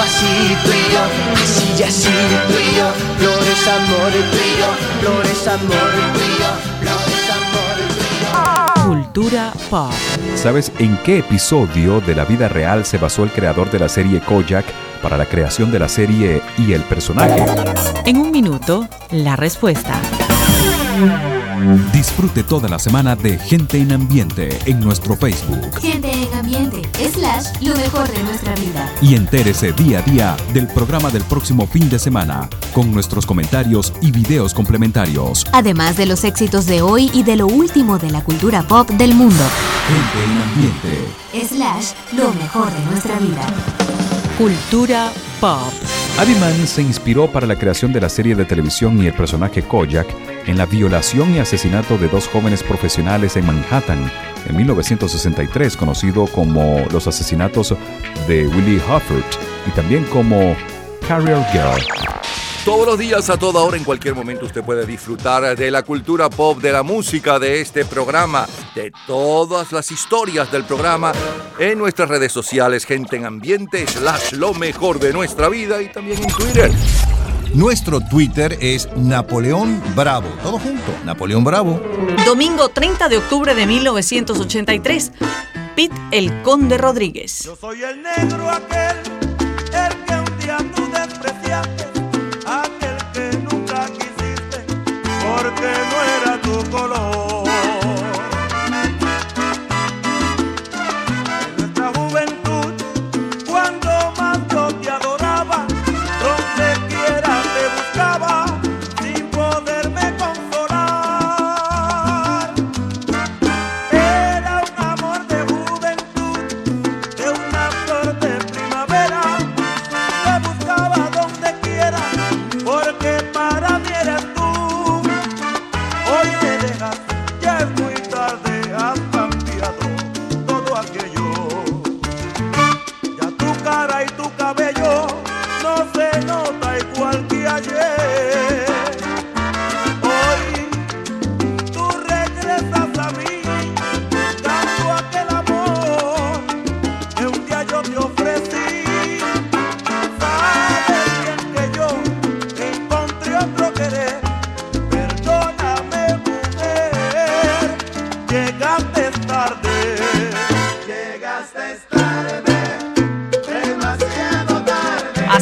así 0.00 0.56
tú 0.64 0.70
y 0.70 0.92
yo, 0.92 1.02
así 1.34 1.74
y 1.78 1.82
así 1.82 2.08
tú 2.48 2.54
y 2.54 2.76
yo, 2.76 2.92
flores 3.18 3.68
amor 3.68 4.12
tú 4.12 4.36
y 4.36 4.60
yo, 4.60 4.68
flores 5.00 5.48
amor 5.48 5.90
tú 6.12 6.20
y 6.20 6.38
yo, 6.40 6.50
flores 6.80 7.30
amor 7.30 7.76
tú 7.88 8.04
y 8.04 8.84
yo. 8.84 8.88
Cultura 8.88 9.52
pop. 9.70 9.92
¿Sabes 10.34 10.72
en 10.78 10.96
qué 11.04 11.18
episodio 11.18 12.00
de 12.00 12.14
la 12.14 12.24
vida 12.24 12.48
real 12.48 12.84
se 12.84 12.98
basó 12.98 13.24
el 13.24 13.30
creador 13.30 13.70
de 13.70 13.78
la 13.78 13.88
serie 13.88 14.20
Kojak 14.20 14.64
para 15.02 15.16
la 15.16 15.26
creación 15.26 15.70
de 15.70 15.78
la 15.78 15.88
serie 15.88 16.42
y 16.58 16.72
el 16.72 16.82
personaje? 16.82 17.44
En 18.04 18.18
un 18.18 18.30
minuto, 18.30 18.88
la 19.10 19.36
respuesta. 19.36 20.00
Disfrute 21.92 22.42
toda 22.42 22.68
la 22.68 22.78
semana 22.78 23.16
de 23.16 23.38
Gente 23.38 23.78
en 23.78 23.92
Ambiente 23.92 24.58
en 24.66 24.80
nuestro 24.80 25.16
Facebook 25.16 25.80
Gente 25.80 26.10
en 26.12 26.34
ambiente, 26.34 26.82
slash, 27.24 27.62
lo 27.62 27.74
mejor 27.76 28.06
de 28.08 28.22
nuestra 28.22 28.54
vida. 28.54 28.92
y 29.00 29.14
entérese 29.14 29.72
día 29.72 30.00
a 30.00 30.02
día 30.02 30.36
del 30.52 30.66
programa 30.66 31.10
del 31.10 31.22
próximo 31.24 31.66
fin 31.66 31.88
de 31.88 31.98
semana 31.98 32.48
con 32.74 32.92
nuestros 32.92 33.24
comentarios 33.24 33.92
y 34.02 34.10
videos 34.10 34.52
complementarios. 34.52 35.46
Además 35.52 35.96
de 35.96 36.06
los 36.06 36.24
éxitos 36.24 36.66
de 36.66 36.82
hoy 36.82 37.10
y 37.14 37.22
de 37.22 37.36
lo 37.36 37.46
último 37.46 37.98
de 37.98 38.10
la 38.10 38.22
cultura 38.22 38.62
pop 38.62 38.90
del 38.90 39.14
mundo. 39.14 39.42
Gente 39.88 40.24
en 40.24 40.42
Ambiente. 40.42 41.46
Slash, 41.54 41.92
lo 42.12 42.32
mejor 42.34 42.70
de 42.70 42.84
nuestra 42.90 43.18
vida. 43.18 43.46
Cultura 44.36 45.10
pop. 45.40 45.72
Adiman 46.18 46.66
se 46.66 46.82
inspiró 46.82 47.30
para 47.30 47.46
la 47.46 47.56
creación 47.56 47.92
de 47.92 48.00
la 48.00 48.08
serie 48.08 48.34
de 48.34 48.44
televisión 48.44 49.02
y 49.02 49.06
el 49.06 49.14
personaje 49.14 49.62
Kojak 49.62 50.06
en 50.46 50.58
la 50.58 50.66
violación 50.66 51.34
y 51.34 51.38
asesinato 51.38 51.98
de 51.98 52.08
dos 52.08 52.28
jóvenes 52.28 52.62
profesionales 52.62 53.36
en 53.36 53.46
Manhattan 53.46 54.10
en 54.48 54.56
1963, 54.56 55.76
conocido 55.76 56.26
como 56.26 56.84
los 56.90 57.06
asesinatos 57.06 57.74
de 58.28 58.46
Willie 58.46 58.78
Hufford 58.78 59.24
y 59.66 59.70
también 59.70 60.04
como 60.04 60.56
Carrier 61.06 61.44
Girl. 61.52 61.84
Todos 62.64 62.86
los 62.86 62.98
días, 62.98 63.28
a 63.28 63.36
toda 63.36 63.60
hora, 63.60 63.76
en 63.76 63.84
cualquier 63.84 64.14
momento, 64.14 64.46
usted 64.46 64.64
puede 64.64 64.86
disfrutar 64.86 65.54
de 65.54 65.70
la 65.70 65.82
cultura 65.82 66.30
pop, 66.30 66.58
de 66.60 66.72
la 66.72 66.82
música, 66.82 67.38
de 67.38 67.60
este 67.60 67.84
programa, 67.84 68.46
de 68.74 68.90
todas 69.06 69.70
las 69.70 69.90
historias 69.90 70.50
del 70.50 70.64
programa 70.64 71.12
en 71.58 71.78
nuestras 71.78 72.08
redes 72.08 72.32
sociales, 72.32 72.86
gente 72.86 73.16
en 73.16 73.26
ambiente, 73.26 73.86
slash 73.86 74.32
lo 74.32 74.54
mejor 74.54 74.98
de 74.98 75.12
nuestra 75.12 75.50
vida 75.50 75.82
y 75.82 75.92
también 75.92 76.22
en 76.22 76.28
Twitter. 76.28 76.70
Nuestro 77.54 78.00
Twitter 78.00 78.58
es 78.60 78.88
Napoleón 78.96 79.80
Bravo. 79.94 80.26
Todo 80.42 80.58
junto, 80.58 80.92
Napoleón 81.04 81.44
Bravo. 81.44 81.80
Domingo 82.26 82.68
30 82.68 83.08
de 83.08 83.18
octubre 83.18 83.54
de 83.54 83.64
1983. 83.64 85.12
Pete 85.76 85.94
el 86.10 86.42
Conde 86.42 86.78
Rodríguez. 86.78 87.48
Soy 87.60 87.82
el 87.84 88.02
negro 88.02 88.50
aquel, 88.50 88.96
el 89.72 90.04
que 90.04 90.14
un 90.32 90.38
día 90.40 90.56
tú 90.74 90.90
despreciaste, 90.90 91.84
aquel 92.44 92.96
que 93.12 93.38
nunca 93.38 93.86
quisiste, 93.86 94.64
porque 95.22 95.70
no 95.90 96.02
era 96.22 96.40
tu 96.42 96.70
color. 96.70 97.13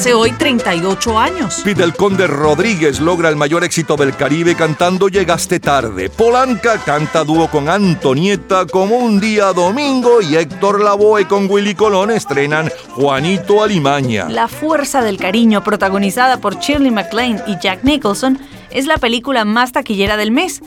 Hace 0.02 0.14
hoy 0.14 0.32
38 0.32 1.16
años. 1.16 1.60
Pete 1.62 1.84
el 1.84 1.94
Conde 1.94 2.26
Rodríguez 2.26 2.98
logra 2.98 3.28
el 3.28 3.36
mayor 3.36 3.62
éxito 3.62 3.94
del 3.94 4.16
Caribe 4.16 4.56
cantando 4.56 5.06
Llegaste 5.06 5.60
tarde. 5.60 6.10
Polanca 6.10 6.78
canta 6.78 7.22
dúo 7.22 7.48
con 7.48 7.68
Antonieta 7.68 8.66
como 8.66 8.96
un 8.96 9.20
día 9.20 9.52
domingo 9.52 10.20
y 10.20 10.34
Héctor 10.34 10.82
Lavoe 10.82 11.28
con 11.28 11.48
Willy 11.48 11.76
Colón 11.76 12.10
estrenan 12.10 12.68
Juanito 12.96 13.62
Alimaña. 13.62 14.28
La 14.28 14.48
Fuerza 14.48 15.02
del 15.02 15.18
Cariño, 15.18 15.62
protagonizada 15.62 16.40
por 16.40 16.58
Shirley 16.58 16.90
MacLaine 16.90 17.40
y 17.46 17.56
Jack 17.60 17.84
Nicholson, 17.84 18.40
es 18.72 18.86
la 18.86 18.98
película 18.98 19.44
más 19.44 19.70
taquillera 19.70 20.16
del 20.16 20.32
mes, 20.32 20.62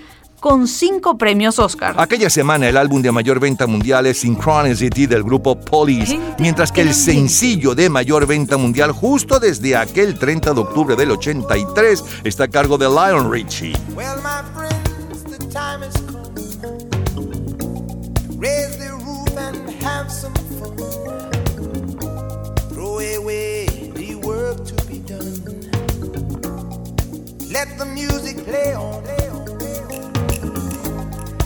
con 0.45 0.67
cinco 0.67 1.17
premios 1.17 1.57
Oscar. 1.57 1.95
Aquella 1.97 2.29
semana 2.29 2.69
el 2.69 2.77
álbum 2.77 3.01
de 3.01 3.11
mayor 3.11 3.39
venta 3.39 3.65
mundial 3.65 4.05
es 4.05 4.19
Synchronicity 4.19 5.07
del 5.07 5.23
grupo 5.23 5.59
Police, 5.59 6.19
mientras 6.37 6.71
que 6.71 6.81
el 6.81 6.93
sencillo 6.93 7.73
de 7.73 7.89
mayor 7.89 8.27
venta 8.27 8.55
mundial 8.55 8.91
justo 8.91 9.39
desde 9.39 9.75
aquel 9.75 10.19
30 10.19 10.53
de 10.53 10.59
octubre 10.59 10.95
del 10.95 11.09
83 11.09 12.03
está 12.25 12.43
a 12.43 12.47
cargo 12.47 12.77
de 12.77 12.87
Lion 12.87 13.31
Richie. 13.31 13.73
Well, 13.95 14.17
my 14.17 14.43
friends, 14.53 15.23
the 15.23 15.39
time 15.51 15.81
has 15.83 15.95
come. 16.05 16.77
Raise 18.37 18.77
the 18.77 18.91
roof 19.03 19.35
and 19.39 19.67
have 19.83 20.11
some 20.11 20.35
fun. 20.59 20.77
Throw 22.69 22.99
away 22.99 23.65
the 23.95 24.13
work 24.23 24.63
to 24.63 24.75
be 24.85 24.99
done. 24.99 25.41
Let 27.51 27.79
the 27.79 27.85
music 27.87 28.45
play 28.45 28.75
on. 28.75 29.24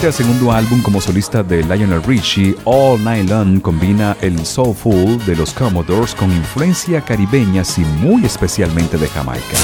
Perteneciente 0.00 0.06
al 0.06 0.26
segundo 0.26 0.52
álbum 0.52 0.80
como 0.82 0.98
solista 0.98 1.42
de 1.42 1.62
Lionel 1.62 2.02
Richie, 2.02 2.56
All 2.64 3.04
Night 3.04 3.28
Long 3.28 3.60
combina 3.60 4.16
el 4.22 4.46
soulful 4.46 5.22
de 5.26 5.36
los 5.36 5.52
Commodores 5.52 6.14
con 6.14 6.32
influencia 6.32 7.02
caribeña 7.02 7.62
y 7.76 7.80
muy 8.02 8.24
especialmente 8.24 8.96
de 8.96 9.06
Jamaica. 9.08 9.58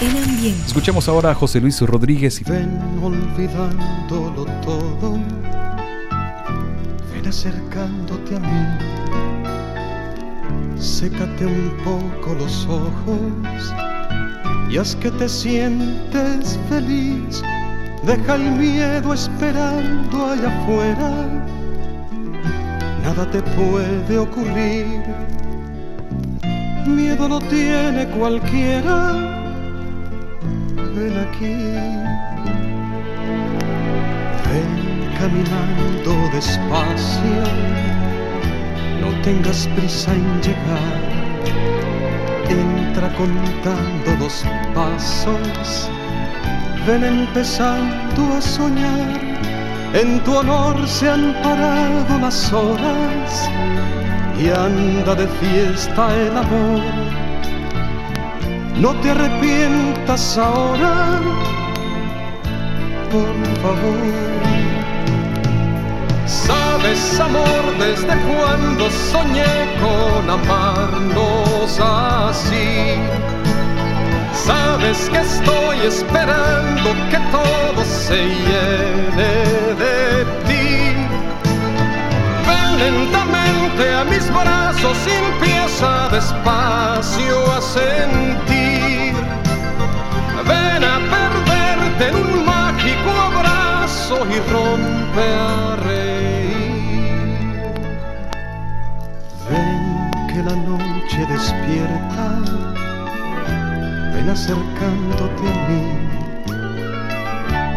el 0.00 0.16
ambiente. 0.16 0.66
Escuchemos 0.66 1.08
ahora 1.08 1.30
a 1.30 1.34
José 1.34 1.60
Luis 1.60 1.80
Rodríguez 1.80 2.40
y 2.40 2.44
Ven 2.44 2.76
olvidándolo 3.00 4.46
todo, 4.62 5.12
ven 7.12 7.28
acercándote 7.28 8.34
a 8.34 8.40
mí. 8.40 8.78
Sécate 10.76 11.46
un 11.46 11.72
poco 11.84 12.34
los 12.34 12.66
ojos 12.66 13.72
y 14.68 14.76
haz 14.76 14.96
que 14.96 15.12
te 15.12 15.28
sientes 15.28 16.58
feliz. 16.68 17.44
Deja 18.08 18.36
el 18.36 18.52
miedo 18.52 19.12
esperando 19.12 20.30
allá 20.30 20.48
afuera. 20.62 21.10
Nada 23.04 23.30
te 23.30 23.42
puede 23.42 24.16
ocurrir. 24.16 25.02
Miedo 26.86 27.28
no 27.28 27.38
tiene 27.38 28.08
cualquiera. 28.18 28.96
Ven 30.96 31.18
aquí. 31.18 31.56
Ven 34.48 34.72
caminando 35.18 36.34
despacio. 36.34 37.42
No 39.02 39.20
tengas 39.22 39.68
prisa 39.76 40.14
en 40.14 40.40
llegar. 40.40 40.98
Entra 42.48 43.12
contando 43.18 44.16
dos 44.18 44.46
pasos. 44.74 45.90
Ven 46.88 47.04
empezando 47.04 48.22
a 48.34 48.40
soñar. 48.40 49.08
En 49.92 50.20
tu 50.24 50.34
honor 50.34 50.88
se 50.88 51.10
han 51.10 51.34
parado 51.42 52.18
las 52.18 52.50
horas 52.50 53.50
y 54.40 54.48
anda 54.48 55.14
de 55.14 55.28
fiesta 55.40 56.02
el 56.16 56.34
amor. 56.34 56.80
No 58.80 58.94
te 59.02 59.10
arrepientas 59.10 60.38
ahora, 60.38 61.20
por 63.12 63.36
favor. 63.60 64.08
Sabes, 66.24 67.20
amor, 67.20 67.64
desde 67.78 68.14
cuando 68.28 68.88
soñé 69.12 69.54
con 69.82 70.30
amarnos 70.30 71.78
así. 71.80 73.27
Sabes 74.48 75.10
que 75.10 75.18
estoy 75.18 75.76
esperando 75.86 76.88
que 77.10 77.18
todo 77.30 77.84
se 77.84 78.16
llene 78.46 79.32
de 79.82 80.24
ti. 80.46 80.96
Ven 82.48 82.70
lentamente 82.78 83.84
a 83.92 84.04
mis 84.04 84.26
brazos 84.32 84.96
y 85.06 85.10
empieza 85.32 86.08
despacio 86.08 87.36
a 87.52 87.60
sentir. 87.60 89.14
Ven 90.50 90.82
a 90.82 90.96
perderte 91.14 92.08
en 92.08 92.16
un 92.16 92.46
mágico 92.46 93.10
abrazo 93.30 94.16
y 94.34 94.38
rompe 94.50 95.26
a 95.34 95.76
reír. 95.76 97.18
Ven 99.50 100.10
que 100.28 100.42
la 100.42 100.56
noche 100.56 101.18
despierta, 101.34 102.26
acercándote 104.30 105.48
a 105.48 105.68
mí. 105.68 105.82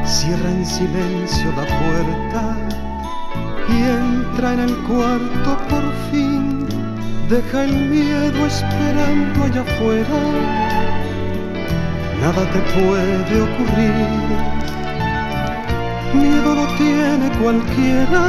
Cierra 0.06 0.50
en 0.50 0.66
silencio 0.66 1.52
la 1.56 1.66
puerta 1.80 2.58
y 3.70 3.84
entra 3.84 4.54
en 4.54 4.60
el 4.62 4.76
cuarto 4.84 5.58
por 5.70 5.84
fin. 6.12 6.68
Deja 7.30 7.64
el 7.64 7.76
miedo 7.90 8.46
esperando 8.46 9.44
allá 9.46 9.62
afuera. 9.62 10.20
Nada 12.22 12.44
te 12.52 12.60
puede 12.80 13.42
ocurrir. 13.42 13.94
Miedo 16.14 16.56
lo 16.56 16.68
tiene 16.76 17.32
cualquiera. 17.42 18.22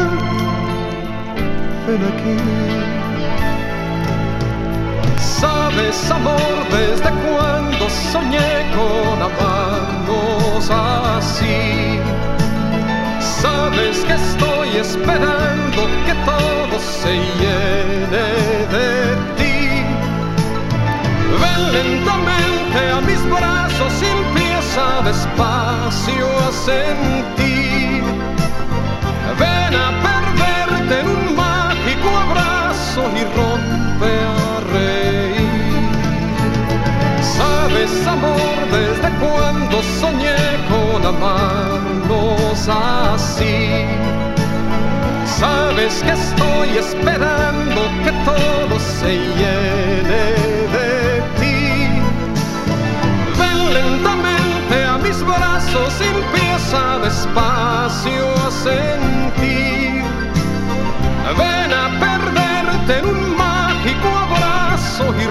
Ven 1.86 2.02
aquí. 2.10 2.36
Sabes, 5.18 6.10
amor, 6.10 6.56
desde 6.70 7.10
cuando 7.10 7.81
soñé 8.12 8.52
con 8.76 9.22
amarnos 9.22 10.70
así. 10.70 11.98
Sabes 13.20 14.04
que 14.06 14.14
estoy 14.14 14.68
esperando 14.76 15.80
que 16.06 16.14
todo 16.30 16.78
se 16.78 17.12
llene 17.40 18.28
de 18.74 18.90
ti. 19.38 19.58
Ven 21.42 21.62
lentamente 21.72 22.80
a 22.96 23.00
mis 23.00 23.22
brazos 23.30 23.92
y 24.02 24.06
empieza 24.06 24.84
despacio 25.04 26.26
a 26.46 26.52
sentir. 26.52 28.02
Ven 29.38 29.74
a 29.74 29.88
perderte 30.06 31.00
en 31.00 31.08
un 31.08 31.36
mágico 31.36 32.08
abrazo 32.26 33.02
y 33.20 33.24
Amor, 38.06 38.58
desde 38.70 39.08
cuando 39.18 39.82
soñé 40.00 40.36
con 40.68 41.06
amarnos 41.06 42.68
así. 42.68 43.86
Sabes 45.24 46.02
que 46.02 46.10
estoy 46.10 46.78
esperando 46.78 47.80
que 48.04 48.12
todo 48.24 48.78
se 49.00 49.12
llene 49.38 50.24
de 50.76 51.22
ti. 51.38 51.60
Ven 53.38 53.74
lentamente 53.74 54.84
a 54.84 54.98
mis 54.98 55.22
brazos 55.24 55.94
empieza 56.00 56.98
despacio 56.98 58.24
a 58.46 58.50
sentir. 58.50 60.02
Ven 61.38 61.72
a 61.72 61.86
perderte 62.00 62.98
en 62.98 63.06
un 63.06 63.36
mágico 63.36 64.08
abrazo 64.08 65.04
y 65.20 65.26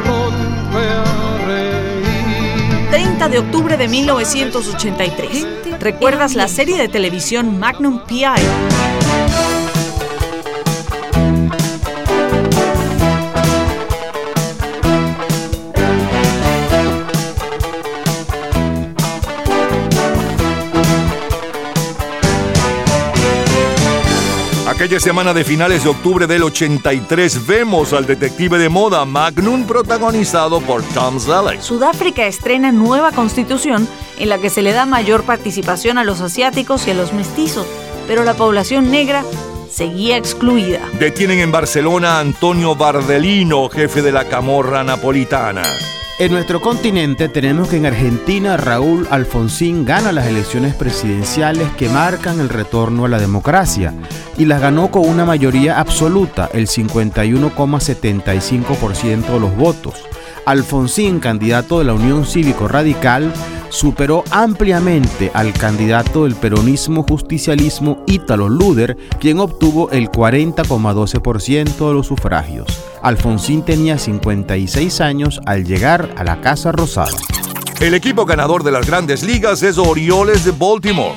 30 3.21 3.29
de 3.29 3.39
octubre 3.39 3.77
de 3.77 3.87
1983. 3.87 5.79
¿Recuerdas 5.79 6.33
la 6.33 6.47
serie 6.47 6.75
de 6.79 6.87
televisión 6.87 7.59
Magnum 7.59 7.99
P.I.? 7.99 9.00
Aquella 24.91 25.05
semana 25.05 25.33
de 25.33 25.45
finales 25.45 25.85
de 25.85 25.89
octubre 25.89 26.27
del 26.27 26.43
83 26.43 27.47
vemos 27.47 27.93
al 27.93 28.05
detective 28.05 28.57
de 28.57 28.67
moda 28.67 29.05
Magnum 29.05 29.65
protagonizado 29.65 30.59
por 30.59 30.83
Tom 30.83 31.17
Selleck. 31.17 31.61
Sudáfrica 31.61 32.25
estrena 32.25 32.73
nueva 32.73 33.13
constitución 33.13 33.87
en 34.19 34.27
la 34.27 34.37
que 34.37 34.49
se 34.49 34.61
le 34.61 34.73
da 34.73 34.85
mayor 34.85 35.23
participación 35.23 35.97
a 35.97 36.03
los 36.03 36.19
asiáticos 36.19 36.85
y 36.87 36.91
a 36.91 36.93
los 36.93 37.13
mestizos, 37.13 37.65
pero 38.05 38.25
la 38.25 38.33
población 38.33 38.91
negra 38.91 39.23
seguía 39.71 40.17
excluida. 40.17 40.81
Detienen 40.99 41.39
en 41.39 41.53
Barcelona 41.53 42.17
a 42.17 42.19
Antonio 42.19 42.75
Bardelino, 42.75 43.69
jefe 43.69 44.01
de 44.01 44.11
la 44.11 44.25
camorra 44.25 44.83
napolitana. 44.83 45.63
En 46.21 46.31
nuestro 46.31 46.61
continente 46.61 47.27
tenemos 47.29 47.67
que 47.67 47.77
en 47.77 47.87
Argentina 47.87 48.55
Raúl 48.55 49.07
Alfonsín 49.09 49.85
gana 49.85 50.11
las 50.11 50.27
elecciones 50.27 50.75
presidenciales 50.75 51.67
que 51.79 51.89
marcan 51.89 52.39
el 52.39 52.47
retorno 52.47 53.05
a 53.05 53.09
la 53.09 53.17
democracia 53.17 53.91
y 54.37 54.45
las 54.45 54.61
ganó 54.61 54.91
con 54.91 55.09
una 55.09 55.25
mayoría 55.25 55.79
absoluta, 55.79 56.47
el 56.53 56.67
51,75% 56.67 59.33
de 59.33 59.39
los 59.39 59.57
votos. 59.57 59.95
Alfonsín, 60.45 61.19
candidato 61.19 61.79
de 61.79 61.85
la 61.85 61.93
Unión 61.93 62.27
Cívico 62.27 62.67
Radical, 62.67 63.33
superó 63.71 64.23
ampliamente 64.29 65.31
al 65.33 65.53
candidato 65.53 66.25
del 66.25 66.35
peronismo 66.35 67.03
justicialismo 67.03 68.03
Ítalo 68.05 68.49
Luder, 68.49 68.95
quien 69.19 69.39
obtuvo 69.39 69.89
el 69.89 70.09
40,12% 70.09 71.87
de 71.87 71.93
los 71.93 72.07
sufragios. 72.07 72.67
Alfonsín 73.01 73.63
tenía 73.63 73.97
56 73.97 75.01
años 75.01 75.41
al 75.45 75.65
llegar 75.65 76.13
a 76.17 76.23
la 76.23 76.41
Casa 76.41 76.71
Rosada. 76.71 77.17
El 77.79 77.95
equipo 77.95 78.25
ganador 78.25 78.63
de 78.63 78.71
las 78.71 78.85
grandes 78.85 79.23
ligas 79.23 79.63
es 79.63 79.79
Orioles 79.79 80.45
de 80.45 80.51
Baltimore. 80.51 81.15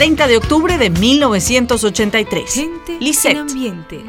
30 0.00 0.28
de 0.28 0.38
octubre 0.38 0.78
de 0.78 0.88
1983. 0.88 2.54
Gente 2.54 2.96
Lisette. 3.00 3.32
en 3.32 3.38
ambiente. 3.38 3.96
De 3.98 4.02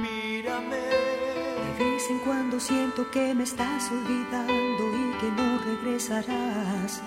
vez 1.83 2.09
en 2.09 2.19
cuando 2.19 2.61
siento 2.61 3.11
que 3.11 3.33
me 3.33 3.43
estás 3.43 3.91
olvidando 3.91 4.53
y 4.53 5.17
que 5.19 5.29
no 5.35 5.59
regresarás. 5.65 7.01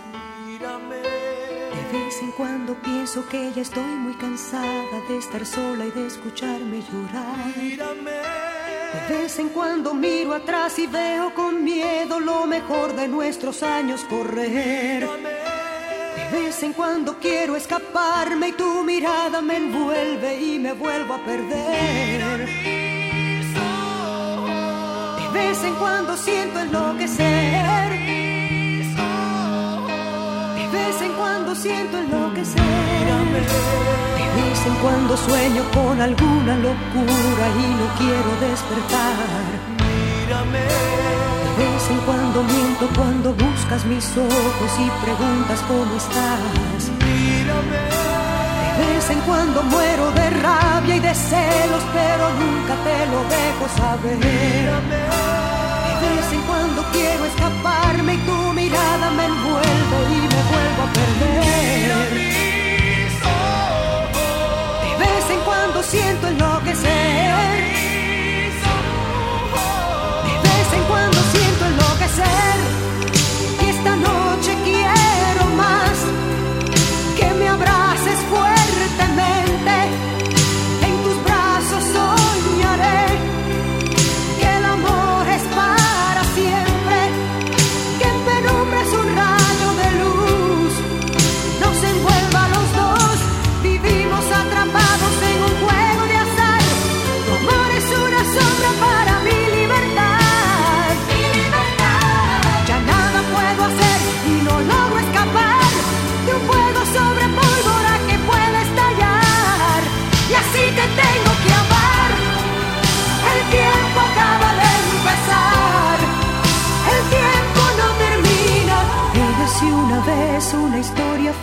De 0.61 1.99
vez 1.99 2.21
en 2.21 2.33
cuando 2.33 2.75
pienso 2.75 3.27
que 3.27 3.53
ya 3.57 3.63
estoy 3.63 3.83
muy 3.83 4.17
cansada 4.17 5.01
de 5.09 5.17
estar 5.17 5.47
sola 5.47 5.87
y 5.87 5.91
de 5.91 6.07
escucharme 6.07 6.83
llorar. 6.83 7.55
De 7.57 9.15
vez 9.17 9.39
en 9.39 9.49
cuando 9.49 9.95
miro 9.95 10.35
atrás 10.35 10.79
y 10.79 10.87
veo 10.87 11.33
con 11.33 11.65
miedo 11.65 12.21
lo 12.21 12.45
mejor 12.45 12.95
de 12.95 13.09
nuestros 13.09 13.63
años 13.63 14.05
correr. 14.11 15.09
Vez 16.35 16.65
en 16.65 16.73
cuando 16.73 17.17
quiero 17.21 17.55
escaparme 17.55 18.49
y 18.49 18.53
tu 18.55 18.83
mirada 18.83 19.41
me 19.41 19.57
envuelve 19.57 20.43
y 20.43 20.59
me 20.59 20.73
vuelvo 20.73 21.15
a 21.15 21.19
perder. 21.19 22.49
De 25.21 25.29
vez 25.33 25.63
en 25.63 25.75
cuando 25.77 26.17
siento 26.17 26.59
enloquecer. 26.59 27.65
De 30.59 30.67
vez 30.77 31.03
en 31.03 31.13
cuando 31.13 31.55
siento 31.55 31.99
enloquecer. 31.99 32.65
De 34.19 34.27
vez 34.37 34.67
en 34.67 34.75
cuando 34.83 35.17
sueño 35.17 35.63
con 35.73 36.01
alguna 36.01 36.57
locura 36.57 37.45
y 37.63 37.67
no 37.79 37.87
quiero 37.97 38.31
despertar. 38.49 39.75
De 41.47 41.63
vez 41.63 41.91
en 41.91 41.99
cuando 41.99 42.43
miento 42.43 42.89
cuando 42.97 43.33
buscas 43.65 43.85
mis 43.87 44.05
ojos 44.17 44.71
y 44.79 44.91
preguntas 45.05 45.61
cómo 45.67 45.97
estás. 45.97 46.91
De 48.79 48.87
vez 48.93 49.11
en 49.11 49.21
cuando 49.21 49.63
muero 49.63 50.11
de 50.13 50.31
rabia 50.31 50.97
y 50.97 51.01
de 51.01 51.15
celos, 51.15 51.83
pero 51.93 52.31
nunca 52.41 52.75
te 52.85 53.07
lo 53.13 53.21
dejo 53.25 53.65
saber. 53.77 54.19
De 56.01 56.09
vez 56.15 56.33
en 56.33 56.43
cuando 56.43 56.83
quiero 56.93 57.25
escaparme 57.25 58.15
y 58.15 58.19
tu 58.19 58.53
mirada 58.53 59.11
me 59.11 59.25
envuelve 59.25 59.99
y 60.11 60.21
me 60.33 60.43
vuelvo 60.53 60.83
a 60.83 60.93
perder. 60.93 62.09
De 64.91 65.05
vez 65.05 65.31
en 65.31 65.41
cuando 65.41 65.83
siento 65.83 66.29
enloquecer. 66.29 67.35
De 70.27 70.33
vez 70.49 70.73
en 70.77 70.85
cuando 70.85 71.19
siento 71.33 71.67
enloquecer. 71.67 72.54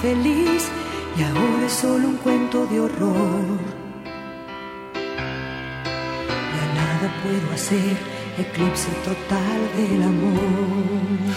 Feliz 0.01 0.67
y 1.17 1.23
ahora 1.23 1.65
es 1.65 1.73
solo 1.73 2.09
un 2.09 2.17
cuento 2.17 2.65
de 2.65 2.79
horror. 2.79 3.45
Ya 6.55 6.65
nada 6.73 7.13
puedo 7.21 7.53
hacer, 7.53 7.97
eclipse 8.37 8.89
total 9.03 9.59
del 9.77 10.03
amor. 10.03 10.39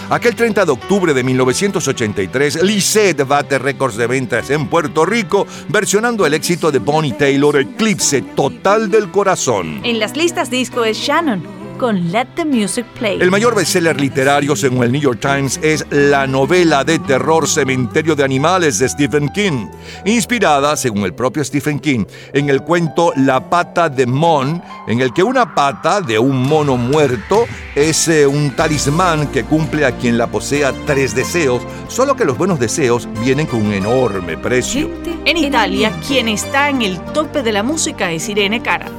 Aquel 0.09 0.35
30 0.35 0.65
de 0.65 0.71
octubre 0.71 1.13
de 1.13 1.23
1983, 1.23 2.63
Lisette 2.63 3.27
bate 3.27 3.59
récords 3.59 3.97
de 3.97 4.07
ventas 4.07 4.49
en 4.49 4.67
Puerto 4.67 5.05
Rico, 5.05 5.47
versionando 5.69 6.25
el 6.25 6.33
éxito 6.33 6.71
de 6.71 6.79
Bonnie 6.79 7.13
Taylor, 7.13 7.57
Eclipse 7.57 8.21
Total 8.21 8.89
del 8.89 9.11
Corazón. 9.11 9.81
En 9.83 9.99
las 9.99 10.15
listas 10.15 10.49
disco 10.49 10.83
es 10.83 10.97
Shannon 10.97 11.54
con 11.77 12.11
Let 12.11 12.27
the 12.35 12.45
Music 12.45 12.85
Play. 12.97 13.21
El 13.21 13.31
mayor 13.31 13.55
bestseller 13.55 13.99
literario, 13.99 14.55
según 14.55 14.83
el 14.83 14.91
New 14.91 15.01
York 15.01 15.19
Times, 15.19 15.59
es 15.61 15.85
la 15.89 16.27
novela 16.27 16.83
de 16.83 16.99
terror 16.99 17.47
Cementerio 17.47 18.15
de 18.15 18.23
Animales 18.23 18.79
de 18.79 18.89
Stephen 18.89 19.29
King, 19.29 19.67
inspirada, 20.05 20.75
según 20.75 21.03
el 21.03 21.13
propio 21.13 21.43
Stephen 21.43 21.79
King, 21.79 22.05
en 22.33 22.49
el 22.49 22.61
cuento 22.61 23.13
La 23.15 23.49
pata 23.49 23.89
de 23.89 24.05
Mon, 24.05 24.61
en 24.87 25.01
el 25.01 25.13
que 25.13 25.23
una 25.23 25.53
pata 25.53 26.01
de 26.01 26.19
un 26.19 26.43
mono 26.43 26.77
muerto 26.77 27.45
es 27.75 28.07
eh, 28.07 28.25
un 28.25 28.55
talismán 28.55 29.27
que 29.27 29.43
cumple 29.43 29.85
a 29.85 29.91
quien 29.97 30.17
la 30.17 30.27
posea 30.27 30.73
tres 30.85 31.15
deseos, 31.15 31.61
solo 31.87 32.15
que 32.15 32.25
los 32.25 32.37
buenos 32.37 32.59
deseos 32.59 33.07
vienen 33.21 33.47
con 33.47 33.65
un 33.65 33.73
enorme 33.73 34.37
precio. 34.37 34.89
En 35.25 35.37
Italia, 35.37 35.91
quien 36.07 36.27
está 36.27 36.69
en 36.69 36.81
el 36.81 36.99
tope 37.13 37.43
de 37.43 37.51
la 37.51 37.63
música 37.63 38.11
es 38.11 38.29
Irene 38.29 38.61
Cara. 38.61 38.89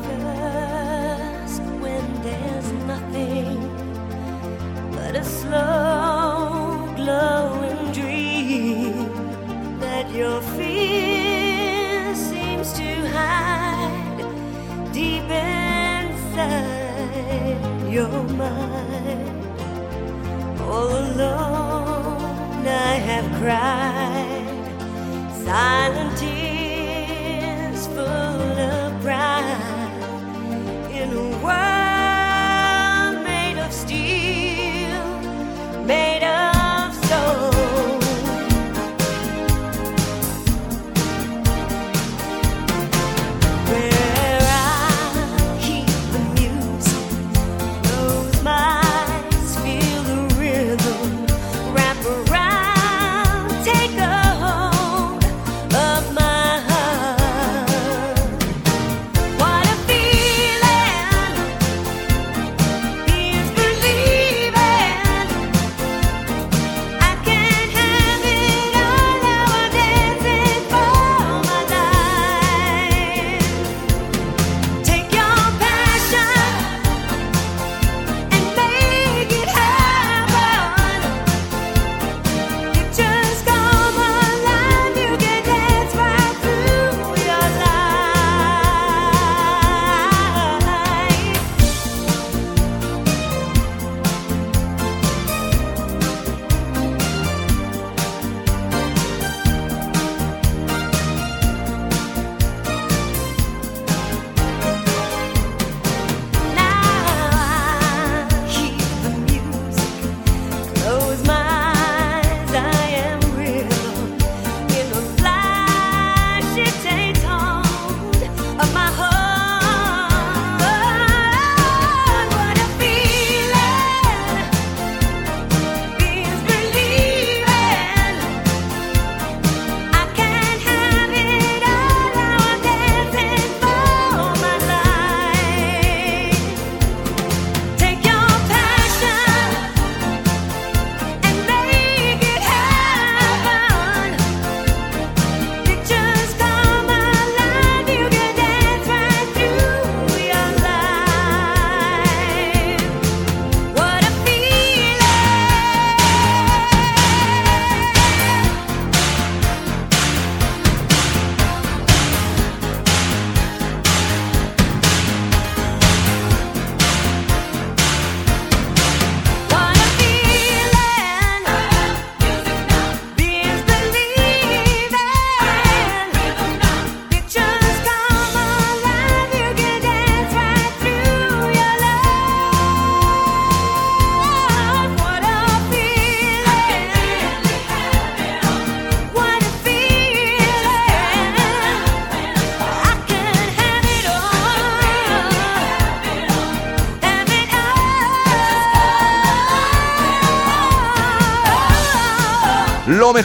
Your 17.97 18.25
mind. 18.25 19.47
All 20.61 20.91
alone, 21.05 22.67
I 22.67 22.95
have 23.09 23.27
cried 23.41 24.49
silent 25.47 26.13
tears 26.19 27.87
full 27.87 28.59
of 28.75 29.01
pride 29.01 30.03
in 31.01 31.09
a 31.25 31.29
world 31.47 33.15
made 33.25 33.59
of 33.65 33.73
steel, 33.73 35.05
made 35.87 36.23
of 36.23 36.46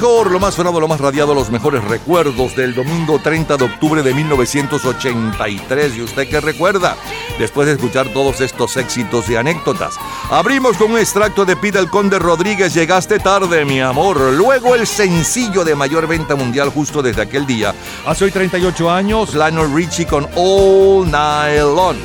mejor, 0.02 0.32
lo 0.32 0.40
más 0.40 0.56
sonado, 0.56 0.80
lo 0.80 0.88
más 0.88 1.00
radiado, 1.00 1.36
los 1.36 1.52
mejores 1.52 1.84
recuerdos 1.84 2.56
del 2.56 2.74
domingo 2.74 3.20
30 3.20 3.56
de 3.56 3.66
octubre 3.66 4.02
de 4.02 4.16
1983. 4.16 5.96
¿Y 5.96 6.02
usted 6.02 6.28
qué 6.28 6.42
recuerda? 6.42 6.98
Después 7.38 7.68
de 7.68 7.74
escuchar 7.74 8.08
todos 8.12 8.42
estos 8.42 8.78
éxitos 8.78 9.30
y 9.30 9.36
anécdotas. 9.36 9.94
Abrimos 10.32 10.76
con 10.78 10.94
un 10.94 10.98
extracto 10.98 11.46
de 11.46 11.56
Pete 11.56 11.78
el 11.78 11.88
Conde 11.88 12.18
Rodríguez, 12.18 12.74
Llegaste 12.74 13.20
tarde, 13.20 13.64
mi 13.64 13.80
amor. 13.80 14.20
Luego 14.34 14.74
el 14.74 14.88
sencillo 14.88 15.64
de 15.64 15.76
mayor 15.76 16.08
venta 16.08 16.34
mundial 16.34 16.70
justo 16.70 17.04
desde 17.04 17.22
aquel 17.22 17.46
día. 17.46 17.76
Hace 18.08 18.26
hoy 18.26 18.32
38 18.32 18.90
años, 18.90 19.36
Lionel 19.36 19.72
Richie 19.72 20.08
con 20.08 20.28
All 20.36 21.12
Night 21.12 21.60
Long. 21.60 21.98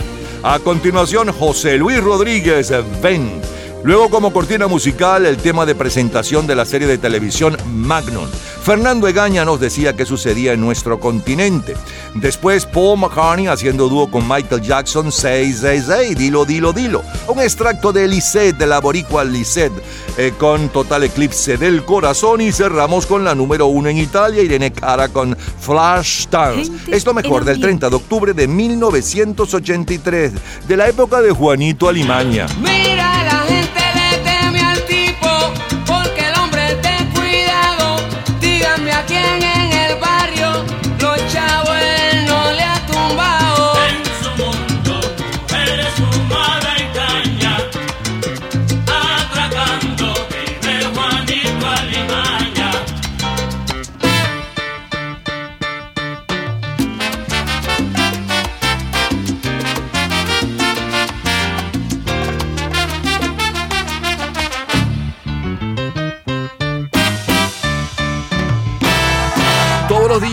A 0.43 0.59
continuación, 0.59 1.33
José 1.33 1.79
Luis 1.79 2.03
Rodríguez, 2.03 2.71
Ven. 3.01 3.56
Luego 3.87 4.11
como 4.11 4.33
cortina 4.33 4.67
musical 4.67 5.27
el 5.27 5.37
tema 5.37 5.65
de 5.65 5.77
presentación 5.77 6.49
de 6.49 6.57
la 6.57 6.65
serie 6.65 6.89
de 6.89 6.99
televisión 6.99 7.57
Magnum. 7.73 8.27
Fernando 8.61 9.07
Egaña 9.07 9.45
nos 9.45 9.61
decía 9.61 9.95
qué 9.95 10.05
sucedía 10.05 10.55
en 10.55 10.61
nuestro 10.61 10.99
continente. 10.99 11.77
Después 12.15 12.67
Paul 12.67 12.99
McCartney 12.99 13.47
haciendo 13.47 13.89
dúo 13.89 14.11
con 14.11 14.27
Michael 14.27 14.61
Jackson 14.61 15.13
666, 15.13 16.19
dilo, 16.19 16.45
dilo, 16.45 16.73
dilo. 16.73 17.05
Un 17.29 17.39
extracto 17.39 17.93
de 17.93 18.09
Lisette, 18.09 18.59
de 18.59 18.67
la 18.67 18.81
boricua 18.81 19.23
Lisette, 19.23 19.81
eh, 20.19 20.33
con 20.37 20.69
Total 20.71 21.05
Eclipse 21.05 21.57
del 21.57 21.85
Corazón 21.85 22.41
y 22.41 22.51
cerramos 22.51 23.07
con 23.07 23.23
la 23.23 23.37
número 23.37 23.67
uno 23.67 23.89
en 23.89 23.99
Italia, 23.99 24.43
Irene 24.43 24.73
Cara 24.73 25.11
con 25.11 25.37
Flash 25.61 26.27
Dance. 26.29 26.73
Es 26.91 27.07
lo 27.07 27.15
mejor 27.15 27.45
del 27.45 27.61
30 27.61 27.89
de 27.89 27.95
octubre 27.95 28.33
de 28.33 28.49
1983, 28.49 30.33
de 30.67 30.77
la 30.77 30.89
época 30.89 31.23
de 31.23 31.31
Juanito 31.31 31.89
Alimaña. 31.89 32.47
Mira, 32.59 33.16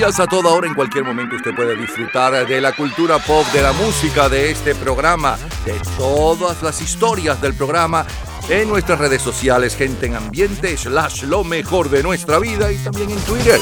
días, 0.03 0.19
a 0.19 0.27
toda 0.27 0.49
hora, 0.49 0.67
en 0.67 0.73
cualquier 0.73 1.05
momento, 1.05 1.35
usted 1.37 1.55
puede 1.55 1.77
disfrutar 1.77 2.45
de 2.45 2.59
la 2.59 2.73
cultura 2.73 3.19
pop, 3.19 3.45
de 3.53 3.61
la 3.61 3.71
música, 3.71 4.27
de 4.27 4.51
este 4.51 4.75
programa, 4.75 5.37
de 5.65 5.79
todas 5.97 6.61
las 6.61 6.81
historias 6.81 7.41
del 7.41 7.53
programa 7.53 8.05
en 8.49 8.67
nuestras 8.67 8.99
redes 8.99 9.21
sociales, 9.21 9.77
gente 9.77 10.07
en 10.07 10.15
ambiente, 10.15 10.75
slash 10.75 11.23
lo 11.23 11.45
mejor 11.45 11.89
de 11.89 12.03
nuestra 12.03 12.39
vida 12.39 12.71
y 12.71 12.77
también 12.79 13.11
en 13.11 13.19
Twitter. 13.19 13.59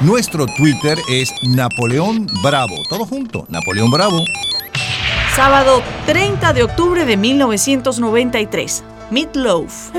Nuestro 0.00 0.46
Twitter 0.46 0.98
es 1.10 1.30
Napoleón 1.42 2.26
Bravo. 2.42 2.76
Todo 2.88 3.04
junto, 3.04 3.44
Napoleón 3.50 3.90
Bravo. 3.90 4.22
Sábado 5.34 5.82
30 6.06 6.54
de 6.54 6.62
octubre 6.62 7.04
de 7.04 7.18
1993. 7.18 8.82
Meatloaf. 9.10 9.90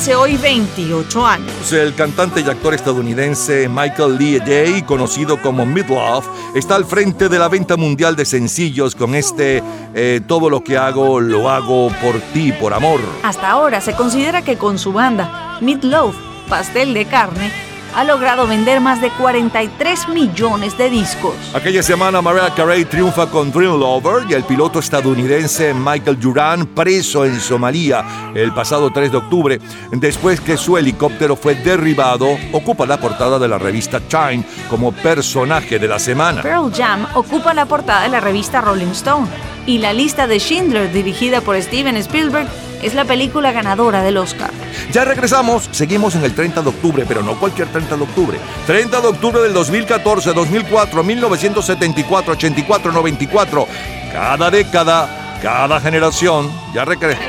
Hace 0.00 0.16
hoy 0.16 0.38
28 0.38 1.26
años. 1.26 1.72
El 1.74 1.94
cantante 1.94 2.40
y 2.40 2.48
actor 2.48 2.72
estadounidense 2.72 3.68
Michael 3.68 4.16
Lee 4.16 4.38
Day, 4.38 4.80
conocido 4.80 5.38
como 5.42 5.66
Midlove, 5.66 6.26
está 6.54 6.76
al 6.76 6.86
frente 6.86 7.28
de 7.28 7.38
la 7.38 7.48
venta 7.48 7.76
mundial 7.76 8.16
de 8.16 8.24
sencillos 8.24 8.94
con 8.94 9.14
este 9.14 9.62
eh, 9.92 10.22
Todo 10.26 10.48
lo 10.48 10.64
que 10.64 10.78
hago, 10.78 11.20
lo 11.20 11.50
hago 11.50 11.88
por 12.00 12.18
ti, 12.32 12.50
por 12.50 12.72
amor. 12.72 12.98
Hasta 13.22 13.50
ahora 13.50 13.82
se 13.82 13.92
considera 13.92 14.40
que 14.40 14.56
con 14.56 14.78
su 14.78 14.94
banda, 14.94 15.58
Meatloaf, 15.60 16.16
pastel 16.48 16.94
de 16.94 17.04
carne, 17.04 17.52
ha 17.94 18.04
logrado 18.04 18.46
vender 18.46 18.80
más 18.80 19.00
de 19.00 19.10
43 19.10 20.08
millones 20.08 20.76
de 20.78 20.90
discos. 20.90 21.34
Aquella 21.54 21.82
semana 21.82 22.22
Mariah 22.22 22.54
Carey 22.54 22.84
triunfa 22.84 23.26
con 23.26 23.50
Dream 23.50 23.78
Lover 23.78 24.30
y 24.30 24.34
el 24.34 24.44
piloto 24.44 24.78
estadounidense 24.78 25.74
Michael 25.74 26.18
Duran 26.20 26.66
preso 26.66 27.24
en 27.24 27.40
Somalia 27.40 28.04
el 28.34 28.52
pasado 28.52 28.90
3 28.90 29.12
de 29.12 29.16
octubre 29.16 29.60
después 29.92 30.40
que 30.40 30.56
su 30.56 30.76
helicóptero 30.76 31.36
fue 31.36 31.54
derribado 31.54 32.28
ocupa 32.52 32.86
la 32.86 32.98
portada 32.98 33.38
de 33.38 33.48
la 33.48 33.58
revista 33.58 34.00
Time 34.00 34.44
como 34.68 34.92
personaje 34.92 35.78
de 35.78 35.88
la 35.88 35.98
semana. 35.98 36.42
Pearl 36.42 36.72
Jam 36.72 37.06
ocupa 37.14 37.54
la 37.54 37.66
portada 37.66 38.02
de 38.02 38.08
la 38.08 38.20
revista 38.20 38.60
Rolling 38.60 38.92
Stone 38.92 39.26
y 39.66 39.78
la 39.78 39.92
lista 39.92 40.26
de 40.26 40.38
Schindler 40.38 40.92
dirigida 40.92 41.40
por 41.40 41.60
Steven 41.60 41.96
Spielberg 41.96 42.48
es 42.82 42.94
la 42.94 43.04
película 43.04 43.52
ganadora 43.52 44.02
del 44.02 44.16
Oscar. 44.16 44.50
Ya 44.92 45.04
regresamos, 45.04 45.68
seguimos 45.70 46.16
en 46.16 46.24
el 46.24 46.34
30 46.34 46.62
de 46.62 46.68
octubre, 46.68 47.04
pero 47.06 47.22
no 47.22 47.38
cualquier 47.38 47.68
30 47.68 47.96
de 47.96 48.02
octubre. 48.02 48.38
30 48.66 49.00
de 49.00 49.06
octubre 49.06 49.40
del 49.40 49.52
2014, 49.52 50.32
2004, 50.32 51.04
1974, 51.04 52.32
84, 52.32 52.92
94. 52.92 53.68
Cada 54.12 54.50
década, 54.50 55.38
cada 55.40 55.80
generación. 55.80 56.50
Ya 56.74 56.84
regresamos. 56.84 57.24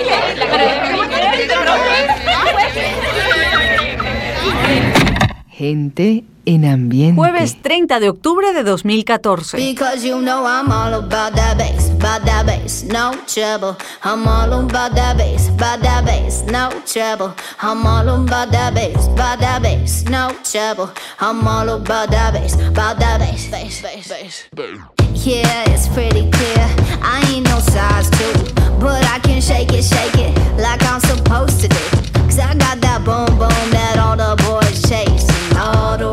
Gente 5.61 6.23
en 6.45 6.65
ambiente. 6.65 7.21
Jueves 7.21 7.61
30 7.61 7.99
de 7.99 8.09
octubre 8.09 8.51
de 8.51 8.63
2014. 8.63 9.57
Because 9.57 10.03
you 10.03 10.19
know 10.19 10.43
I'm 10.47 10.71
all 10.71 10.95
about 10.95 11.35
that 11.35 11.55
bass, 11.55 11.91
about 11.91 12.25
that 12.25 12.47
bass, 12.47 12.83
no 12.85 13.11
trouble. 13.27 13.77
I'm 14.03 14.27
all 14.27 14.51
about 14.51 14.95
that 14.95 15.17
bass, 15.17 15.49
about 15.49 15.83
that 15.83 16.03
bass, 16.03 16.43
no 16.47 16.69
trouble. 16.91 17.35
I'm 17.61 17.85
all 17.85 18.09
about 18.09 18.51
that 18.51 18.73
bass, 18.73 19.05
about 19.05 19.39
that 19.39 19.61
bass, 19.61 20.03
no 20.09 20.31
trouble. 20.43 20.89
I'm 21.19 21.47
all 21.47 21.69
about 21.69 22.09
that 22.09 22.33
bass, 22.33 22.55
about 22.55 22.97
that 22.97 23.19
bass, 23.19 23.47
bass, 23.51 23.83
bass, 23.83 24.47
bass. 24.55 24.83
Yeah, 25.13 25.69
it's 25.69 25.87
pretty 25.89 26.27
clear. 26.31 26.65
I 27.03 27.23
ain't 27.31 27.45
no 27.45 27.59
size 27.59 28.09
two, 28.09 28.33
but 28.79 29.05
I 29.05 29.19
can 29.19 29.39
shake 29.39 29.71
it, 29.73 29.83
shake 29.83 30.17
it 30.17 30.35
like 30.57 30.81
I'm 30.81 30.99
supposed 31.01 31.61
to 31.61 31.67
do. 31.67 32.11
Cause 32.31 32.39
I 32.39 32.55
got 32.55 32.79
that 32.79 33.03
boom 33.03 33.37
boom 33.37 33.71
that 33.75 33.99
all 33.99 34.15
the 34.15 34.40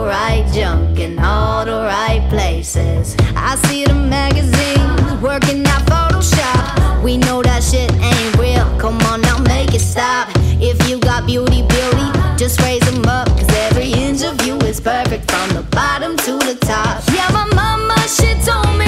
right 0.09 0.47
junk 0.55 0.99
in 0.99 1.19
all 1.19 1.67
the 1.67 1.73
right 1.73 2.25
places. 2.31 3.15
I 3.37 3.57
see 3.67 3.85
the 3.85 3.95
magazines 3.95 5.23
working 5.23 5.67
out 5.67 5.83
Photoshop. 5.83 7.03
We 7.03 7.19
know 7.19 7.43
that 7.43 7.63
shit 7.63 7.93
ain't 7.93 8.37
real. 8.39 8.65
Come 8.81 8.99
on 9.13 9.21
now, 9.21 9.39
make 9.39 9.75
it 9.75 9.81
stop. 9.81 10.31
If 10.61 10.89
you 10.89 10.99
got 10.99 11.27
beauty, 11.27 11.61
beauty, 11.61 12.09
just 12.39 12.59
raise 12.63 12.85
them 12.91 13.05
up. 13.05 13.29
Cause 13.29 13.53
every 13.69 13.93
inch 13.93 14.23
of 14.23 14.41
you 14.47 14.57
is 14.71 14.81
perfect 14.81 15.31
from 15.31 15.51
the 15.51 15.63
bottom 15.77 16.17
to 16.17 16.33
the 16.39 16.57
top. 16.63 17.05
Yeah, 17.13 17.29
my 17.31 17.45
mama, 17.55 17.99
she 18.09 18.33
told 18.49 18.79
me 18.79 18.88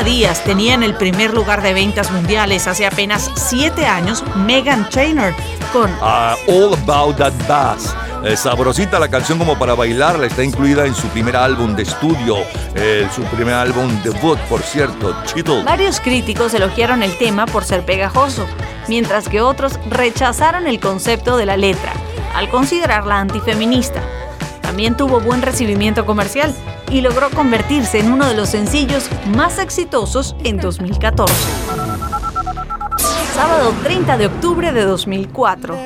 30 0.00 0.04
días 0.04 0.44
tenía 0.44 0.74
en 0.74 0.82
el 0.82 0.94
primer 0.94 1.34
lugar 1.34 1.62
de 1.62 1.74
ventas 1.74 2.10
mundiales 2.10 2.66
hace 2.66 2.86
apenas 2.86 3.30
7 3.34 3.86
años 3.86 4.24
Megan 4.34 4.88
Trainor 4.88 5.34
con 5.72 5.90
All 6.00 6.74
About 6.74 7.16
That 7.16 7.32
Bass. 7.46 7.94
Sabrosita 8.36 8.98
la 8.98 9.08
canción 9.08 9.38
como 9.38 9.58
para 9.58 9.74
bailarla, 9.74 10.26
está 10.26 10.42
incluida 10.42 10.86
en 10.86 10.94
su 10.94 11.06
primer 11.08 11.36
álbum 11.36 11.74
de 11.74 11.82
estudio, 11.82 12.36
eh, 12.74 13.08
su 13.14 13.22
primer 13.24 13.54
álbum 13.54 13.90
debut, 14.02 14.38
por 14.48 14.62
cierto, 14.62 15.14
Chittle. 15.24 15.64
Varios 15.64 16.00
críticos 16.00 16.54
elogiaron 16.54 17.02
el 17.02 17.16
tema 17.18 17.46
por 17.46 17.64
ser 17.64 17.84
pegajoso, 17.84 18.46
mientras 18.88 19.28
que 19.28 19.40
otros 19.40 19.78
rechazaron 19.88 20.66
el 20.66 20.80
concepto 20.80 21.36
de 21.36 21.46
la 21.46 21.56
letra, 21.56 21.92
al 22.34 22.48
considerarla 22.48 23.20
antifeminista. 23.20 24.02
También 24.70 24.96
tuvo 24.96 25.18
buen 25.18 25.42
recibimiento 25.42 26.06
comercial 26.06 26.54
y 26.92 27.00
logró 27.00 27.28
convertirse 27.30 27.98
en 27.98 28.12
uno 28.12 28.24
de 28.28 28.34
los 28.34 28.50
sencillos 28.50 29.10
más 29.34 29.58
exitosos 29.58 30.36
en 30.44 30.58
2014. 30.58 31.34
Sábado 33.34 33.74
30 33.82 34.16
de 34.16 34.26
octubre 34.26 34.70
de 34.70 34.82
2004. 34.84 35.76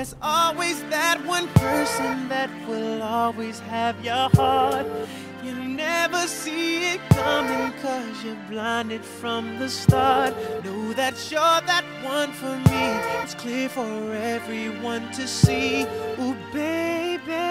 Never 5.84 6.26
see 6.26 6.94
it 6.94 7.00
coming 7.10 7.72
cause 7.82 8.16
you're 8.24 8.42
blinded 8.48 9.04
from 9.04 9.58
the 9.58 9.68
start. 9.68 10.32
Know 10.64 10.92
that 10.94 11.14
you're 11.30 11.60
that 11.72 11.84
one 12.02 12.32
for 12.40 12.56
me. 12.70 12.84
It's 13.22 13.34
clear 13.34 13.68
for 13.68 13.90
everyone 14.36 15.04
to 15.18 15.24
see. 15.26 15.82
Ooh, 16.20 16.36
baby. 16.52 17.44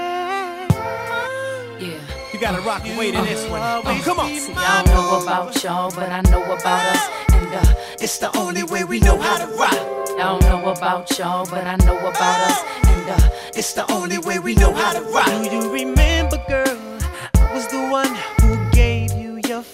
Yeah. 1.84 1.99
You 2.31 2.38
gotta 2.39 2.61
rock 2.69 2.81
and 2.85 2.97
wait 2.97 3.14
in 3.14 3.23
this 3.26 3.43
one. 3.49 3.61
Oh, 3.61 4.01
come 4.03 4.19
on. 4.19 4.30
See, 4.30 4.53
I 4.55 4.84
don't 4.84 4.93
know 4.95 5.22
about 5.22 5.64
y'all, 5.64 5.91
but 5.91 6.10
I 6.19 6.22
know 6.31 6.43
about 6.43 6.84
us. 6.93 7.03
And 7.38 7.53
uh, 7.61 7.76
it's 8.03 8.18
the 8.18 8.35
only 8.38 8.64
way 8.64 8.84
we 8.84 8.99
know 8.99 9.18
how 9.19 9.38
to 9.43 9.47
rock. 9.64 9.80
I 10.22 10.26
don't 10.31 10.43
know 10.51 10.72
about 10.72 11.18
y'all, 11.18 11.45
but 11.45 11.65
I 11.73 11.76
know 11.85 11.97
about 11.99 12.38
us. 12.49 12.60
And 12.93 13.10
uh, 13.10 13.30
It's 13.60 13.73
the 13.73 13.85
only 13.91 14.18
way 14.18 14.39
we 14.39 14.55
know 14.55 14.73
how 14.73 14.93
to 14.93 15.01
rock. 15.18 15.34
Do 15.43 15.55
you 15.55 15.72
remember, 15.72 16.38
girl? 16.47 16.93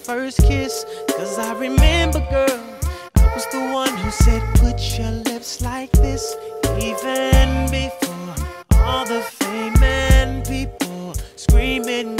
first 0.04 0.38
kiss. 0.38 0.84
Cause 1.08 1.38
I 1.38 1.52
remember, 1.54 2.20
girl, 2.30 2.60
I 3.16 3.34
was 3.34 3.46
the 3.46 3.60
one 3.72 3.94
who 3.96 4.10
said, 4.10 4.42
Put 4.56 4.78
your 4.98 5.10
lips 5.10 5.60
like 5.60 5.92
this, 5.92 6.36
even 6.78 7.70
before 7.70 8.34
all 8.72 9.04
the 9.04 9.20
fame 9.22 9.82
and 9.82 10.44
people 10.46 11.14
screaming. 11.36 12.19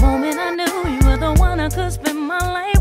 Moment 0.00 0.38
I 0.38 0.54
knew 0.54 0.90
you 0.94 1.00
were 1.08 1.16
the 1.16 1.32
one 1.34 1.60
I 1.60 1.68
could 1.68 1.92
spend 1.92 2.18
my 2.20 2.38
life 2.38 2.71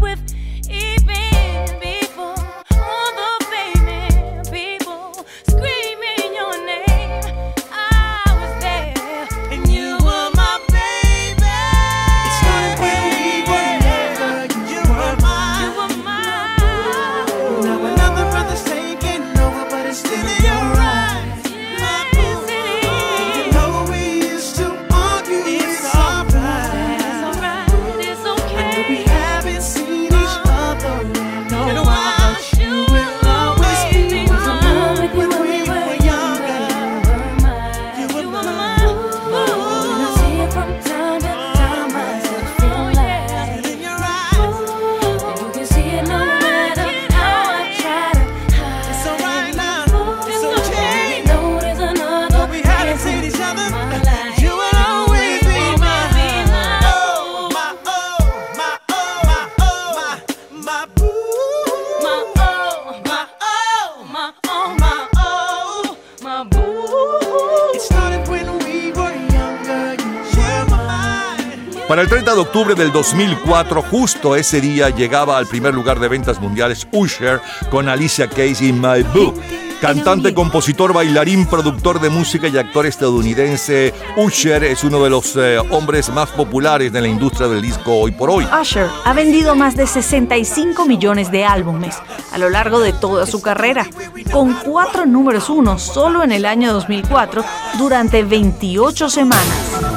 El 72.02 72.08
30 72.08 72.34
de 72.34 72.40
octubre 72.40 72.74
del 72.74 72.92
2004, 72.92 73.84
justo 73.84 74.36
ese 74.36 74.60
día 74.60 74.90
llegaba 74.90 75.38
al 75.38 75.46
primer 75.46 75.76
lugar 75.76 76.00
de 76.00 76.08
ventas 76.08 76.42
mundiales 76.42 76.88
Usher 76.92 77.40
con 77.70 77.88
Alicia 77.88 78.28
Keys 78.28 78.60
y 78.64 78.74
My 78.74 79.04
Boo. 79.14 79.36
Cantante, 79.80 80.34
compositor, 80.34 80.94
bailarín, 80.94 81.46
productor 81.46 82.02
de 82.02 82.10
música 82.10 82.48
y 82.48 82.58
actor 82.58 82.88
estadounidense, 82.88 83.94
Usher 84.18 84.64
es 84.64 84.84
uno 84.84 85.04
de 85.04 85.12
los 85.12 85.36
eh, 85.36 85.60
hombres 85.70 86.10
más 86.10 86.32
populares 86.32 86.92
de 86.92 87.02
la 87.02 87.08
industria 87.08 87.48
del 87.48 87.62
disco 87.62 87.94
hoy 87.94 88.12
por 88.12 88.32
hoy. 88.32 88.48
Usher 88.60 88.88
ha 89.06 89.14
vendido 89.14 89.54
más 89.54 89.76
de 89.76 89.86
65 89.86 90.88
millones 90.88 91.30
de 91.30 91.46
álbumes 91.46 91.96
a 92.32 92.40
lo 92.40 92.50
largo 92.50 92.80
de 92.80 92.94
toda 92.94 93.28
su 93.28 93.44
carrera, 93.44 93.86
con 94.32 94.56
cuatro 94.56 95.06
números 95.06 95.52
uno 95.52 95.78
solo 95.78 96.24
en 96.24 96.32
el 96.32 96.48
año 96.48 96.74
2004 96.74 97.46
durante 97.78 98.24
28 98.24 99.08
semanas. 99.08 99.91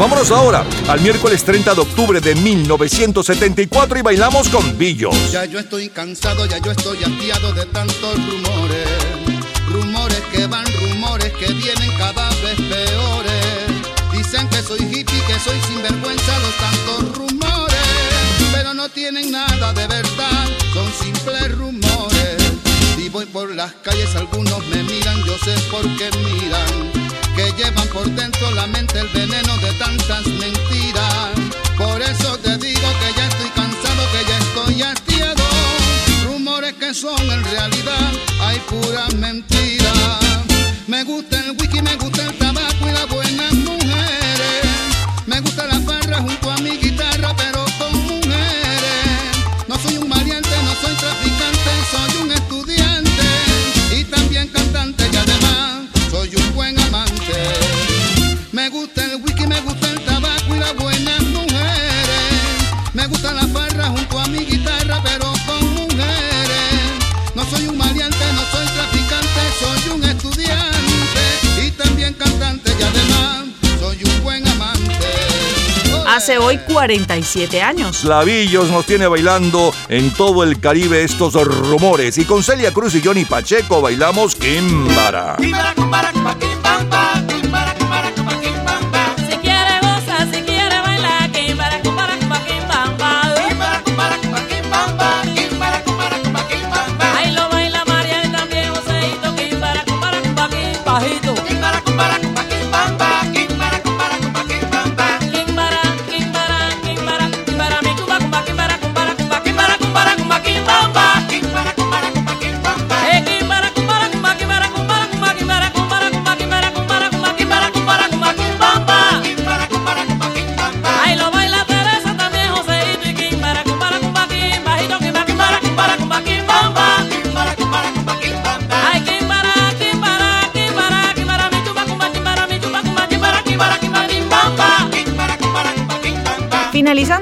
Vámonos 0.00 0.30
ahora 0.30 0.64
al 0.88 0.98
miércoles 1.02 1.44
30 1.44 1.74
de 1.74 1.80
octubre 1.82 2.22
de 2.22 2.34
1974 2.34 3.98
y 3.98 4.00
bailamos 4.00 4.48
con 4.48 4.78
Billos. 4.78 5.30
Ya 5.30 5.44
yo 5.44 5.58
estoy 5.58 5.90
cansado, 5.90 6.46
ya 6.46 6.56
yo 6.56 6.70
estoy 6.70 7.04
hastiado 7.04 7.52
de 7.52 7.66
tantos 7.66 8.14
rumores. 8.14 8.88
Rumores 9.68 10.22
que 10.32 10.46
van, 10.46 10.64
rumores 10.72 11.30
que 11.34 11.52
vienen 11.52 11.90
cada 11.98 12.30
vez 12.30 12.56
peores. 12.56 13.44
Dicen 14.10 14.48
que 14.48 14.62
soy 14.62 14.78
hippie, 14.78 15.20
que 15.26 15.38
soy 15.38 15.60
sinvergüenza, 15.68 16.38
los 16.38 16.56
tantos 16.56 17.18
rumores. 17.18 17.76
Pero 18.54 18.72
no 18.72 18.88
tienen 18.88 19.30
nada 19.30 19.74
de 19.74 19.86
verdad, 19.86 20.48
son 20.72 20.90
simples 20.98 21.58
rumores. 21.58 22.42
Si 22.96 23.10
voy 23.10 23.26
por 23.26 23.54
las 23.54 23.74
calles, 23.82 24.16
algunos 24.16 24.66
me 24.68 24.82
miran, 24.82 25.22
yo 25.24 25.36
sé 25.44 25.52
por 25.70 25.82
qué 25.98 26.08
miran. 26.24 26.99
Llevan 27.56 27.88
por 27.88 28.08
dentro 28.10 28.50
la 28.52 28.66
mente 28.66 28.98
el 29.00 29.08
veneno 29.08 29.56
de 29.58 29.72
tantas 29.74 30.26
mentiras. 30.26 31.49
47 76.80 77.60
años. 77.60 77.98
Slavillos 77.98 78.70
nos 78.70 78.86
tiene 78.86 79.06
bailando 79.06 79.70
en 79.90 80.10
todo 80.14 80.44
el 80.44 80.58
Caribe 80.60 81.04
estos 81.04 81.34
rumores. 81.34 82.16
Y 82.16 82.24
con 82.24 82.42
Celia 82.42 82.72
Cruz 82.72 82.94
y 82.94 83.02
Johnny 83.04 83.26
Pacheco 83.26 83.82
bailamos 83.82 84.34
Kimbara. 84.34 85.36
Si 85.38 85.52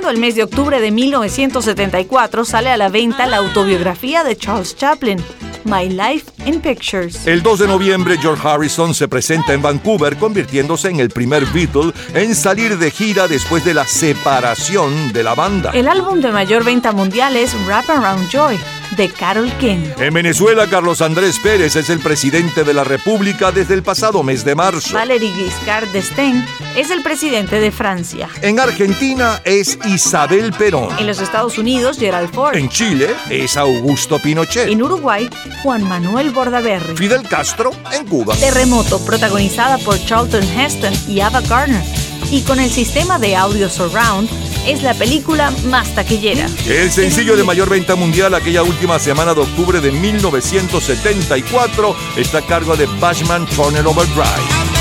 El 0.08 0.18
mes 0.18 0.34
de 0.34 0.42
octubre 0.42 0.80
de 0.80 0.90
1974 0.90 2.46
sale 2.46 2.70
a 2.70 2.78
la 2.78 2.88
venta 2.88 3.26
la 3.26 3.36
autobiografía 3.36 4.24
de 4.24 4.36
Charles 4.36 4.74
Chaplin, 4.74 5.22
My 5.64 5.90
Life 5.90 6.32
in 6.46 6.62
Pictures. 6.62 7.26
El 7.26 7.42
2 7.42 7.58
de 7.58 7.68
noviembre, 7.68 8.16
George 8.16 8.46
Harrison 8.46 8.94
se 8.94 9.06
presenta 9.06 9.52
en 9.52 9.60
Vancouver, 9.60 10.16
convirtiéndose 10.16 10.88
en 10.88 11.00
el 11.00 11.10
primer 11.10 11.44
Beatle 11.46 11.92
en 12.14 12.34
salir 12.34 12.78
de 12.78 12.90
gira 12.90 13.28
después 13.28 13.66
de 13.66 13.74
la 13.74 13.86
separación 13.86 15.12
de 15.12 15.22
la 15.22 15.34
banda. 15.34 15.72
El 15.74 15.88
álbum 15.88 16.22
de 16.22 16.32
mayor 16.32 16.64
venta 16.64 16.92
mundial 16.92 17.36
es 17.36 17.54
Wrap 17.66 17.90
Around 17.90 18.30
Joy, 18.30 18.58
de 18.96 19.08
Carol 19.08 19.52
King. 19.58 19.80
En 19.98 20.14
Venezuela, 20.14 20.66
Carlos 20.66 21.00
Andrés 21.00 21.38
Pérez 21.38 21.76
es 21.76 21.90
el 21.90 22.00
presidente 22.00 22.64
de 22.64 22.74
la 22.74 22.84
República 22.84 23.52
desde 23.52 23.74
el 23.74 23.82
pasado 23.82 24.22
mes 24.22 24.44
de 24.44 24.54
marzo. 24.54 24.94
Valéry 24.94 25.30
Giscard 25.30 25.88
d'Estaing 25.88 26.44
es 26.76 26.90
el 26.90 27.02
presidente 27.02 27.60
de 27.60 27.70
Francia. 27.70 28.28
En 28.42 28.60
Argentina 28.60 29.40
es 29.44 29.78
Isabel 29.86 30.52
Perón. 30.52 30.88
En 30.98 31.06
los 31.06 31.20
Estados 31.20 31.58
Unidos, 31.58 31.98
Gerald 31.98 32.32
Ford. 32.32 32.56
En 32.56 32.68
Chile 32.68 33.14
es 33.30 33.56
Augusto 33.56 34.18
Pinochet. 34.18 34.68
En 34.68 34.82
Uruguay, 34.82 35.28
Juan 35.62 35.82
Manuel 35.84 36.30
Bordaberry. 36.30 36.96
Fidel 36.96 37.22
Castro 37.28 37.70
en 37.92 38.06
Cuba. 38.06 38.34
Terremoto, 38.36 39.04
protagonizada 39.04 39.78
por 39.78 40.02
Charlton 40.04 40.42
Heston 40.42 40.94
y 41.08 41.20
Ava 41.20 41.40
Gardner. 41.42 42.07
Y 42.30 42.42
con 42.42 42.60
el 42.60 42.70
sistema 42.70 43.18
de 43.18 43.34
audio 43.36 43.70
surround, 43.70 44.28
es 44.66 44.82
la 44.82 44.92
película 44.94 45.50
más 45.66 45.94
taquillera. 45.94 46.46
El 46.66 46.90
sencillo 46.92 47.36
de 47.36 47.44
mayor 47.44 47.70
venta 47.70 47.96
mundial 47.96 48.34
aquella 48.34 48.62
última 48.62 48.98
semana 48.98 49.32
de 49.34 49.40
octubre 49.40 49.80
de 49.80 49.92
1974 49.92 51.96
está 52.16 52.38
a 52.38 52.42
cargo 52.42 52.76
de 52.76 52.86
Bashman 53.00 53.46
Turner 53.46 53.86
Overdrive. 53.86 54.77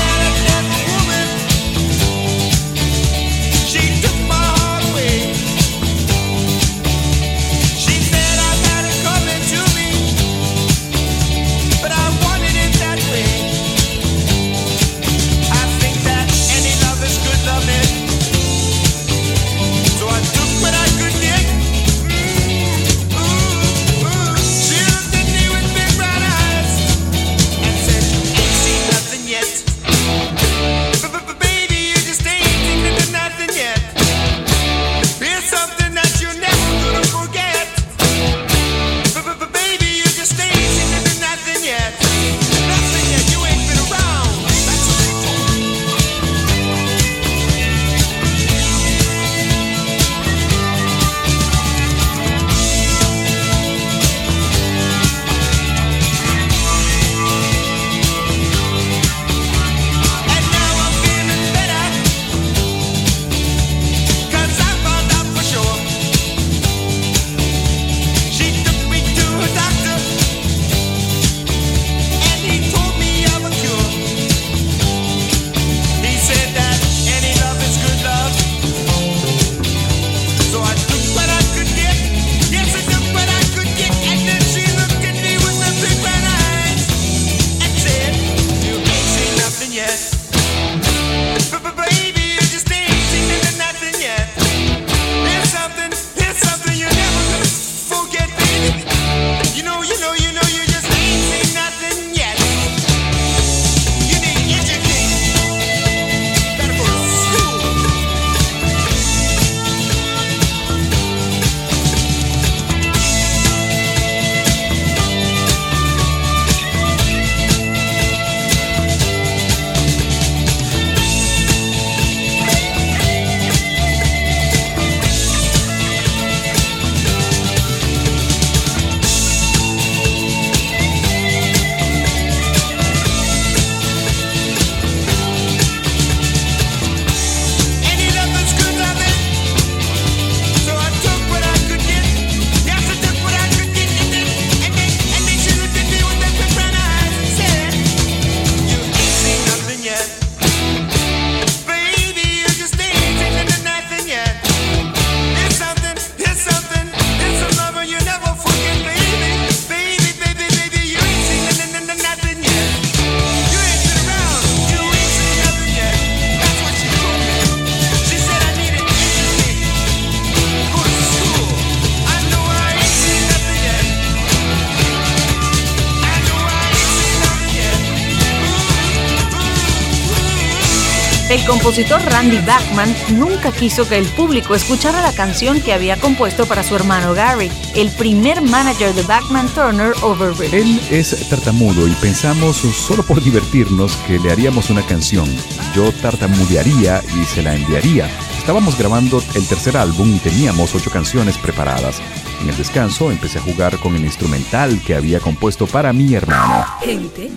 compositor 181.48 182.00
Randy 182.02 182.38
Bachman 182.40 182.94
nunca 183.14 183.50
quiso 183.50 183.88
que 183.88 183.96
el 183.96 184.06
público 184.08 184.54
escuchara 184.54 185.00
la 185.00 185.12
canción 185.12 185.60
que 185.62 185.72
había 185.72 185.96
compuesto 185.96 186.46
para 186.46 186.62
su 186.62 186.76
hermano 186.76 187.14
Gary, 187.14 187.50
el 187.74 187.90
primer 187.90 188.42
manager 188.42 188.94
de 188.94 189.02
Bachman 189.02 189.48
Turner 189.48 189.94
Overbridge. 190.02 190.52
Él 190.52 190.80
es 190.90 191.28
tartamudo 191.30 191.88
y 191.88 191.92
pensamos 191.92 192.58
solo 192.58 193.02
por 193.02 193.22
divertirnos 193.22 193.96
que 194.06 194.18
le 194.18 194.30
haríamos 194.30 194.68
una 194.68 194.82
canción. 194.82 195.26
Yo 195.74 195.90
tartamudearía 195.92 197.02
y 197.18 197.24
se 197.24 197.42
la 197.42 197.54
enviaría. 197.54 198.10
Estábamos 198.38 198.78
grabando 198.78 199.22
el 199.34 199.46
tercer 199.46 199.78
álbum 199.78 200.14
y 200.14 200.18
teníamos 200.18 200.74
ocho 200.74 200.90
canciones 200.90 201.38
preparadas. 201.38 202.02
En 202.42 202.50
el 202.50 202.56
descanso 202.56 203.10
empecé 203.10 203.38
a 203.38 203.42
jugar 203.42 203.78
con 203.78 203.96
el 203.96 204.04
instrumental 204.04 204.80
que 204.86 204.94
había 204.94 205.18
compuesto 205.18 205.66
para 205.66 205.94
mi 205.94 206.14
hermano. 206.14 206.66
Gente 206.80 207.30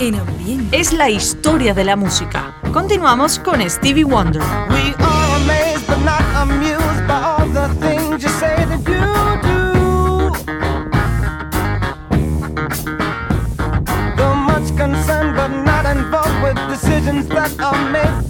en 0.00 0.14
ambiente. 0.16 0.78
Es 0.78 0.92
la 0.92 1.10
historia 1.10 1.74
de 1.74 1.84
la 1.84 1.96
música. 1.96 2.54
Continuamos 2.72 3.38
con 3.38 3.60
Stevie 3.68 4.04
Wonder. 4.04 4.42
We 4.70 4.94
are 4.98 5.36
amazed 5.42 5.86
but 5.86 5.98
not 6.04 6.22
amused 6.36 7.06
by 7.06 7.20
all 7.22 7.48
the 7.48 7.68
things 7.80 8.22
you 8.22 8.28
say 8.38 8.64
that 8.66 8.80
you 8.86 9.00
do. 9.42 9.58
Though 14.16 14.34
much 14.34 14.68
concerned 14.76 15.36
but 15.36 15.50
not 15.64 15.86
involved 15.86 16.42
with 16.42 16.56
decisions 16.68 17.26
that 17.28 17.58
are 17.60 17.90
made. 17.90 18.27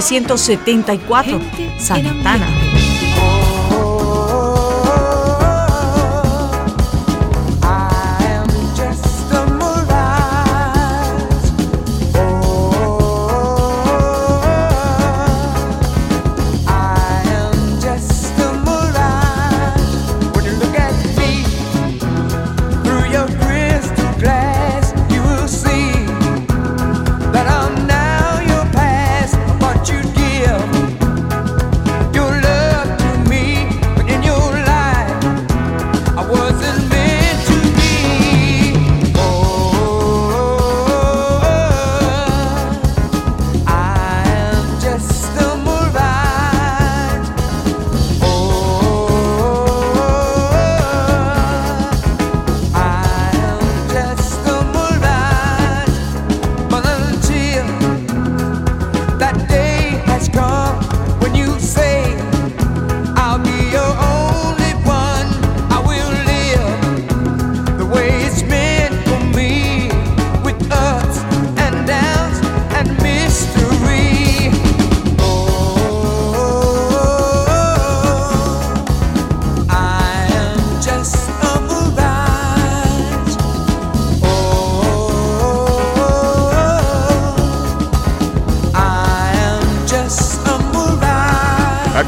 1974, 0.00 1.40
Santana. 1.78 2.69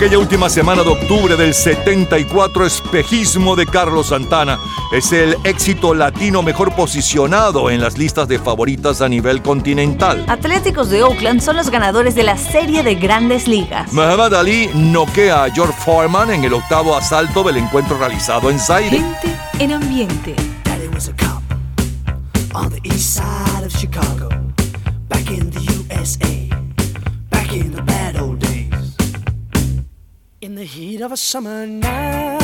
Aquella 0.02 0.18
última 0.18 0.50
semana 0.50 0.82
de 0.82 0.88
octubre 0.88 1.36
del 1.36 1.54
74, 1.54 2.66
Espejismo 2.66 3.54
de 3.54 3.66
Carlos 3.66 4.08
Santana 4.08 4.58
es 4.92 5.12
el 5.12 5.36
éxito 5.44 5.94
latino 5.94 6.42
mejor 6.42 6.74
posicionado 6.74 7.70
en 7.70 7.80
las 7.80 7.96
listas 7.96 8.26
de 8.26 8.40
favoritas 8.40 9.00
a 9.00 9.08
nivel 9.08 9.42
continental. 9.42 10.24
Atléticos 10.26 10.90
de 10.90 11.04
Oakland 11.04 11.40
son 11.40 11.54
los 11.54 11.70
ganadores 11.70 12.16
de 12.16 12.24
la 12.24 12.36
serie 12.36 12.82
de 12.82 12.96
grandes 12.96 13.46
ligas. 13.46 13.92
Muhammad 13.92 14.34
Ali 14.34 14.68
noquea 14.74 15.44
a 15.44 15.50
George 15.52 15.78
Foreman 15.84 16.32
en 16.32 16.42
el 16.42 16.54
octavo 16.54 16.96
asalto 16.96 17.44
del 17.44 17.58
encuentro 17.58 17.96
realizado 17.96 18.50
en 18.50 18.58
Zaire. 18.58 18.98
Gente 18.98 19.36
en 19.60 19.70
ambiente. 19.70 20.34
Daddy 20.64 20.88
was 20.88 21.08
a 21.08 21.12
cop 21.12 21.44
on 22.54 22.70
the 22.70 22.80
east 22.82 23.18
side 23.18 23.64
of 23.64 23.70
Chicago, 23.70 24.28
back 25.08 25.30
in 25.30 25.48
the 25.48 25.60
USA, 25.60 26.41
the 30.62 30.68
heat 30.68 31.00
of 31.00 31.10
a 31.10 31.16
summer 31.16 31.66
night, 31.66 32.38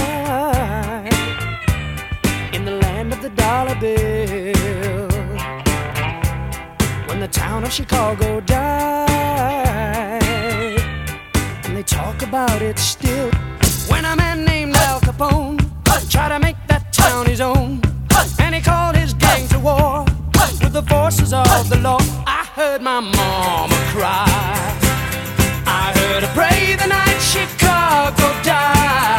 in 2.53 2.65
the 2.65 2.73
land 2.83 3.13
of 3.13 3.23
the 3.23 3.29
dollar 3.31 3.77
bill, 3.77 5.09
when 7.07 7.21
the 7.21 7.29
town 7.29 7.63
of 7.63 7.71
Chicago 7.71 8.41
died, 8.41 10.21
and 11.65 11.77
they 11.77 11.85
talk 11.85 12.21
about 12.23 12.61
it 12.61 12.77
still. 12.81 13.31
When 13.87 14.05
a 14.05 14.17
man 14.17 14.45
named 14.45 14.75
Al 14.75 14.99
Capone 15.01 15.61
tried 16.11 16.31
to 16.31 16.41
make 16.41 16.57
that 16.67 16.93
town 16.93 17.27
his 17.27 17.41
own, 17.41 17.81
and 18.41 18.53
he 18.53 18.61
called 18.61 18.97
his 18.97 19.15
gang 19.15 19.47
to 19.51 19.61
war 19.61 20.05
with 20.61 20.73
the 20.73 20.83
forces 20.83 21.33
of 21.33 21.69
the 21.71 21.79
law. 21.79 22.01
I 22.27 22.45
heard 22.57 22.83
my 22.83 22.99
mama 22.99 23.77
cry. 23.95 24.27
I 25.67 25.93
heard 25.97 26.25
her 26.25 26.35
pray 26.35 26.75
the 26.75 26.89
night 26.89 27.21
I'll 27.91 28.13
go 28.13 28.43
die. 28.43 29.18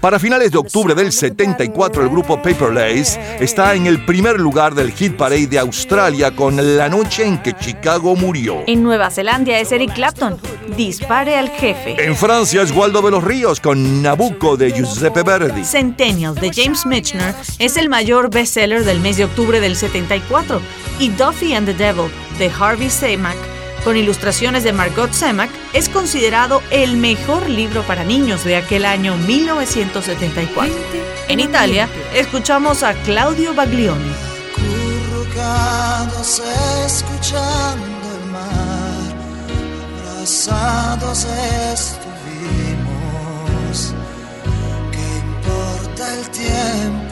Para 0.00 0.18
finales 0.18 0.50
de 0.50 0.56
octubre 0.56 0.94
del 0.94 1.12
74, 1.12 2.02
el 2.02 2.08
grupo 2.08 2.40
Paper 2.40 2.72
Lace 2.72 3.20
está 3.38 3.74
en 3.74 3.86
el 3.86 4.02
primer 4.06 4.40
lugar 4.40 4.74
del 4.74 4.92
Hit 4.92 5.14
Parade 5.14 5.46
de 5.46 5.58
Australia 5.58 6.34
con 6.34 6.78
La 6.78 6.88
noche 6.88 7.26
en 7.26 7.42
que 7.42 7.52
Chicago 7.52 8.16
murió. 8.16 8.62
En 8.66 8.82
Nueva 8.82 9.10
Zelanda 9.10 9.58
es 9.58 9.72
Eric 9.72 9.92
Clapton. 9.92 10.38
Dispare 10.74 11.36
al 11.36 11.50
jefe. 11.50 12.02
En 12.02 12.16
Francia 12.16 12.62
es 12.62 12.72
Waldo 12.72 13.02
de 13.02 13.10
los 13.10 13.22
Ríos 13.22 13.60
con 13.60 14.00
Nabucco 14.00 14.56
de 14.56 14.72
Giuseppe 14.72 15.22
Verdi. 15.22 15.64
Centennial 15.64 16.34
de 16.34 16.50
James 16.50 16.86
Michener 16.86 17.34
es 17.58 17.76
el 17.76 17.90
mayor 17.90 18.30
bestseller 18.30 18.84
del 18.84 19.00
mes 19.00 19.18
de 19.18 19.24
octubre 19.24 19.60
del 19.60 19.76
74 19.76 20.62
y 20.98 21.10
Duffy 21.10 21.52
and 21.52 21.66
the 21.66 21.74
Devil 21.74 22.10
de 22.38 22.50
Harvey 22.58 22.88
Semack 22.88 23.36
con 23.84 23.96
ilustraciones 23.96 24.64
de 24.64 24.72
Margot 24.72 25.12
Semack 25.12 25.50
es 25.72 25.88
considerado 25.88 26.62
el 26.70 26.96
mejor 26.96 27.48
libro 27.48 27.82
para 27.82 28.04
niños 28.04 28.44
de 28.44 28.56
aquel 28.56 28.84
año 28.84 29.16
1974. 29.16 30.74
En 31.28 31.40
Italia 31.40 31.88
escuchamos 32.14 32.82
a 32.82 32.94
Claudio 32.94 33.54
Baglioni. 33.54 34.12
Acurrucados 34.56 36.42
escuchando 36.86 37.84
el 38.16 38.30
mar, 38.30 39.14
abrazados 40.14 41.26
estuvimos. 41.74 42.00
¿Qué 44.92 45.18
importa 45.26 46.14
el 46.14 46.28
tiempo? 46.30 47.09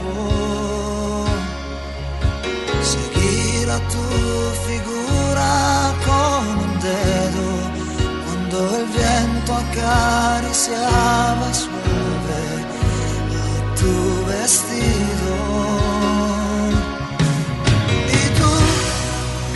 Cuando 8.25 8.59
el 8.77 8.87
viento 8.87 9.51
acariciaba 9.55 11.49
suave 11.53 12.45
a 13.37 13.75
tu 13.79 13.95
vestido. 14.27 15.35
Y 18.19 18.23
tú, 18.39 18.53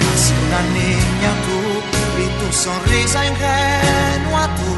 casi 0.00 0.32
una 0.46 0.62
niña 0.78 1.30
tú, 1.46 1.58
y 2.22 2.26
tu 2.38 2.48
sonrisa 2.52 3.26
ingenua 3.26 4.44
tú. 4.58 4.72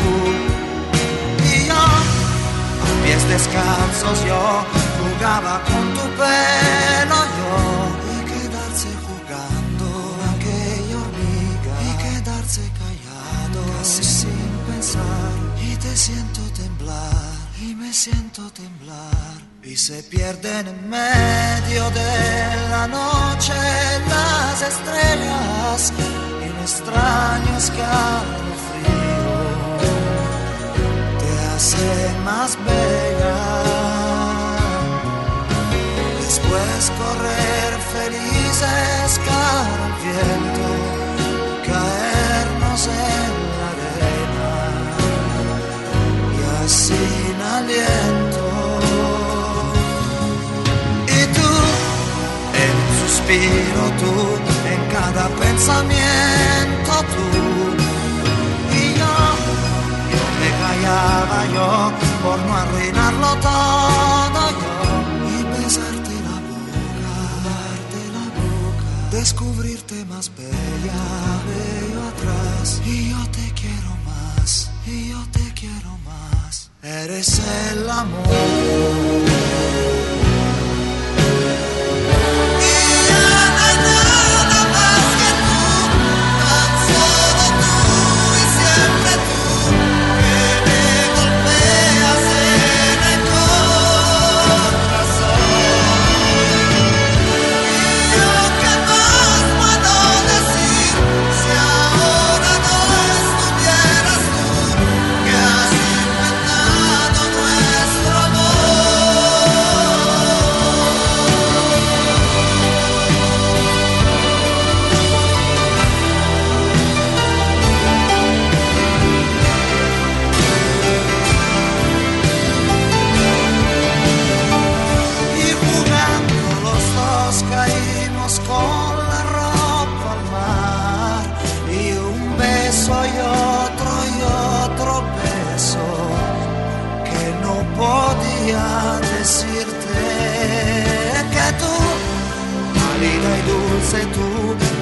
Y 1.45 1.67
yo, 1.69 1.75
a 1.75 3.05
pies 3.05 3.23
descalzos 3.29 4.25
yo, 4.27 4.65
jugaba 5.01 5.61
con 5.65 5.85
tu 5.95 6.05
pelo 6.21 7.24
siento 16.05 16.43
temblar, 16.63 17.35
y 17.63 17.75
me 17.75 17.91
siento 17.91 18.43
temblar. 18.51 19.39
Y 19.63 19.75
se 19.75 20.03
pierden 20.03 20.69
en 20.69 20.91
medio 20.91 21.83
de 22.01 22.13
la 22.73 22.87
noche 22.87 23.55
las 24.13 24.61
estrellas 24.73 25.93
en 26.47 26.55
extraño 26.67 27.53
escalofrío. 27.57 29.35
Te 31.21 31.31
hace 31.53 31.89
más 32.29 32.51
bella. 32.69 33.41
Después 36.21 36.81
correr 37.01 37.71
felices 37.97 39.21
cara 39.29 39.87
viento, 40.03 40.67
aliento. 47.55 48.45
Y 51.07 51.21
tú, 51.37 51.51
en 52.63 52.73
un 52.83 52.93
suspiro 53.03 53.83
tú, 54.03 54.15
en 54.73 54.81
cada 54.95 55.25
pensamiento 55.43 56.93
tú. 57.15 57.27
Y 58.81 58.85
yo, 59.01 59.15
yo 60.13 60.23
me 60.41 60.51
callaba 60.63 61.39
yo 61.57 61.69
por 62.23 62.39
no 62.47 62.53
arruinarlo 62.63 63.31
todo 63.49 64.43
yo. 64.61 64.75
Y 65.33 65.37
besarte 65.53 66.15
la 66.27 66.37
boca, 68.39 68.91
descubrirte 69.13 70.05
más 70.07 70.31
bella, 70.37 71.03
veo 71.49 72.01
atrás. 72.11 72.81
Y 72.87 73.11
yo 73.11 73.21
te 73.31 73.54
Eres 76.85 77.41
el 77.71 77.89
amor. 77.89 79.64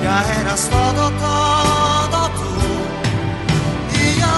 Ya 0.02 0.40
eras 0.40 0.68
todo, 0.68 1.10
todo 1.10 2.20
tú. 2.38 2.52
Y 4.00 4.20
yo, 4.20 4.36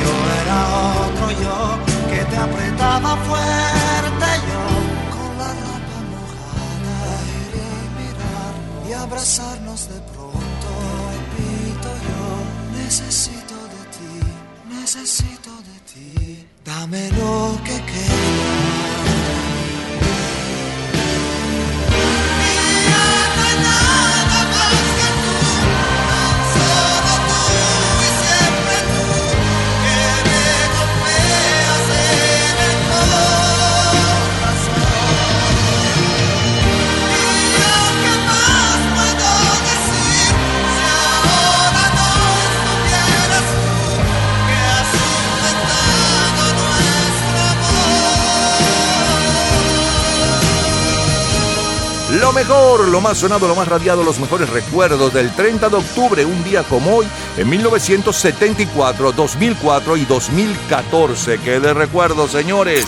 yo 0.00 0.12
era 0.40 0.58
otro 1.06 1.30
yo, 1.42 1.58
que 2.10 2.24
te 2.24 2.36
apretaba 2.36 3.16
fuerte 3.28 4.28
yo, 4.50 4.62
con 5.14 5.30
la 5.38 5.50
ropa 5.64 5.98
mojada, 6.12 6.96
iré 7.42 7.66
a 7.70 7.86
mirar 7.98 8.54
y 8.88 8.92
abrazarnos 8.92 9.88
de 9.88 10.00
pronto. 10.12 10.68
Repito 11.14 11.88
yo, 12.08 12.80
necesito 12.82 13.54
de 13.74 13.82
ti, 13.96 14.14
necesito 14.74 15.50
de 15.68 15.76
ti, 15.90 16.46
dame 16.64 17.10
lo 17.10 17.56
que 17.64 17.76
queda. 17.92 18.27
Mejor, 52.38 52.86
lo 52.86 53.00
más 53.00 53.18
sonado, 53.18 53.48
lo 53.48 53.56
más 53.56 53.66
radiado, 53.66 54.04
los 54.04 54.20
mejores 54.20 54.48
recuerdos 54.48 55.12
del 55.12 55.34
30 55.34 55.70
de 55.70 55.76
octubre, 55.76 56.24
un 56.24 56.44
día 56.44 56.62
como 56.62 56.98
hoy, 56.98 57.06
en 57.36 57.48
1974, 57.48 59.10
2004 59.10 59.96
y 59.96 60.04
2014. 60.04 61.38
¡Qué 61.38 61.58
de 61.58 61.74
recuerdos, 61.74 62.30
señores! 62.30 62.86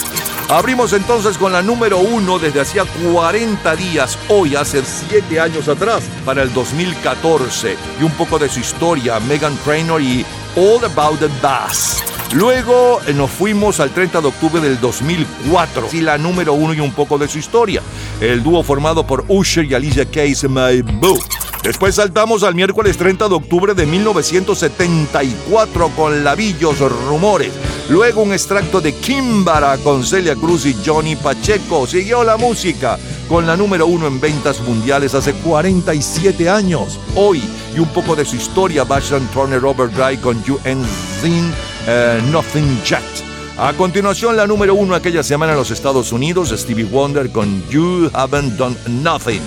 Abrimos 0.48 0.92
entonces 0.92 1.36
con 1.36 1.50
la 1.50 1.62
número 1.62 1.98
uno 1.98 2.38
desde 2.38 2.60
hacía 2.60 2.84
40 3.12 3.74
días, 3.74 4.16
hoy 4.28 4.54
hace 4.54 4.84
7 4.84 5.40
años 5.40 5.66
atrás, 5.66 6.04
para 6.24 6.44
el 6.44 6.52
2014. 6.52 7.76
Y 8.00 8.04
un 8.04 8.12
poco 8.12 8.38
de 8.38 8.48
su 8.48 8.60
historia, 8.60 9.18
Megan 9.18 9.56
Trainor 9.64 10.00
y 10.00 10.24
All 10.54 10.84
About 10.84 11.18
the 11.18 11.28
Bass. 11.42 12.09
Luego 12.32 13.00
eh, 13.08 13.12
nos 13.12 13.30
fuimos 13.30 13.80
al 13.80 13.90
30 13.90 14.20
de 14.20 14.28
octubre 14.28 14.60
del 14.60 14.80
2004, 14.80 15.88
y 15.92 16.00
la 16.00 16.16
número 16.16 16.52
uno 16.52 16.72
y 16.72 16.78
un 16.78 16.92
poco 16.92 17.18
de 17.18 17.26
su 17.26 17.38
historia. 17.38 17.82
El 18.20 18.44
dúo 18.44 18.62
formado 18.62 19.04
por 19.04 19.24
Usher 19.26 19.64
y 19.64 19.74
Alicia 19.74 20.04
Keys, 20.04 20.48
My 20.48 20.82
Boo. 20.82 21.18
Después 21.64 21.96
saltamos 21.96 22.42
al 22.42 22.54
miércoles 22.54 22.96
30 22.96 23.28
de 23.28 23.34
octubre 23.34 23.74
de 23.74 23.84
1974 23.84 25.90
con 25.96 26.24
Lavillos 26.24 26.78
Rumores. 26.78 27.52
Luego 27.90 28.22
un 28.22 28.32
extracto 28.32 28.80
de 28.80 28.94
Kimbara 28.94 29.76
con 29.78 30.04
Celia 30.04 30.36
Cruz 30.36 30.64
y 30.64 30.74
Johnny 30.86 31.16
Pacheco. 31.16 31.86
Siguió 31.86 32.24
la 32.24 32.38
música 32.38 32.98
con 33.28 33.46
la 33.46 33.56
número 33.56 33.86
uno 33.86 34.06
en 34.06 34.20
ventas 34.20 34.60
mundiales 34.60 35.14
hace 35.14 35.34
47 35.34 36.48
años. 36.48 36.98
Hoy 37.14 37.42
y 37.74 37.80
un 37.80 37.88
poco 37.88 38.16
de 38.16 38.24
su 38.24 38.36
historia, 38.36 38.84
Basham 38.84 39.26
Turner 39.28 39.64
Overdrive 39.64 40.20
con 40.20 40.42
You 40.44 40.58
and 40.64 40.86
Zin, 41.20 41.52
eh, 41.86 42.20
Nothing 42.30 42.82
Yet. 42.84 43.30
A 43.62 43.74
continuación, 43.74 44.38
la 44.38 44.46
número 44.46 44.74
uno 44.74 44.94
aquella 44.94 45.22
semana 45.22 45.52
en 45.52 45.58
los 45.58 45.70
Estados 45.70 46.12
Unidos, 46.12 46.48
Stevie 46.48 46.84
Wonder 46.84 47.30
con 47.30 47.62
You 47.68 48.10
Haven't 48.14 48.56
Done 48.56 48.74
Nothing. 48.88 49.42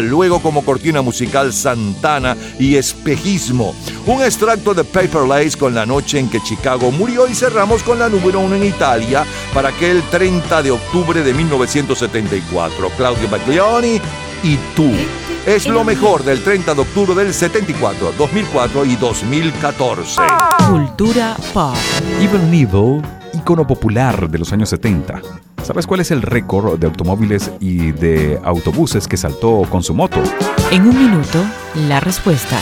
Luego 0.00 0.40
como 0.40 0.64
cortina 0.64 1.02
musical 1.02 1.52
Santana 1.52 2.34
y 2.58 2.76
Espejismo. 2.76 3.74
Un 4.06 4.22
extracto 4.22 4.72
de 4.72 4.84
Paper 4.84 5.26
Lace 5.28 5.58
con 5.58 5.74
la 5.74 5.84
noche 5.84 6.18
en 6.18 6.30
que 6.30 6.42
Chicago 6.42 6.90
murió 6.90 7.28
y 7.28 7.34
cerramos 7.34 7.82
con 7.82 7.98
la 7.98 8.08
número 8.08 8.40
uno 8.40 8.56
en 8.56 8.64
Italia 8.64 9.26
para 9.52 9.68
aquel 9.68 10.02
30 10.10 10.62
de 10.62 10.70
octubre 10.70 11.22
de 11.22 11.34
1974. 11.34 12.90
Claudio 12.96 13.28
Baglioni 13.28 14.00
y 14.42 14.56
tú. 14.74 14.90
Es 15.46 15.66
lo 15.66 15.84
mejor 15.84 16.24
del 16.24 16.42
30 16.42 16.74
de 16.74 16.80
octubre 16.80 17.14
del 17.14 17.32
74, 17.32 18.12
2004 18.18 18.84
y 18.84 18.96
2014. 18.96 20.20
Cultura 20.68 21.36
pop. 21.54 21.74
Evil 22.20 22.50
Neville, 22.50 23.02
ícono 23.32 23.66
popular 23.66 24.28
de 24.28 24.38
los 24.38 24.52
años 24.52 24.68
70. 24.68 25.22
¿Sabes 25.62 25.86
cuál 25.86 26.00
es 26.00 26.10
el 26.10 26.22
récord 26.22 26.78
de 26.78 26.86
automóviles 26.86 27.50
y 27.60 27.92
de 27.92 28.40
autobuses 28.44 29.08
que 29.08 29.16
saltó 29.16 29.62
con 29.70 29.82
su 29.82 29.94
moto? 29.94 30.22
En 30.70 30.82
un 30.82 30.98
minuto, 30.98 31.44
la 31.88 32.00
respuesta. 32.00 32.58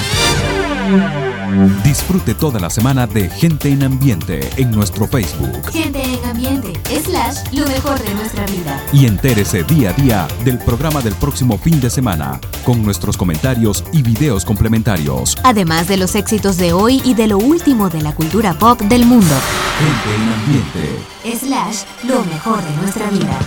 Disfrute 1.84 2.34
toda 2.34 2.58
la 2.58 2.70
semana 2.70 3.07
de 3.07 3.28
Gente 3.28 3.68
en 3.68 3.83
Ambiente 3.84 4.50
en 4.57 4.70
nuestro 4.70 5.07
Facebook. 5.07 5.70
Gente 5.70 6.02
en 6.02 6.25
ambiente, 6.25 6.73
slash, 7.05 7.36
lo 7.52 7.66
mejor 7.66 7.99
de 8.02 8.15
nuestra 8.15 8.44
vida. 8.47 8.83
Y 8.92 9.07
entérese 9.07 9.62
día 9.62 9.91
a 9.91 9.92
día 9.92 10.28
del 10.44 10.58
programa 10.58 11.00
del 11.02 11.15
próximo 11.15 11.57
fin 11.58 11.81
de 11.81 11.91
semana, 11.91 12.41
con 12.65 12.83
nuestros 12.83 13.16
comentarios 13.16 13.84
y 13.92 14.02
videos 14.02 14.44
complementarios. 14.44 15.36
Además 15.44 15.89
de 15.89 15.97
los 15.97 16.15
éxitos 16.15 16.57
de 16.57 16.73
hoy 16.73 17.00
y 17.05 17.15
de 17.15 17.28
lo 17.28 17.39
último 17.39 17.89
de 17.91 18.02
la 18.02 18.15
cultura 18.15 18.55
pop 18.55 18.81
del 18.83 19.07
mundo. 19.07 19.34
Gente 19.78 20.15
en 20.15 20.33
Ambiente. 20.33 21.47
Slash, 21.47 21.84
lo 22.08 22.25
mejor 22.25 22.62
de 22.62 22.76
nuestra 22.83 23.08
vida. 23.10 23.39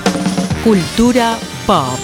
Cultura 0.64 1.38
pop. 1.68 2.00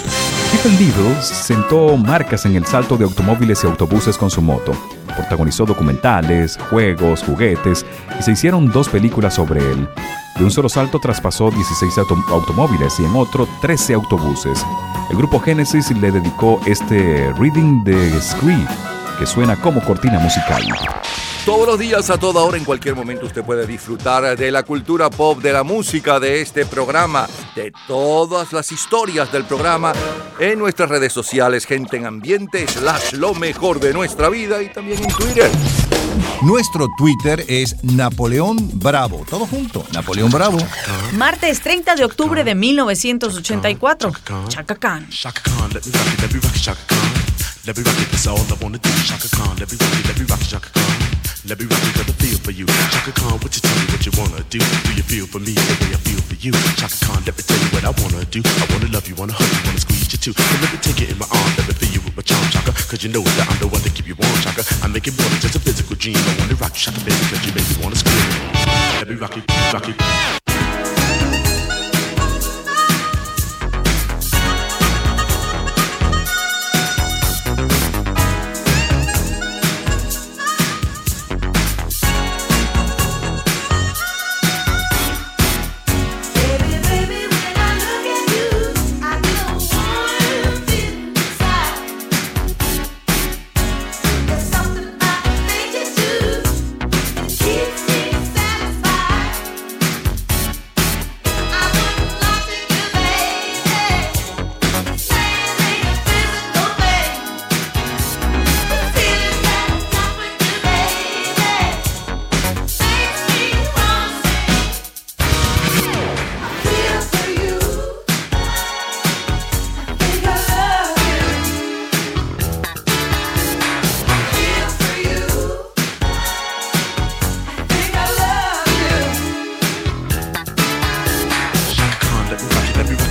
Stephen 0.48 0.78
Little 0.78 1.22
sentó 1.22 1.96
marcas 1.96 2.44
en 2.44 2.56
el 2.56 2.66
salto 2.66 2.96
de 2.96 3.04
automóviles 3.04 3.64
y 3.64 3.66
autobuses 3.66 4.16
con 4.16 4.30
su 4.30 4.42
moto. 4.42 4.72
Protagonizó 5.16 5.64
documentales, 5.66 6.58
juegos, 6.70 7.22
juguetes 7.24 7.84
y 8.18 8.22
se 8.22 8.32
hicieron 8.32 8.70
dos 8.70 8.88
películas 8.88 9.34
sobre 9.34 9.60
él. 9.72 9.88
De 10.38 10.44
un 10.44 10.50
solo 10.50 10.68
salto 10.68 10.98
traspasó 11.00 11.50
16 11.50 11.96
auto- 11.98 12.16
automóviles 12.30 13.00
y 13.00 13.04
en 13.04 13.16
otro 13.16 13.48
13 13.62 13.94
autobuses. 13.94 14.64
El 15.10 15.16
grupo 15.16 15.40
Genesis 15.40 15.90
le 15.92 16.10
dedicó 16.12 16.60
este 16.66 17.32
Reading 17.38 17.84
the 17.84 18.20
Script, 18.20 18.68
que 19.18 19.26
suena 19.26 19.56
como 19.56 19.82
cortina 19.82 20.18
musical. 20.18 20.64
Todos 21.44 21.66
los 21.66 21.78
días, 21.78 22.10
a 22.10 22.18
toda 22.18 22.42
hora, 22.42 22.56
en 22.56 22.64
cualquier 22.64 22.96
momento, 22.96 23.26
usted 23.26 23.44
puede 23.44 23.66
disfrutar 23.68 24.36
de 24.36 24.50
la 24.50 24.64
cultura 24.64 25.08
pop, 25.10 25.40
de 25.40 25.52
la 25.52 25.62
música, 25.62 26.18
de 26.18 26.40
este 26.40 26.66
programa, 26.66 27.28
de 27.54 27.72
todas 27.86 28.52
las 28.52 28.72
historias 28.72 29.30
del 29.30 29.44
programa 29.44 29.92
en 30.40 30.58
nuestras 30.58 30.88
redes 30.88 31.12
sociales, 31.12 31.64
gente 31.64 31.98
en 31.98 32.06
ambiente, 32.06 32.66
slash 32.66 33.12
lo 33.12 33.32
mejor 33.32 33.78
de 33.78 33.92
nuestra 33.92 34.28
vida 34.28 34.60
y 34.60 34.72
también 34.72 35.04
en 35.04 35.08
Twitter. 35.12 35.50
Nuestro 36.42 36.88
Twitter 36.98 37.44
es 37.46 37.76
Napoleón 37.84 38.56
Bravo. 38.74 39.24
Todo 39.30 39.46
junto, 39.46 39.84
Napoleón 39.92 40.30
Bravo. 40.30 40.58
Martes 41.12 41.60
30 41.60 41.94
de 41.94 42.04
octubre 42.04 42.42
de 42.42 42.54
1984. 42.56 44.12
Chaka 44.48 44.74
Khan. 44.74 45.08
Let 47.66 47.74
me 47.74 47.82
rock 47.82 47.98
it, 47.98 48.06
that's 48.14 48.30
all 48.30 48.38
I 48.38 48.54
wanna 48.62 48.78
do. 48.78 48.90
Shaka 49.02 49.26
Khan, 49.34 49.58
let 49.58 49.66
me 49.66 49.74
rock 49.74 49.90
it, 49.98 50.06
let 50.06 50.14
me 50.14 50.24
rock 50.30 50.38
it, 50.38 50.46
Shaka 50.54 50.70
Khan. 50.70 50.86
Let 51.50 51.58
me 51.58 51.66
rock 51.66 51.82
it, 51.82 51.98
got 51.98 52.06
a 52.06 52.14
feel 52.14 52.38
for 52.38 52.54
you. 52.54 52.62
Shaka 52.94 53.10
Khan, 53.10 53.42
what 53.42 53.58
you 53.58 53.62
tell 53.66 53.74
me 53.74 53.90
what 53.90 54.06
you 54.06 54.14
wanna 54.14 54.38
do? 54.54 54.62
Do 54.62 54.90
you 54.94 55.02
feel 55.02 55.26
for 55.26 55.42
me 55.42 55.50
the 55.50 55.74
way 55.82 55.90
I 55.90 55.98
feel 55.98 56.22
for 56.30 56.38
you? 56.38 56.54
Shaka 56.78 56.94
Khan, 57.02 57.26
let 57.26 57.34
me 57.34 57.42
tell 57.42 57.58
you 57.58 57.66
what 57.74 57.82
I 57.82 57.90
wanna 57.98 58.22
do. 58.30 58.38
I 58.38 58.70
wanna 58.70 58.86
love 58.94 59.10
you, 59.10 59.18
wanna 59.18 59.34
hug 59.34 59.50
you, 59.50 59.66
wanna 59.66 59.82
squeeze 59.82 60.06
you 60.14 60.18
too. 60.22 60.30
So 60.30 60.56
let 60.62 60.70
me 60.70 60.78
take 60.78 61.02
it 61.02 61.10
in 61.10 61.18
my 61.18 61.26
arms, 61.26 61.58
let 61.58 61.66
me 61.66 61.74
feel 61.74 61.90
you 61.90 62.02
with 62.06 62.14
my 62.14 62.22
charm, 62.22 62.46
Shaka. 62.54 62.70
Cause 62.86 63.02
you 63.02 63.10
know 63.10 63.26
that 63.34 63.50
I'm 63.50 63.58
the 63.58 63.66
one 63.66 63.82
to 63.82 63.90
keep 63.90 64.06
you 64.06 64.14
warm, 64.14 64.38
Shaka. 64.46 64.62
I 64.78 64.86
make 64.86 65.10
it 65.10 65.18
more 65.18 65.26
than 65.26 65.42
just 65.42 65.58
a 65.58 65.60
physical 65.60 65.98
dream. 65.98 66.22
I 66.22 66.38
wanna 66.38 66.54
rock 66.62 66.70
you, 66.78 66.86
Shaka, 66.86 67.02
baby, 67.02 67.18
cause 67.34 67.42
you 67.42 67.50
make 67.50 67.66
me 67.66 67.82
wanna 67.82 67.98
scream. 67.98 68.30
Let 69.02 69.10
me 69.10 69.18
rock 69.18 69.34
it, 69.34 69.42
rock 69.74 69.90
it. 69.90 70.45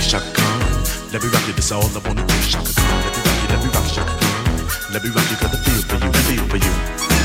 Shaka 0.06 0.30
Khan. 0.34 0.60
Let 1.12 1.20
me 1.20 1.28
rock 1.30 1.44
you, 1.48 1.52
this 1.54 1.72
all 1.72 1.82
I 1.82 1.98
wanna 2.06 2.24
do. 2.24 2.34
Shaka 2.34 2.72
Khan. 2.72 3.02
Let 3.02 3.10
me 3.16 3.22
rock 3.26 3.42
you, 3.42 3.48
let 3.50 3.64
me 3.64 3.70
rock 3.74 3.86
Shaka 3.86 4.14
Khan. 4.20 4.92
Let 4.92 5.02
me 5.02 5.10
rock 5.10 5.30
you, 5.30 5.36
got 5.42 5.50
the 5.50 5.58
feel 5.58 5.82
for 5.82 5.94
you, 6.04 6.12
the 6.12 6.18
feel 6.18 6.44
for 6.46 6.56
you. 6.58 7.15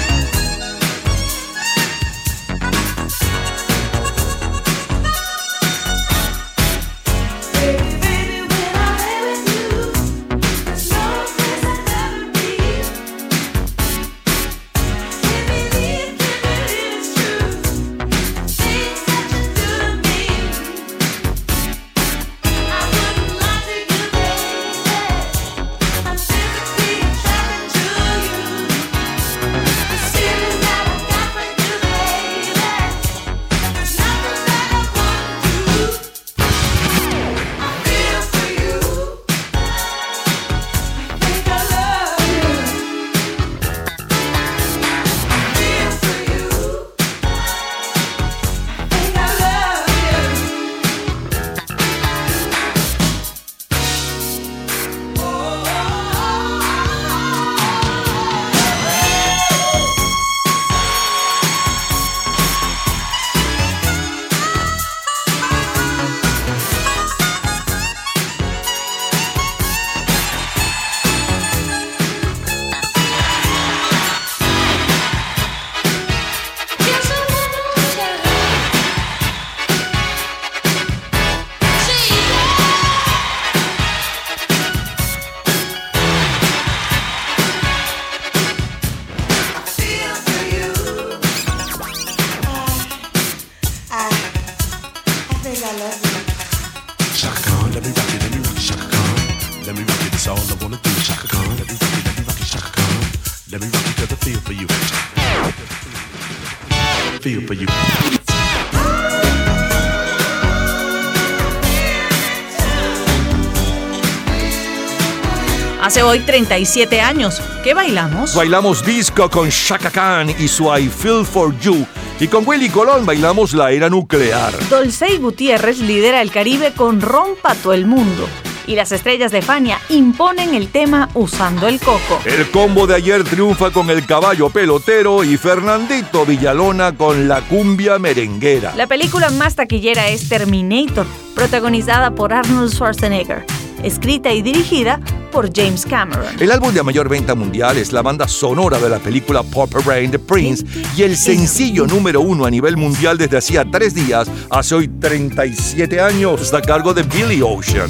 Hoy 116.11 116.19
37 116.19 116.99
años. 116.99 117.41
¿Qué 117.63 117.73
bailamos? 117.73 118.35
Bailamos 118.35 118.85
disco 118.85 119.29
con 119.29 119.47
Shaka 119.47 119.89
Khan 119.89 120.29
y 120.37 120.49
su 120.49 120.65
I 120.65 120.89
Feel 120.89 121.25
For 121.25 121.57
You. 121.59 121.87
Y 122.19 122.27
con 122.27 122.45
Willy 122.45 122.69
Colón 122.69 123.05
bailamos 123.05 123.53
la 123.53 123.71
era 123.71 123.89
nuclear. 123.89 124.51
Dolcey 124.69 125.19
Gutiérrez 125.19 125.79
lidera 125.79 126.21
el 126.21 126.29
Caribe 126.29 126.73
con 126.73 126.99
Rompa 126.99 127.55
todo 127.55 127.71
el 127.71 127.85
mundo. 127.85 128.27
Y 128.67 128.75
las 128.75 128.91
estrellas 128.91 129.31
de 129.31 129.41
Fania 129.41 129.79
imponen 129.87 130.53
el 130.53 130.67
tema 130.67 131.09
usando 131.13 131.69
el 131.69 131.79
coco. 131.79 132.19
El 132.25 132.51
combo 132.51 132.87
de 132.87 132.95
ayer 132.95 133.23
triunfa 133.23 133.71
con 133.71 133.89
el 133.89 134.05
caballo 134.05 134.49
pelotero 134.49 135.23
y 135.23 135.37
Fernandito 135.37 136.25
Villalona 136.25 136.93
con 136.93 137.29
la 137.29 137.39
cumbia 137.39 137.99
merenguera. 137.99 138.75
La 138.75 138.87
película 138.87 139.29
más 139.29 139.55
taquillera 139.55 140.09
es 140.09 140.27
Terminator, 140.27 141.07
protagonizada 141.35 142.11
por 142.11 142.33
Arnold 142.33 142.71
Schwarzenegger, 142.73 143.45
escrita 143.81 144.33
y 144.33 144.41
dirigida 144.41 144.99
por 145.31 145.51
James 145.53 145.85
Cameron. 145.85 146.25
El 146.39 146.51
álbum 146.51 146.73
de 146.73 146.83
mayor 146.83 147.09
venta 147.09 147.33
mundial 147.33 147.77
es 147.77 147.91
la 147.91 148.01
banda 148.01 148.27
sonora 148.27 148.77
de 148.77 148.89
la 148.89 148.99
película 148.99 149.41
Purple 149.43 149.81
Rain 149.85 150.11
de 150.11 150.19
Prince 150.19 150.65
y 150.95 151.03
el 151.03 151.15
sencillo 151.17 151.87
número 151.87 152.21
uno 152.21 152.45
a 152.45 152.51
nivel 152.51 152.77
mundial 152.77 153.17
desde 153.17 153.37
hacía 153.37 153.65
tres 153.69 153.95
días, 153.95 154.29
hace 154.49 154.75
hoy 154.75 154.87
37 154.87 155.99
años, 155.99 156.41
está 156.41 156.57
a 156.57 156.61
cargo 156.61 156.93
de 156.93 157.03
Billy 157.03 157.41
Ocean. 157.41 157.89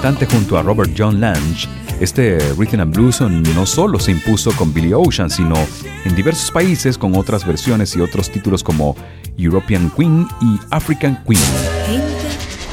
Cantante 0.00 0.24
junto 0.24 0.56
a 0.56 0.62
Robert 0.62 0.92
John 0.96 1.20
Lange, 1.20 1.68
este 2.00 2.38
Rhythm 2.56 2.80
and 2.80 2.94
Blues 2.94 3.20
no 3.20 3.66
solo 3.66 3.98
se 3.98 4.12
impuso 4.12 4.50
con 4.52 4.72
Billy 4.72 4.94
Ocean, 4.94 5.28
sino 5.28 5.54
en 6.06 6.16
diversos 6.16 6.50
países 6.50 6.96
con 6.96 7.14
otras 7.14 7.46
versiones 7.46 7.94
y 7.96 8.00
otros 8.00 8.30
títulos 8.30 8.64
como 8.64 8.96
European 9.36 9.92
Queen 9.94 10.26
y 10.40 10.58
African 10.70 11.22
Queen. 11.26 11.42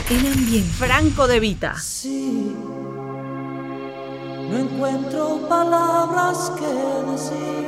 El 0.10 0.26
ambiente. 0.32 0.72
Franco 0.78 1.28
de 1.28 1.42
Vita. 1.42 1.76
No 4.50 4.58
encuentro 4.58 5.50
palabras 5.50 6.54
que 6.58 7.12
decir. 7.12 7.68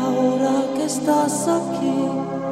Ahora 0.00 0.64
que 0.76 0.84
estás 0.86 1.46
aquí, 1.46 2.45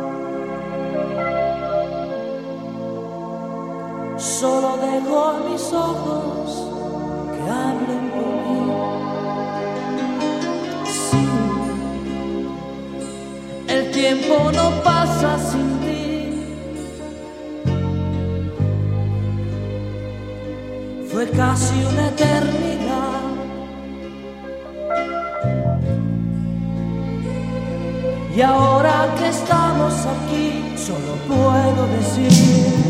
solo 4.17 4.77
dejo 4.79 5.29
a 5.29 5.41
mis 5.49 5.73
ojos 5.73 6.71
que 7.33 7.43
hablen 7.51 8.11
por 8.15 8.29
mí. 8.47 8.61
Sí, 10.87 11.27
el 13.69 13.91
tiempo 13.91 14.51
no 14.53 14.83
pasa 14.83 15.39
sin 15.39 15.81
ti. 15.81 15.85
fue 21.15 21.31
casi 21.31 21.75
una 21.85 22.09
eternidad. 22.09 22.65
Y 28.37 28.41
ahora 28.41 29.15
que 29.17 29.29
estamos 29.29 29.95
aquí, 30.15 30.75
solo 30.77 31.15
puedo 31.29 31.87
decir, 31.97 32.84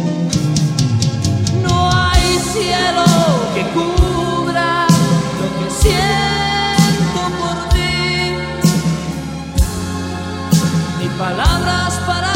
cielo 2.54 3.04
que 3.52 3.64
cubra 3.74 4.86
lo 5.40 5.48
que 5.58 5.68
siento 5.82 7.20
por 7.40 7.56
ti, 7.70 8.32
ni 11.00 11.08
palabras 11.18 11.94
para 12.06 12.33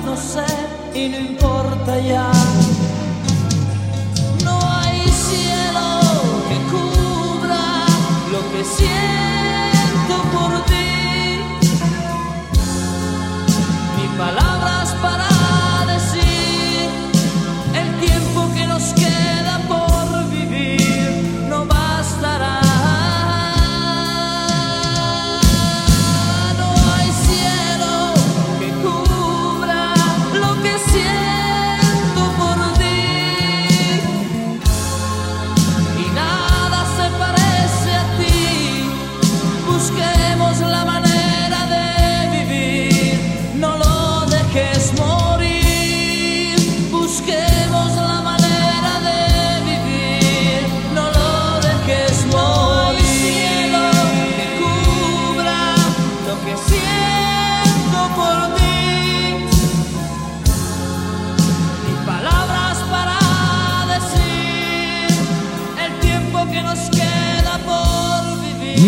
no 0.00 0.16
sé 0.16 0.44
y 0.94 1.08
no 1.08 1.18
importa 1.18 1.98
ya. 1.98 2.30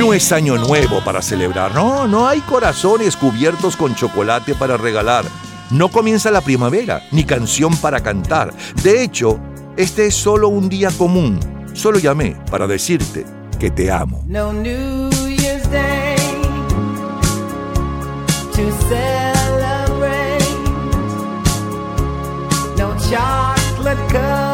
No 0.01 0.15
es 0.15 0.33
año 0.33 0.57
nuevo 0.57 1.05
para 1.05 1.21
celebrar, 1.21 1.75
no, 1.75 2.09
no 2.09 2.27
hay 2.27 2.41
corazones 2.41 3.19
cubiertos 3.19 3.77
con 3.77 3.95
chocolate 3.95 4.55
para 4.55 4.79
regalar. 4.79 5.27
No 5.71 5.91
comienza 5.91 6.31
la 6.31 6.41
primavera, 6.41 7.03
ni 7.13 7.25
canción 7.25 7.77
para 7.77 8.01
cantar. 8.01 8.51
De 8.83 9.03
hecho, 9.05 9.39
este 9.77 10.07
es 10.07 10.15
solo 10.15 10.49
un 10.49 10.71
día 10.71 10.89
común. 10.97 11.39
Solo 11.75 11.99
llamé 11.99 12.35
para 12.51 12.67
decirte 12.67 13.27
que 13.59 13.71
te 13.71 13.91
amo. 13.93 14.25
No 14.27 14.55
New 14.55 15.11
Year's 15.11 15.71
Day 15.71 16.17
to 18.53 18.73
celebrate. 18.89 20.41
No 22.79 22.97
chocolate 22.97 24.01
covered 24.11 24.50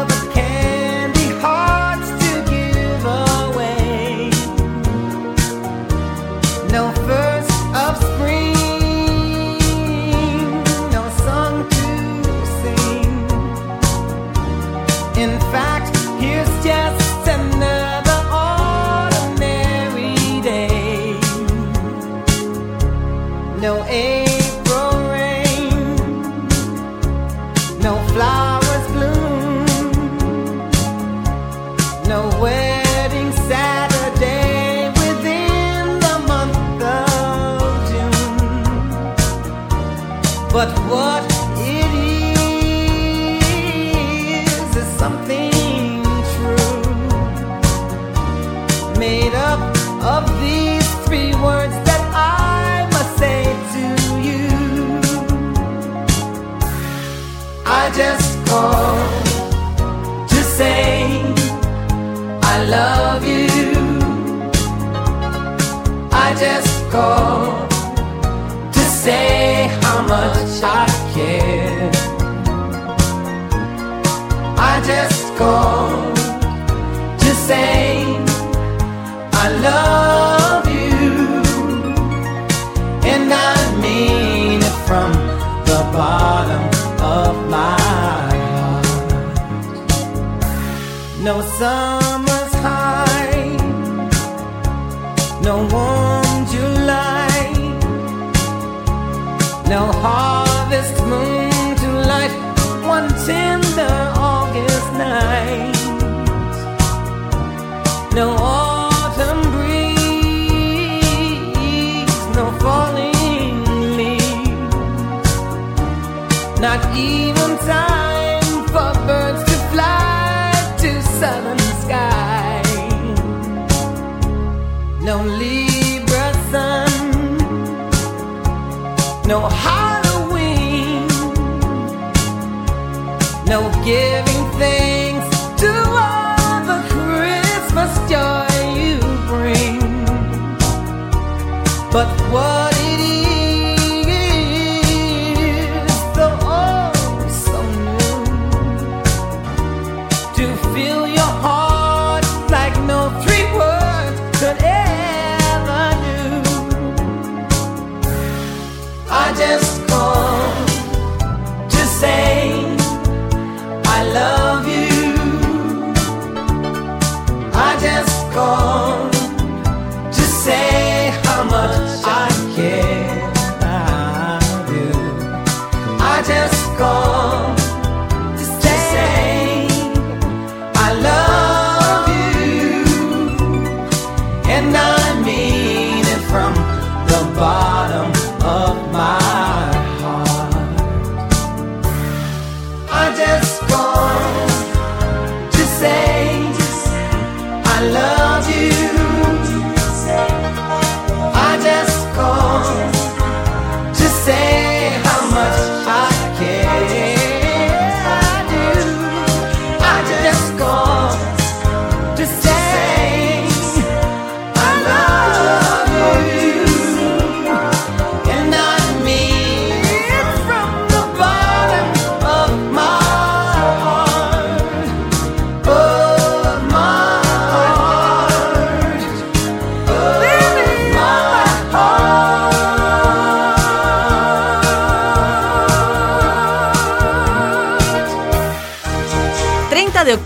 no 129.27 129.56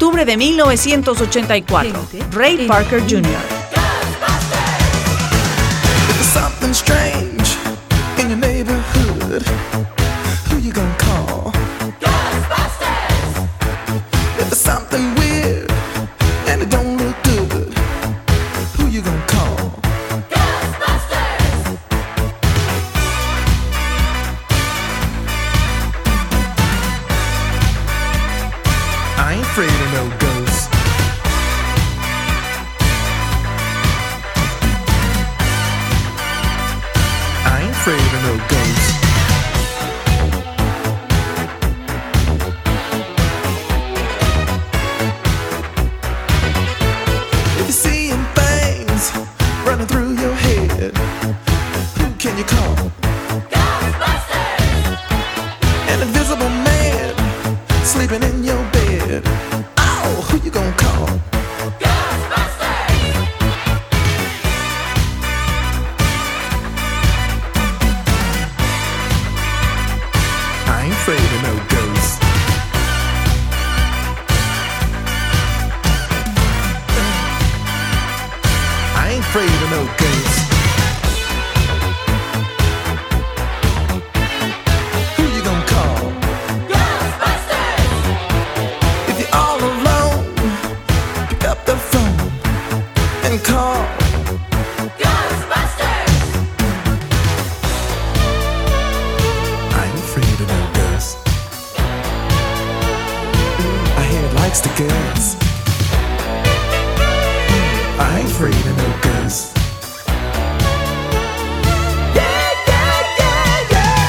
octubre 0.02 0.26
de 0.26 0.36
1984. 0.36 1.92
Ray 2.32 2.66
Parker 2.66 3.04
Jr. 3.08 3.61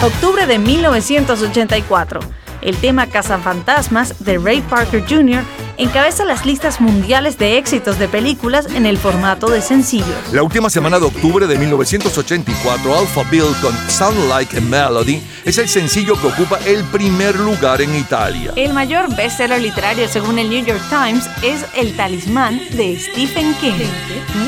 Octubre 0.03 0.47
de 0.47 0.59
1984. 0.59 2.19
El 2.61 2.77
tema 2.77 3.07
Cazafantasmas 3.07 4.25
de 4.25 4.37
Ray 4.37 4.61
Parker 4.61 5.05
Jr. 5.09 5.45
encabeza 5.77 6.25
las 6.25 6.45
listas 6.45 6.81
mundiales 6.81 7.39
de 7.39 7.57
éxitos 7.57 8.01
de 8.01 8.09
películas 8.09 8.67
en 8.75 8.85
el 8.85 8.99
formato 8.99 9.49
de 9.49 9.63
sencillos. 9.63 10.09
La 10.33 10.43
última 10.43 10.71
semana 10.71 10.99
de 10.99 11.07
octubre 11.07 11.47
de 11.47 11.57
1984, 11.57 12.99
Alpha 12.99 13.23
Bill 13.31 13.55
con 13.61 13.73
Sound 13.89 14.29
Like 14.29 14.59
a 14.59 14.61
Melody 14.61 15.23
es 15.45 15.59
el 15.59 15.69
sencillo 15.69 16.21
que 16.21 16.27
ocupa 16.27 16.59
el 16.67 16.83
primer 16.87 17.39
lugar 17.39 17.81
en 17.81 17.95
Italia. 17.95 18.53
El 18.57 18.73
mayor 18.73 19.15
bestseller 19.15 19.61
literario 19.61 20.09
según 20.09 20.41
el 20.41 20.51
New 20.51 20.65
York 20.65 20.83
Times 20.91 21.29
es 21.45 21.65
El 21.77 21.95
talismán 21.97 22.61
de 22.73 22.99
Stephen 22.99 23.55
King. 23.61 23.87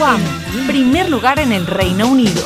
Wham! 0.01 0.21
Primer 0.67 1.09
lugar 1.09 1.39
en 1.39 1.53
el 1.53 1.65
Reino 1.65 2.09
Unido. 2.09 2.43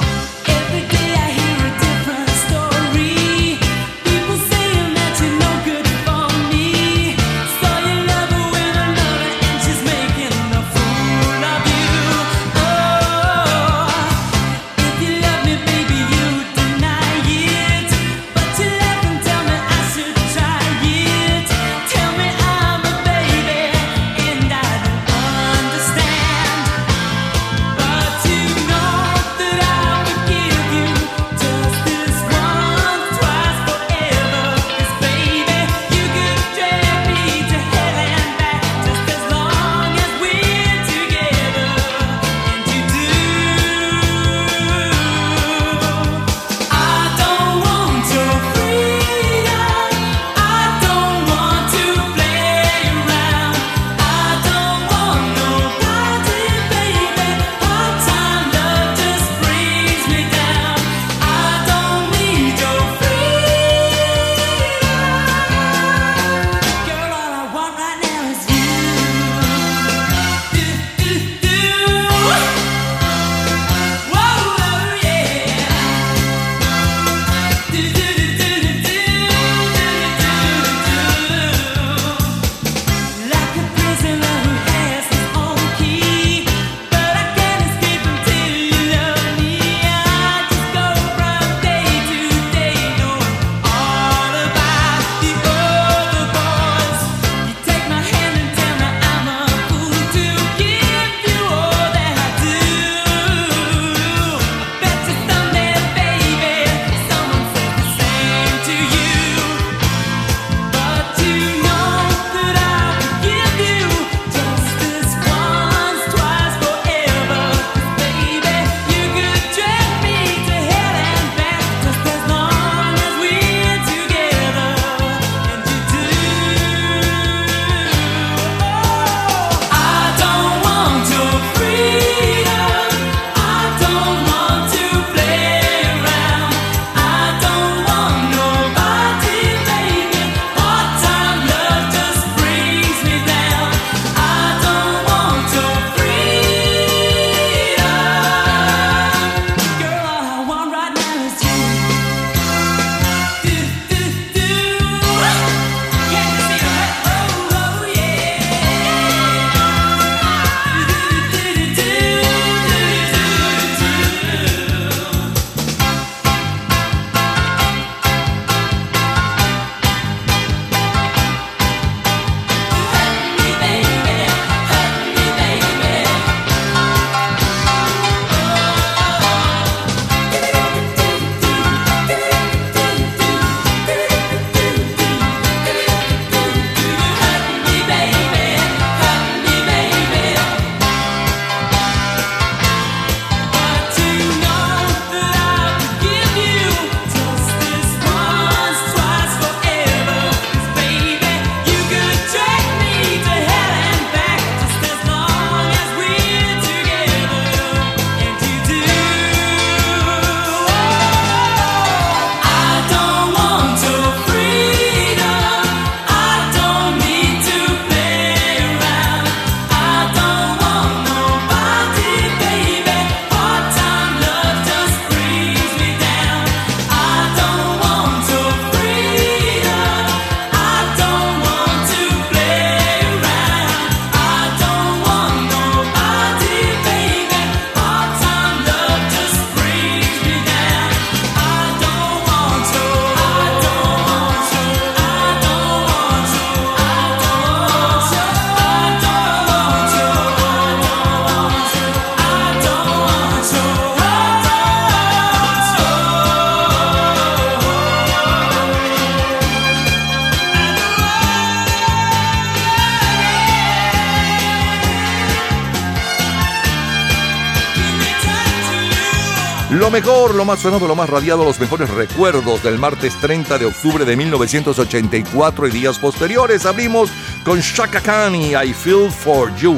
Mejor, 270.01 270.37
lo 270.37 270.45
más 270.45 270.61
sonado, 270.61 270.87
lo 270.87 270.95
más 270.95 271.11
radiado, 271.11 271.45
los 271.45 271.59
mejores 271.59 271.91
recuerdos 271.91 272.63
del 272.63 272.79
martes 272.79 273.17
30 273.21 273.59
de 273.59 273.67
octubre 273.67 274.05
de 274.05 274.17
1984 274.17 275.67
y 275.67 275.71
días 275.73 275.99
posteriores. 275.99 276.67
Abrimos 276.67 277.11
con 277.45 277.59
Shaka 277.59 278.01
Khan 278.01 278.37
y 278.37 278.55
I 278.55 278.73
Feel 278.73 279.11
For 279.11 279.53
You. 279.57 279.77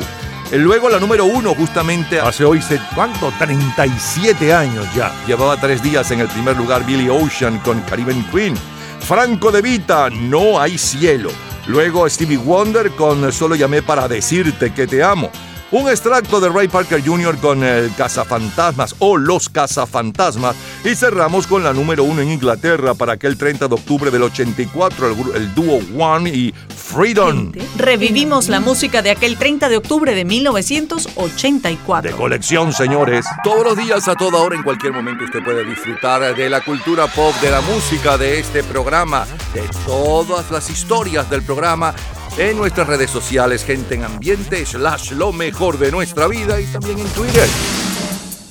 Luego 0.53 0.91
la 0.91 1.01
número 1.01 1.25
uno, 1.25 1.55
justamente 1.55 2.21
hace 2.21 2.45
hoy, 2.45 2.61
¿cuánto? 2.95 3.33
37 3.39 4.53
años 4.53 4.87
ya. 4.95 5.11
Llevaba 5.27 5.57
tres 5.57 5.83
días 5.83 6.11
en 6.11 6.21
el 6.21 6.29
primer 6.29 6.55
lugar 6.55 6.85
Billy 6.85 7.09
Ocean 7.09 7.59
con 7.61 7.81
Caribbean 7.81 8.23
Queen. 8.31 8.55
Franco 9.01 9.51
de 9.51 9.63
Vita, 9.63 10.11
No 10.11 10.61
hay 10.61 10.77
cielo. 10.77 11.31
Luego 11.67 12.07
Stevie 12.11 12.37
Wonder 12.37 12.91
con 12.91 13.33
Solo 13.33 13.55
llamé 13.55 13.81
para 13.81 14.07
decirte 14.07 14.75
que 14.75 14.87
te 14.87 15.03
amo. 15.03 15.31
Un 15.73 15.89
extracto 15.89 16.41
de 16.41 16.49
Ray 16.49 16.67
Parker 16.67 17.01
Jr. 17.01 17.39
con 17.39 17.63
el 17.63 17.95
Cazafantasmas 17.95 18.97
o 18.99 19.17
Los 19.17 19.49
Cazafantasmas. 19.49 20.57
Y 20.85 20.97
cerramos 20.97 21.47
con 21.47 21.63
la 21.63 21.73
número 21.73 22.03
uno 22.03 22.23
en 22.23 22.31
Inglaterra 22.33 22.95
para 22.95 23.13
aquel 23.13 23.37
30 23.37 23.69
de 23.69 23.75
octubre 23.75 24.11
del 24.11 24.25
84, 24.25 25.07
el, 25.07 25.37
el 25.37 25.55
dúo 25.55 25.79
One 25.97 26.29
y 26.29 26.53
Freedom. 26.77 27.53
Revivimos 27.77 28.49
la 28.49 28.59
música 28.59 29.01
de 29.01 29.13
aquel 29.13 29.37
30 29.37 29.69
de 29.69 29.77
octubre 29.77 30.13
de 30.13 30.25
1984. 30.25 32.11
De 32.11 32.17
colección, 32.17 32.73
señores. 32.73 33.25
Todos 33.45 33.63
los 33.63 33.77
días, 33.77 34.09
a 34.09 34.17
toda 34.17 34.39
hora, 34.39 34.57
en 34.57 34.65
cualquier 34.65 34.93
momento, 34.93 35.23
usted 35.23 35.45
puede 35.45 35.65
disfrutar 35.65 36.35
de 36.35 36.51
la 36.51 36.63
cultura 36.63 37.07
pop, 37.07 37.33
de 37.41 37.51
la 37.53 37.61
música, 37.61 38.19
de 38.19 38.41
este 38.41 38.65
programa, 38.65 39.25
de 39.55 39.63
todas 39.87 40.51
las 40.51 40.69
historias 40.69 41.31
del 41.31 41.43
programa 41.43 41.95
en 42.39 42.57
nuestras 42.57 42.87
redes 42.87 43.11
sociales, 43.11 43.65
gente 43.65 43.95
en 43.95 44.05
ambiente, 44.05 44.65
slash 44.65 45.13
lo 45.13 45.33
mejor 45.33 45.79
de 45.79 45.91
nuestra 45.91 46.27
vida 46.29 46.61
y 46.61 46.65
también 46.67 46.99
en 46.99 47.09
Twitter. 47.09 47.49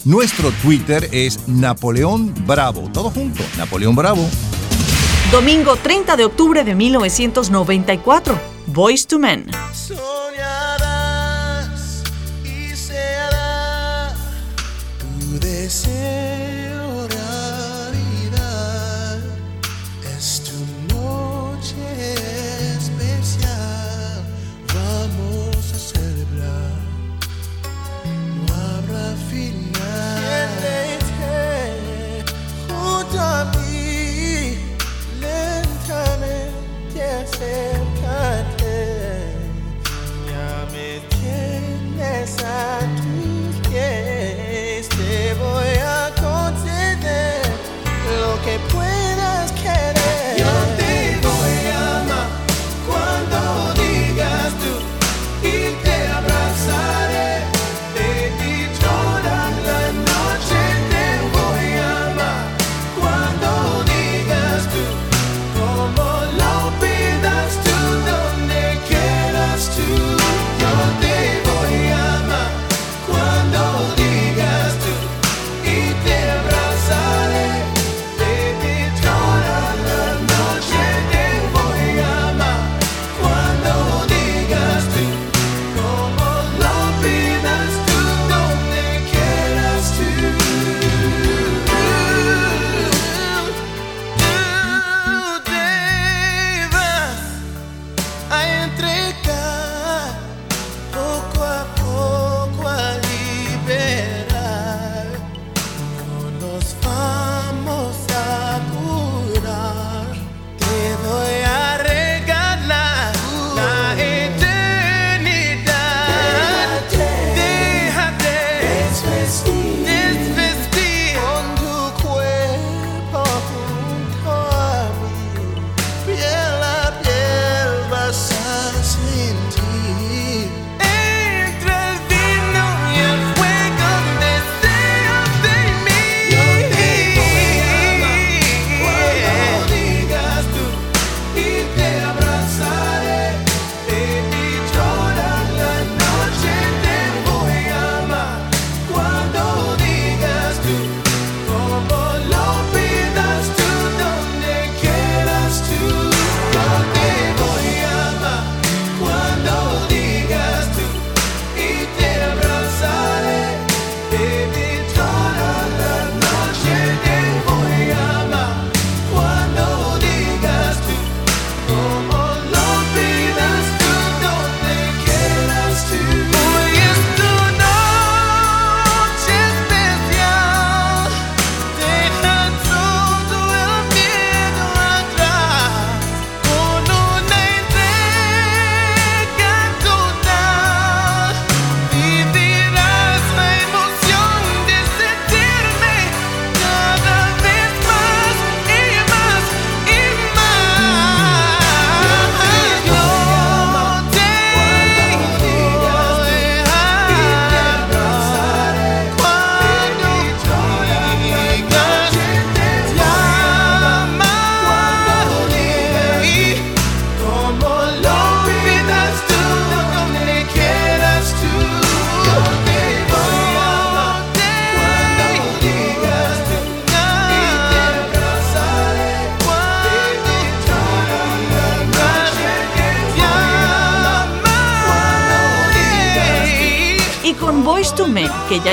Nuestro 0.05 0.51
Twitter 0.61 1.09
es 1.11 1.47
Napoleón 1.47 2.33
Bravo. 2.45 2.89
Todo 2.93 3.09
junto, 3.09 3.43
Napoleón 3.57 3.95
Bravo. 3.95 4.29
Domingo 5.31 5.75
30 5.75 6.15
de 6.17 6.25
octubre 6.25 6.63
de 6.63 6.73
1994. 6.73 8.39
Voice 8.67 9.05
to 9.07 9.19
Men. 9.19 9.47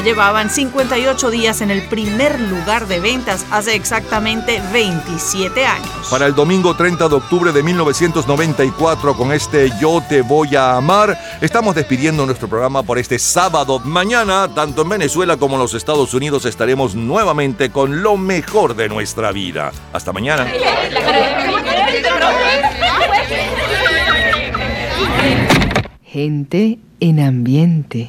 Llevaban 0.07 0.51
58 0.51 1.31
días 1.31 1.61
en 1.63 1.73
el 1.73 1.83
primer 1.83 2.39
lugar 2.39 2.87
de 2.87 3.01
ventas 3.01 3.45
hace 3.51 3.75
exactamente 3.75 4.63
27 4.73 5.67
años. 5.67 6.07
Para 6.09 6.27
el 6.27 6.35
domingo 6.37 6.77
30 6.77 7.09
de 7.09 7.15
octubre 7.17 7.51
de 7.51 7.61
1994, 7.65 9.17
con 9.17 9.33
este 9.33 9.69
Yo 9.81 10.01
te 10.09 10.23
voy 10.23 10.55
a 10.55 10.77
amar, 10.77 11.19
estamos 11.41 11.75
despidiendo 11.75 12.25
nuestro 12.25 12.47
programa 12.47 12.85
por 12.85 12.99
este 12.99 13.19
sábado. 13.19 13.81
Mañana, 13.81 14.49
tanto 14.55 14.83
en 14.83 14.91
Venezuela 14.91 15.37
como 15.39 15.57
en 15.57 15.63
los 15.63 15.75
Estados 15.75 16.15
Unidos, 16.15 16.45
estaremos 16.45 16.95
nuevamente 16.95 17.71
con 17.71 18.05
lo 18.05 18.17
mejor 18.17 18.77
de 18.77 18.89
nuestra 18.89 19.33
vida. 19.33 19.73
Hasta 19.93 20.13
mañana. 20.13 20.47
Gente 26.05 26.79
en 27.01 27.21
ambiente. 27.21 28.05